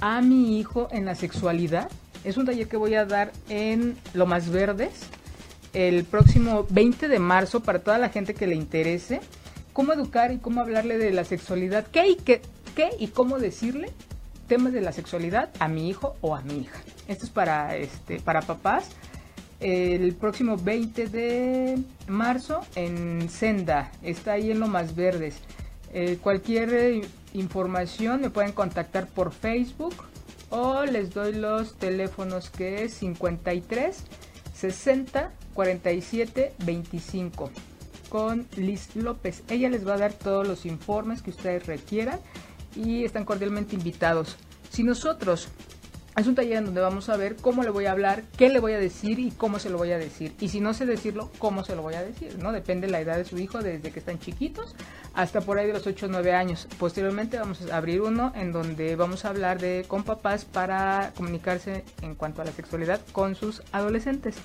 a 0.00 0.20
mi 0.20 0.58
hijo 0.58 0.88
en 0.90 1.04
la 1.04 1.14
sexualidad. 1.14 1.90
Es 2.24 2.36
un 2.36 2.46
taller 2.46 2.68
que 2.68 2.76
voy 2.76 2.94
a 2.94 3.04
dar 3.04 3.32
en 3.48 3.96
Lomas 4.14 4.50
Verdes 4.50 5.08
el 5.72 6.04
próximo 6.04 6.66
20 6.70 7.08
de 7.08 7.18
marzo 7.18 7.60
para 7.60 7.80
toda 7.80 7.98
la 7.98 8.08
gente 8.08 8.34
que 8.34 8.46
le 8.46 8.54
interese. 8.54 9.20
Cómo 9.72 9.92
educar 9.92 10.32
y 10.32 10.38
cómo 10.38 10.60
hablarle 10.60 10.98
de 10.98 11.12
la 11.12 11.24
sexualidad. 11.24 11.86
¿Qué 11.86 12.08
y, 12.08 12.16
qué, 12.16 12.42
qué 12.74 12.90
y 12.98 13.08
cómo 13.08 13.38
decirle 13.38 13.92
temas 14.48 14.72
de 14.72 14.80
la 14.80 14.92
sexualidad 14.92 15.50
a 15.60 15.68
mi 15.68 15.88
hijo 15.88 16.16
o 16.20 16.34
a 16.34 16.42
mi 16.42 16.58
hija? 16.58 16.80
Esto 17.06 17.24
es 17.24 17.30
para, 17.30 17.76
este, 17.76 18.20
para 18.20 18.42
papás. 18.42 18.88
El 19.60 20.14
próximo 20.14 20.56
20 20.56 21.08
de 21.08 21.78
marzo 22.08 22.62
en 22.74 23.28
Senda. 23.28 23.92
Está 24.02 24.32
ahí 24.32 24.50
en 24.50 24.58
Lomas 24.58 24.94
Verdes. 24.96 25.36
Eh, 25.92 26.18
cualquier 26.22 26.72
eh, 26.72 27.00
información 27.34 28.20
me 28.20 28.30
pueden 28.30 28.52
contactar 28.52 29.08
por 29.08 29.32
Facebook 29.32 29.94
o 30.50 30.84
les 30.84 31.12
doy 31.12 31.32
los 31.32 31.74
teléfonos 31.74 32.50
que 32.50 32.84
es 32.84 32.94
53 32.94 33.96
60 34.54 35.32
47 35.54 36.52
25 36.64 37.50
con 38.08 38.46
Liz 38.56 38.94
López. 38.96 39.42
Ella 39.48 39.68
les 39.68 39.86
va 39.86 39.94
a 39.94 39.98
dar 39.98 40.12
todos 40.12 40.46
los 40.46 40.66
informes 40.66 41.22
que 41.22 41.30
ustedes 41.30 41.66
requieran 41.66 42.20
y 42.76 43.04
están 43.04 43.24
cordialmente 43.24 43.76
invitados. 43.76 44.36
Si 44.70 44.82
nosotros 44.82 45.48
es 46.16 46.26
un 46.26 46.34
taller 46.34 46.58
en 46.58 46.66
donde 46.66 46.80
vamos 46.80 47.08
a 47.08 47.16
ver 47.16 47.36
cómo 47.36 47.62
le 47.62 47.70
voy 47.70 47.86
a 47.86 47.92
hablar, 47.92 48.24
qué 48.36 48.48
le 48.48 48.60
voy 48.60 48.72
a 48.72 48.78
decir 48.78 49.18
y 49.18 49.30
cómo 49.30 49.58
se 49.58 49.70
lo 49.70 49.78
voy 49.78 49.92
a 49.92 49.98
decir. 49.98 50.34
Y 50.40 50.48
si 50.48 50.60
no 50.60 50.74
sé 50.74 50.86
decirlo, 50.86 51.30
cómo 51.38 51.64
se 51.64 51.74
lo 51.76 51.82
voy 51.82 51.94
a 51.94 52.02
decir, 52.02 52.38
¿no? 52.38 52.52
Depende 52.52 52.86
de 52.86 52.92
la 52.92 53.00
edad 53.00 53.16
de 53.16 53.24
su 53.24 53.38
hijo, 53.38 53.58
desde 53.58 53.90
que 53.90 53.98
están 53.98 54.18
chiquitos 54.18 54.74
hasta 55.14 55.40
por 55.40 55.58
ahí 55.58 55.66
de 55.66 55.72
los 55.72 55.86
8 55.86 56.06
o 56.06 56.08
9 56.08 56.32
años. 56.32 56.68
Posteriormente 56.78 57.38
vamos 57.38 57.62
a 57.70 57.76
abrir 57.76 58.00
uno 58.00 58.32
en 58.34 58.52
donde 58.52 58.96
vamos 58.96 59.24
a 59.24 59.30
hablar 59.30 59.60
de 59.60 59.84
con 59.86 60.04
papás 60.04 60.44
para 60.44 61.12
comunicarse 61.16 61.84
en 62.02 62.14
cuanto 62.14 62.42
a 62.42 62.44
la 62.44 62.52
sexualidad 62.52 63.00
con 63.12 63.34
sus 63.34 63.62
adolescentes. 63.72 64.36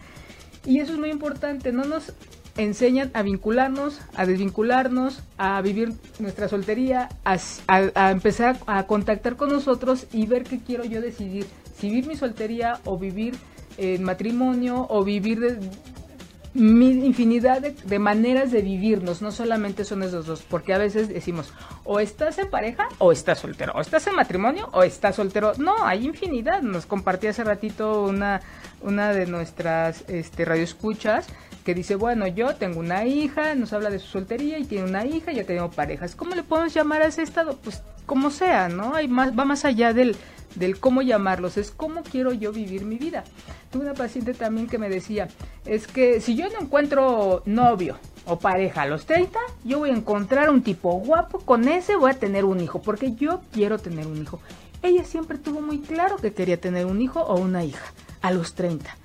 Y 0.66 0.80
eso 0.80 0.94
es 0.94 1.00
muy 1.00 1.12
importante, 1.12 1.72
no 1.72 1.86
nos 1.86 2.14
enseñan 2.58 3.12
a 3.14 3.22
vincularnos, 3.22 4.00
a 4.16 4.26
desvincularnos, 4.26 5.22
a 5.38 5.62
vivir 5.62 5.94
nuestra 6.20 6.48
soltería, 6.48 7.10
a, 7.26 8.12
empezar 8.12 8.58
a 8.66 8.88
contactar 8.88 9.36
con 9.36 9.50
nosotros 9.50 10.08
y 10.12 10.26
ver 10.26 10.44
qué 10.44 10.60
quiero 10.60 10.86
yo 10.86 11.02
decidir, 11.02 11.46
si 11.78 11.90
vivir 11.90 12.08
mi 12.08 12.16
soltería 12.16 12.80
o 12.86 12.98
vivir 12.98 13.36
en 13.78 14.04
matrimonio 14.04 14.88
o 14.90 15.04
vivir 15.04 15.40
de, 15.42 15.60
infinidad 16.54 17.62
de, 17.62 18.00
maneras 18.00 18.52
de 18.52 18.62
vivirnos, 18.62 19.22
no 19.22 19.32
solamente 19.32 19.84
son 19.84 20.04
esos 20.04 20.26
dos, 20.26 20.42
porque 20.44 20.74
a 20.74 20.78
veces 20.78 21.10
decimos, 21.10 21.54
o 21.84 22.00
estás 22.00 22.38
en 22.38 22.50
pareja 22.50 22.88
o 23.00 23.12
estás 23.12 23.40
soltero, 23.40 23.74
o 23.76 23.82
estás 23.82 24.08
en 24.08 24.16
matrimonio 24.16 24.70
o 24.72 24.84
estás 24.84 25.18
soltero. 25.18 25.52
No, 25.58 25.84
hay 25.84 26.06
infinidad. 26.06 26.62
Nos 26.62 26.86
compartí 26.86 27.28
hace 27.28 27.44
ratito 27.44 28.04
una, 28.04 28.40
una 28.82 29.12
de 29.12 29.26
nuestras 29.26 30.06
este, 30.08 30.46
radioescuchas 30.46 31.28
que 31.66 31.74
dice, 31.74 31.96
bueno, 31.96 32.28
yo 32.28 32.56
tengo 32.56 32.80
una 32.80 33.06
hija, 33.06 33.56
nos 33.56 33.74
habla 33.74 33.90
de 33.90 33.98
su 33.98 34.08
soltería 34.08 34.60
y 34.60 34.66
tiene 34.66 34.88
una 34.88 35.04
hija, 35.04 35.32
ya 35.32 35.44
tengo 35.46 35.72
parejas. 35.72 36.16
¿Cómo 36.16 36.36
le 36.36 36.44
podemos 36.44 36.72
llamar 36.76 37.02
a 37.02 37.08
ese 37.08 37.24
estado? 37.24 37.58
Pues 37.58 37.82
como 38.06 38.30
sea, 38.30 38.70
¿no? 38.70 38.94
Hay 38.94 39.08
más, 39.08 39.38
va 39.38 39.46
más 39.46 39.66
allá 39.66 39.92
del, 39.92 40.16
del 40.54 40.80
cómo 40.80 41.02
llamarlos, 41.02 41.58
es 41.58 41.72
cómo 41.72 42.04
quiero 42.04 42.34
yo 42.34 42.52
vivir 42.52 42.86
mi 42.86 42.98
vida. 42.98 43.24
Tuve 43.72 43.86
una 43.86 43.96
paciente 43.96 44.36
también 44.36 44.68
que 44.68 44.78
me 44.78 44.90
decía, 44.90 45.28
es 45.66 45.88
que 45.88 46.22
si 46.22 46.36
yo 46.36 46.48
no 46.50 46.60
encuentro 46.62 47.42
novio 47.46 47.98
o 48.26 48.38
pareja 48.38 48.84
a 48.84 48.86
los 48.86 49.08
30, 49.08 49.40
yo 49.64 49.80
voy 49.80 49.90
a 49.90 49.94
encontrar 49.94 50.52
un 50.52 50.62
tipo 50.62 50.92
guapo, 51.00 51.40
con 51.40 51.68
ese 51.68 51.96
voy 51.96 52.12
a 52.12 52.20
tener 52.20 52.46
un 52.46 52.60
hijo, 52.60 52.80
porque 52.80 53.16
yo 53.16 53.42
quiero 53.52 53.80
tener 53.80 54.06
un 54.06 54.22
hijo. 54.22 54.40
Ella 54.84 55.04
siempre 55.04 55.40
tuvo 55.40 55.62
muy 55.62 55.80
claro 55.80 56.18
que 56.18 56.32
quería 56.32 56.62
tener 56.62 56.86
un 56.86 57.02
hijo 57.02 57.22
o 57.22 57.40
una 57.40 57.64
hija 57.64 57.92
a 58.22 58.30
los 58.30 58.54
30 58.54 58.96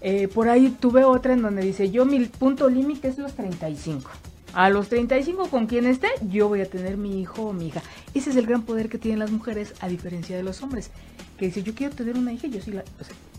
eh, 0.00 0.28
por 0.28 0.48
ahí 0.48 0.76
tuve 0.80 1.04
otra 1.04 1.32
en 1.32 1.42
donde 1.42 1.62
dice, 1.62 1.90
yo 1.90 2.04
mi 2.04 2.24
punto 2.26 2.68
límite 2.68 3.08
es 3.08 3.18
los 3.18 3.34
35. 3.34 4.10
A 4.52 4.70
los 4.70 4.88
35 4.88 5.48
con 5.50 5.66
quien 5.66 5.86
esté, 5.86 6.08
yo 6.22 6.48
voy 6.48 6.62
a 6.62 6.70
tener 6.70 6.96
mi 6.96 7.20
hijo 7.20 7.42
o 7.42 7.52
mi 7.52 7.66
hija. 7.66 7.82
Ese 8.14 8.30
es 8.30 8.36
el 8.36 8.46
gran 8.46 8.62
poder 8.62 8.88
que 8.88 8.96
tienen 8.96 9.18
las 9.18 9.30
mujeres 9.30 9.74
a 9.80 9.88
diferencia 9.88 10.36
de 10.36 10.42
los 10.42 10.62
hombres. 10.62 10.90
Que 11.38 11.46
dice, 11.46 11.62
yo 11.62 11.74
quiero 11.74 11.94
tener 11.94 12.16
una 12.16 12.32
hija, 12.32 12.46
yo 12.46 12.62
sí 12.62 12.72
la... 12.72 12.82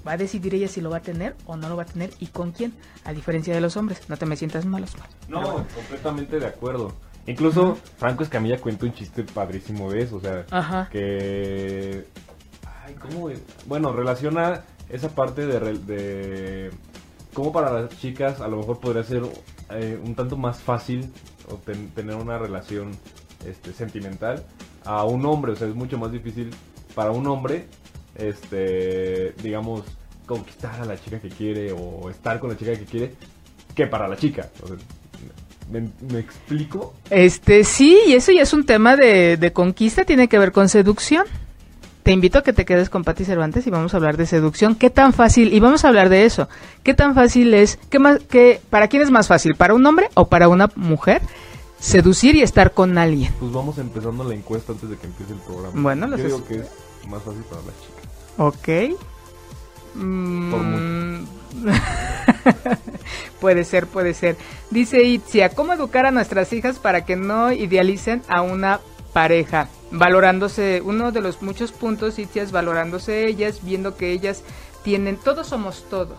va 0.08 0.12
a 0.12 0.18
decidir 0.18 0.54
ella 0.54 0.68
si 0.68 0.80
lo 0.80 0.92
va 0.92 0.98
a 0.98 1.02
tener 1.02 1.36
o 1.48 1.58
no 1.58 1.70
lo 1.70 1.76
va 1.76 1.84
a 1.84 1.88
tener 1.88 2.12
y 2.20 2.28
con 2.28 2.52
quién, 2.52 2.72
a 3.04 3.14
diferencia 3.14 3.56
de 3.56 3.62
los 3.62 3.78
hombres. 3.78 4.08
No 4.10 4.18
te 4.18 4.28
me 4.28 4.36
sientas 4.36 4.66
mal, 4.66 4.84
Oscar. 4.84 5.08
No, 5.28 5.66
completamente 5.74 6.40
de 6.40 6.46
acuerdo. 6.46 6.94
Incluso 7.26 7.78
Franco 7.98 8.24
Escamilla 8.24 8.60
cuenta 8.60 8.86
un 8.86 8.94
chiste 8.94 9.24
padrísimo 9.24 9.92
de 9.92 10.04
eso, 10.04 10.18
o 10.18 10.22
sea, 10.22 10.88
que... 10.92 12.06
Ay, 12.86 12.94
¿cómo? 12.94 13.30
Bueno, 13.66 13.92
relaciona 13.92 14.64
esa 14.90 15.10
parte 15.10 15.46
de, 15.46 15.60
de 15.80 16.72
cómo 17.34 17.52
para 17.52 17.72
las 17.72 17.90
chicas 18.00 18.42
a 18.42 18.48
lo 18.48 18.58
mejor 18.58 18.80
podría 18.80 19.04
ser 19.04 19.24
eh, 19.70 20.00
un 20.04 20.16
tanto 20.16 20.38
más 20.38 20.60
fácil 20.60 21.12
tener 21.96 22.16
una 22.16 22.38
relación 22.38 22.92
este, 23.46 23.74
sentimental 23.74 24.46
a 24.84 25.06
un 25.06 25.26
hombre, 25.26 25.52
o 25.52 25.56
sea, 25.56 25.68
es 25.68 25.76
mucho 25.76 25.98
más 25.98 26.12
difícil 26.12 26.50
para 26.96 27.12
un 27.12 27.28
hombre, 27.28 27.68
este, 28.16 29.34
digamos, 29.44 29.84
conquistar 30.26 30.82
a 30.82 30.86
la 30.86 31.00
chica 31.00 31.20
que 31.20 31.30
quiere 31.30 31.72
o 31.72 32.10
estar 32.10 32.40
con 32.40 32.50
la 32.50 32.58
chica 32.58 32.76
que 32.76 32.86
quiere 32.86 33.14
que 33.76 33.88
para 33.88 34.08
la 34.08 34.18
chica. 34.18 34.50
¿me, 35.70 36.20
explico? 36.20 36.94
Este, 37.10 37.64
sí, 37.64 38.00
y 38.08 38.14
eso 38.14 38.32
ya 38.32 38.42
es 38.42 38.54
un 38.54 38.66
tema 38.66 38.96
de, 38.96 39.38
de 39.38 39.54
conquista, 39.54 40.06
tiene 40.06 40.28
que 40.28 40.40
ver 40.40 40.52
con 40.52 40.70
seducción 40.70 41.26
te 42.08 42.14
invito 42.14 42.38
a 42.38 42.42
que 42.42 42.54
te 42.54 42.64
quedes 42.64 42.90
con 42.90 43.04
Patti 43.04 43.26
Cervantes 43.26 43.68
y 43.68 43.70
vamos 43.70 43.94
a 43.94 43.98
hablar 43.98 44.16
de 44.16 44.26
seducción. 44.26 44.76
¿Qué 44.76 44.90
tan 44.90 45.12
fácil? 45.12 45.54
Y 45.54 45.60
vamos 45.60 45.84
a 45.84 45.90
hablar 45.90 46.08
de 46.08 46.24
eso. 46.24 46.48
¿Qué 46.82 46.94
tan 46.94 47.16
fácil 47.16 47.54
es? 47.54 47.78
¿Qué 47.90 48.00
más, 48.00 48.20
qué, 48.30 48.62
¿Para 48.70 48.88
quién 48.88 49.02
es 49.02 49.12
más 49.12 49.28
fácil? 49.28 49.56
¿Para 49.56 49.74
un 49.74 49.86
hombre 49.86 50.08
o 50.14 50.30
para 50.30 50.48
una 50.48 50.70
mujer? 50.78 51.22
Seducir 51.82 52.38
y 52.38 52.44
estar 52.44 52.72
con 52.72 52.98
alguien. 52.98 53.34
Pues 53.38 53.52
vamos 53.52 53.78
empezando 53.78 54.24
la 54.24 54.36
encuesta 54.36 54.72
antes 54.72 54.90
de 54.90 54.96
que 54.96 55.06
empiece 55.06 55.34
el 55.34 55.40
programa. 55.40 55.82
Bueno, 55.82 56.08
Yo 56.16 56.24
digo 56.24 56.46
que 56.46 56.60
es 56.60 56.70
más 57.10 57.22
fácil 57.24 57.44
para 57.44 57.62
la 57.64 57.74
chica. 57.82 58.00
Ok. 58.38 58.96
Mm. 59.96 61.26
puede 63.42 63.66
ser, 63.66 63.86
puede 63.86 64.14
ser. 64.14 64.38
Dice 64.72 65.04
Itzia, 65.04 65.50
¿cómo 65.50 65.74
educar 65.74 66.06
a 66.06 66.12
nuestras 66.12 66.54
hijas 66.54 66.80
para 66.80 67.04
que 67.04 67.18
no 67.18 67.52
idealicen 67.52 68.22
a 68.30 68.44
una 68.44 68.80
pareja? 69.12 69.68
Valorándose, 69.92 70.82
uno 70.84 71.12
de 71.12 71.22
los 71.22 71.42
muchos 71.42 71.72
puntos, 71.72 72.20
es 72.20 72.52
valorándose 72.52 73.28
ellas, 73.28 73.60
viendo 73.64 73.96
que 73.96 74.12
ellas 74.12 74.44
tienen, 74.84 75.18
todos 75.18 75.48
somos 75.48 75.86
todo, 75.90 76.16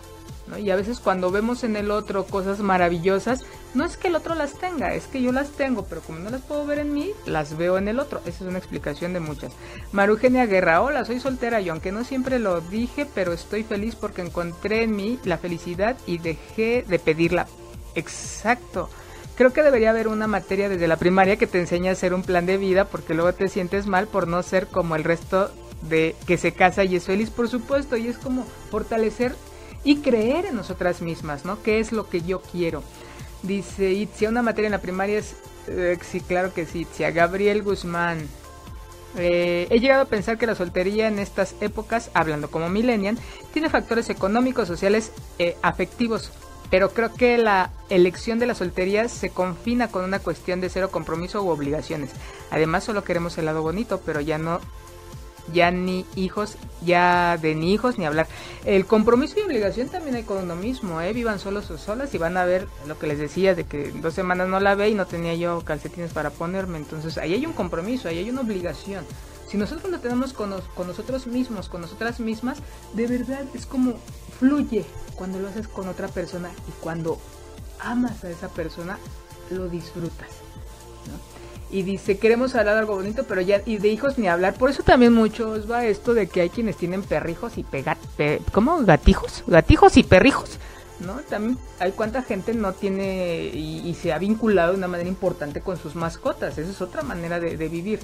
Y 0.57 0.71
a 0.71 0.75
veces 0.75 0.99
cuando 0.99 1.29
vemos 1.29 1.63
en 1.63 1.75
el 1.75 1.91
otro 1.91 2.25
cosas 2.25 2.59
maravillosas, 2.59 3.43
no 3.75 3.85
es 3.85 3.97
que 3.97 4.07
el 4.07 4.15
otro 4.15 4.33
las 4.33 4.53
tenga, 4.53 4.95
es 4.95 5.05
que 5.05 5.21
yo 5.21 5.31
las 5.31 5.51
tengo, 5.51 5.85
pero 5.85 6.01
como 6.01 6.19
no 6.19 6.31
las 6.31 6.41
puedo 6.41 6.65
ver 6.65 6.79
en 6.79 6.91
mí, 6.91 7.11
las 7.27 7.55
veo 7.55 7.77
en 7.77 7.87
el 7.87 7.99
otro. 7.99 8.19
Esa 8.25 8.43
es 8.43 8.49
una 8.49 8.57
explicación 8.57 9.13
de 9.13 9.19
muchas. 9.19 9.51
Marugenia 9.91 10.47
Guerra, 10.47 10.81
hola, 10.81 11.05
soy 11.05 11.19
soltera 11.19 11.61
y 11.61 11.69
aunque 11.69 11.91
no 11.91 12.03
siempre 12.03 12.39
lo 12.39 12.61
dije, 12.61 13.05
pero 13.13 13.31
estoy 13.31 13.63
feliz 13.63 13.95
porque 13.95 14.23
encontré 14.23 14.83
en 14.83 14.95
mí 14.95 15.19
la 15.23 15.37
felicidad 15.37 15.97
y 16.07 16.17
dejé 16.17 16.83
de 16.87 16.97
pedirla. 16.97 17.47
Exacto. 17.93 18.89
Creo 19.39 19.53
que 19.53 19.63
debería 19.63 19.91
haber 19.91 20.09
una 20.09 20.27
materia 20.27 20.67
desde 20.67 20.89
la 20.89 20.97
primaria 20.97 21.37
que 21.37 21.47
te 21.47 21.61
enseñe 21.61 21.87
a 21.87 21.93
hacer 21.93 22.13
un 22.13 22.23
plan 22.23 22.45
de 22.45 22.57
vida 22.57 22.83
porque 22.83 23.13
luego 23.13 23.31
te 23.31 23.47
sientes 23.47 23.87
mal 23.87 24.05
por 24.05 24.27
no 24.27 24.43
ser 24.43 24.67
como 24.67 24.97
el 24.97 25.05
resto 25.05 25.49
de 25.83 26.17
que 26.27 26.35
se 26.35 26.51
casa 26.51 26.83
y 26.83 26.97
es 26.97 27.05
feliz, 27.05 27.29
por 27.29 27.47
supuesto, 27.47 27.95
y 27.95 28.09
es 28.09 28.17
como 28.17 28.43
fortalecer 28.69 29.33
y 29.85 29.99
creer 29.99 30.47
en 30.47 30.57
nosotras 30.57 31.01
mismas, 31.01 31.45
¿no? 31.45 31.63
¿Qué 31.63 31.79
es 31.79 31.93
lo 31.93 32.09
que 32.09 32.19
yo 32.19 32.41
quiero? 32.41 32.83
Dice 33.41 33.91
Itzia, 33.91 34.27
una 34.27 34.41
materia 34.41 34.67
en 34.67 34.73
la 34.73 34.81
primaria 34.81 35.19
es... 35.19 35.37
Eh, 35.67 35.97
sí, 36.01 36.19
claro 36.19 36.53
que 36.53 36.65
sí, 36.65 36.81
Itzia. 36.81 37.11
Gabriel 37.11 37.63
Guzmán. 37.63 38.27
Eh, 39.17 39.67
he 39.69 39.79
llegado 39.79 40.01
a 40.01 40.09
pensar 40.09 40.37
que 40.37 40.47
la 40.47 40.55
soltería 40.55 41.07
en 41.07 41.17
estas 41.17 41.55
épocas, 41.61 42.11
hablando 42.13 42.51
como 42.51 42.67
millennial, 42.67 43.17
tiene 43.53 43.69
factores 43.69 44.09
económicos, 44.09 44.67
sociales, 44.67 45.13
eh, 45.37 45.55
afectivos, 45.61 46.29
pero 46.69 46.91
creo 46.91 47.13
que 47.13 47.37
la 47.37 47.71
elección 47.89 48.39
de 48.39 48.45
la 48.45 48.55
soltería 48.55 49.07
se 49.09 49.29
confina 49.29 49.89
con 49.89 50.03
una 50.03 50.19
cuestión 50.19 50.61
de 50.61 50.69
cero 50.69 50.91
compromiso 50.91 51.43
u 51.43 51.49
obligaciones. 51.49 52.11
Además, 52.51 52.83
solo 52.83 53.03
queremos 53.03 53.37
el 53.37 53.45
lado 53.45 53.61
bonito, 53.61 54.01
pero 54.05 54.21
ya 54.21 54.37
no 54.37 54.59
ya 55.53 55.71
ni 55.71 56.05
hijos, 56.15 56.57
ya 56.85 57.37
de 57.37 57.55
ni 57.55 57.73
hijos 57.73 57.97
ni 57.97 58.05
hablar. 58.05 58.27
El 58.65 58.85
compromiso 58.85 59.39
y 59.39 59.43
obligación 59.43 59.89
también 59.89 60.15
hay 60.15 60.23
con 60.23 60.37
uno 60.37 60.55
mismo, 60.55 61.01
¿eh? 61.01 61.13
Vivan 61.13 61.39
solos 61.39 61.69
o 61.71 61.77
solas 61.77 62.13
y 62.13 62.17
van 62.17 62.37
a 62.37 62.45
ver 62.45 62.67
lo 62.87 62.97
que 62.97 63.07
les 63.07 63.19
decía 63.19 63.55
de 63.55 63.63
que 63.63 63.91
dos 63.91 64.13
semanas 64.13 64.47
no 64.47 64.59
la 64.59 64.75
ve 64.75 64.89
y 64.89 64.95
no 64.95 65.07
tenía 65.07 65.33
yo 65.35 65.61
calcetines 65.61 66.13
para 66.13 66.29
ponerme. 66.29 66.77
Entonces 66.77 67.17
ahí 67.17 67.33
hay 67.33 67.45
un 67.45 67.53
compromiso, 67.53 68.07
ahí 68.07 68.19
hay 68.19 68.29
una 68.29 68.41
obligación. 68.41 69.05
Si 69.47 69.57
nosotros 69.57 69.89
lo 69.89 69.99
tenemos 69.99 70.33
con, 70.33 70.53
con 70.75 70.87
nosotros 70.87 71.25
mismos, 71.25 71.69
con 71.69 71.81
nosotras 71.81 72.19
mismas, 72.19 72.59
de 72.93 73.07
verdad 73.07 73.43
es 73.55 73.65
como 73.65 73.95
fluye 74.39 74.85
cuando 75.15 75.39
lo 75.39 75.49
haces 75.49 75.67
con 75.67 75.87
otra 75.87 76.07
persona 76.07 76.49
y 76.67 76.71
cuando 76.81 77.19
amas 77.79 78.23
a 78.23 78.29
esa 78.29 78.49
persona, 78.49 78.97
lo 79.51 79.67
disfrutas 79.67 80.29
y 81.71 81.83
dice, 81.83 82.17
queremos 82.17 82.55
hablar 82.55 82.75
de 82.75 82.79
algo 82.81 82.95
bonito, 82.95 83.25
pero 83.25 83.41
ya, 83.41 83.61
y 83.65 83.77
de 83.77 83.89
hijos 83.89 84.17
ni 84.17 84.27
hablar. 84.27 84.55
Por 84.55 84.69
eso 84.69 84.83
también 84.83 85.13
muchos 85.13 85.69
va 85.69 85.85
esto 85.85 86.13
de 86.13 86.27
que 86.27 86.41
hay 86.41 86.49
quienes 86.49 86.77
tienen 86.77 87.03
perrijos 87.03 87.57
y 87.57 87.63
pegat, 87.63 87.97
¿cómo? 88.51 88.79
Gatijos, 88.83 89.43
gatijos 89.45 89.95
y 89.97 90.03
perrijos, 90.03 90.57
¿no? 90.99 91.13
También 91.29 91.57
hay 91.79 91.91
cuánta 91.91 92.23
gente 92.23 92.53
no 92.53 92.73
tiene 92.73 93.51
y, 93.53 93.95
se 94.01 94.13
ha 94.13 94.17
vinculado 94.17 94.71
de 94.71 94.77
una 94.77 94.87
manera 94.87 95.09
importante 95.09 95.61
con 95.61 95.77
sus 95.77 95.95
mascotas. 95.95 96.57
Esa 96.57 96.71
es 96.71 96.81
otra 96.81 97.03
manera 97.03 97.39
de, 97.39 97.55
vivir. 97.69 97.99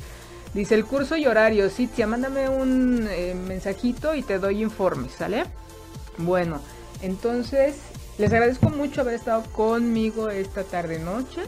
Dice 0.53 0.75
el 0.75 0.85
curso 0.85 1.17
y 1.17 1.25
horario, 1.25 1.69
Citia, 1.69 2.07
mándame 2.07 2.47
un 2.47 3.07
eh, 3.09 3.35
mensajito 3.35 4.13
y 4.15 4.21
te 4.21 4.39
doy 4.39 4.61
informes, 4.61 5.13
¿sale? 5.13 5.45
Bueno, 6.17 6.59
entonces 7.01 7.77
les 8.17 8.31
agradezco 8.31 8.69
mucho 8.69 9.01
haber 9.01 9.15
estado 9.15 9.43
conmigo 9.51 10.29
esta 10.29 10.63
tarde 10.63 10.99
noche 10.99 11.41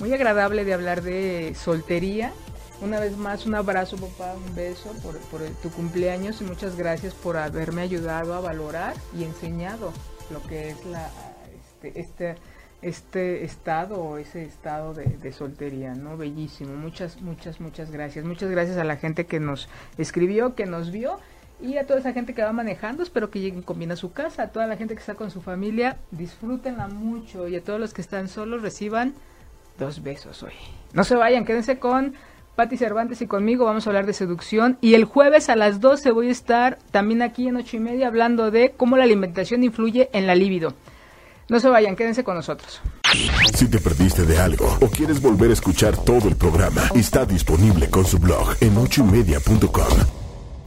muy 0.00 0.12
agradable 0.14 0.64
de 0.64 0.74
hablar 0.74 1.02
de 1.02 1.54
soltería. 1.54 2.32
Una 2.80 2.98
vez 2.98 3.16
más, 3.18 3.44
un 3.44 3.54
abrazo, 3.54 3.98
papá, 3.98 4.34
un 4.34 4.54
beso 4.54 4.90
por, 5.02 5.18
tu 5.62 5.70
cumpleaños 5.70 6.40
y 6.40 6.44
muchas 6.44 6.76
gracias 6.76 7.12
por 7.12 7.36
haberme 7.36 7.82
ayudado 7.82 8.32
a 8.34 8.40
valorar 8.40 8.94
y 9.16 9.24
enseñado 9.24 9.92
lo 10.30 10.42
que 10.44 10.70
es 10.70 10.86
la, 10.86 11.10
este, 11.54 12.00
este, 12.00 12.34
este 12.80 13.44
estado 13.44 14.00
o 14.00 14.16
ese 14.16 14.42
estado 14.42 14.94
de, 14.94 15.04
de, 15.04 15.32
soltería, 15.32 15.94
¿no? 15.94 16.16
Bellísimo. 16.16 16.74
Muchas, 16.74 17.20
muchas, 17.20 17.60
muchas 17.60 17.90
gracias. 17.90 18.24
Muchas 18.24 18.50
gracias 18.50 18.78
a 18.78 18.84
la 18.84 18.96
gente 18.96 19.26
que 19.26 19.40
nos 19.40 19.68
escribió, 19.98 20.54
que 20.54 20.64
nos 20.64 20.90
vio 20.90 21.18
y 21.62 21.76
a 21.78 21.86
toda 21.86 22.00
esa 22.00 22.12
gente 22.12 22.34
que 22.34 22.42
va 22.42 22.52
manejando. 22.52 23.02
Espero 23.02 23.30
que 23.30 23.40
lleguen 23.40 23.62
con 23.62 23.78
bien 23.78 23.92
a 23.92 23.96
su 23.96 24.12
casa. 24.12 24.44
A 24.44 24.48
toda 24.48 24.66
la 24.66 24.76
gente 24.76 24.94
que 24.94 25.00
está 25.00 25.14
con 25.14 25.30
su 25.30 25.40
familia, 25.40 25.98
disfrútenla 26.10 26.88
mucho 26.88 27.48
y 27.48 27.56
a 27.56 27.62
todos 27.62 27.80
los 27.80 27.94
que 27.94 28.02
están 28.02 28.28
solos 28.28 28.62
reciban 28.62 29.14
dos 29.78 30.02
besos 30.02 30.42
hoy. 30.42 30.52
No 30.92 31.04
se 31.04 31.16
vayan, 31.16 31.44
quédense 31.44 31.78
con 31.78 32.14
Patti 32.56 32.76
Cervantes 32.76 33.22
y 33.22 33.26
conmigo. 33.26 33.64
Vamos 33.64 33.86
a 33.86 33.90
hablar 33.90 34.06
de 34.06 34.12
seducción. 34.12 34.78
Y 34.80 34.94
el 34.94 35.04
jueves 35.04 35.48
a 35.48 35.56
las 35.56 35.80
12 35.80 36.10
voy 36.12 36.28
a 36.28 36.32
estar 36.32 36.78
también 36.90 37.22
aquí 37.22 37.48
en 37.48 37.56
ocho 37.56 37.76
y 37.76 37.80
media 37.80 38.06
hablando 38.06 38.50
de 38.50 38.74
cómo 38.76 38.96
la 38.96 39.04
alimentación 39.04 39.64
influye 39.64 40.10
en 40.12 40.26
la 40.26 40.34
libido. 40.34 40.74
No 41.48 41.58
se 41.58 41.68
vayan, 41.68 41.96
quédense 41.96 42.22
con 42.22 42.36
nosotros. 42.36 42.80
Si 43.54 43.68
te 43.68 43.78
perdiste 43.78 44.24
de 44.24 44.38
algo 44.38 44.78
o 44.80 44.86
quieres 44.86 45.20
volver 45.20 45.50
a 45.50 45.54
escuchar 45.54 45.96
todo 45.96 46.28
el 46.28 46.36
programa, 46.36 46.82
está 46.94 47.26
disponible 47.26 47.90
con 47.90 48.04
su 48.04 48.18
blog 48.18 48.54
en 48.60 48.76
ochoymedia.com 48.76 50.19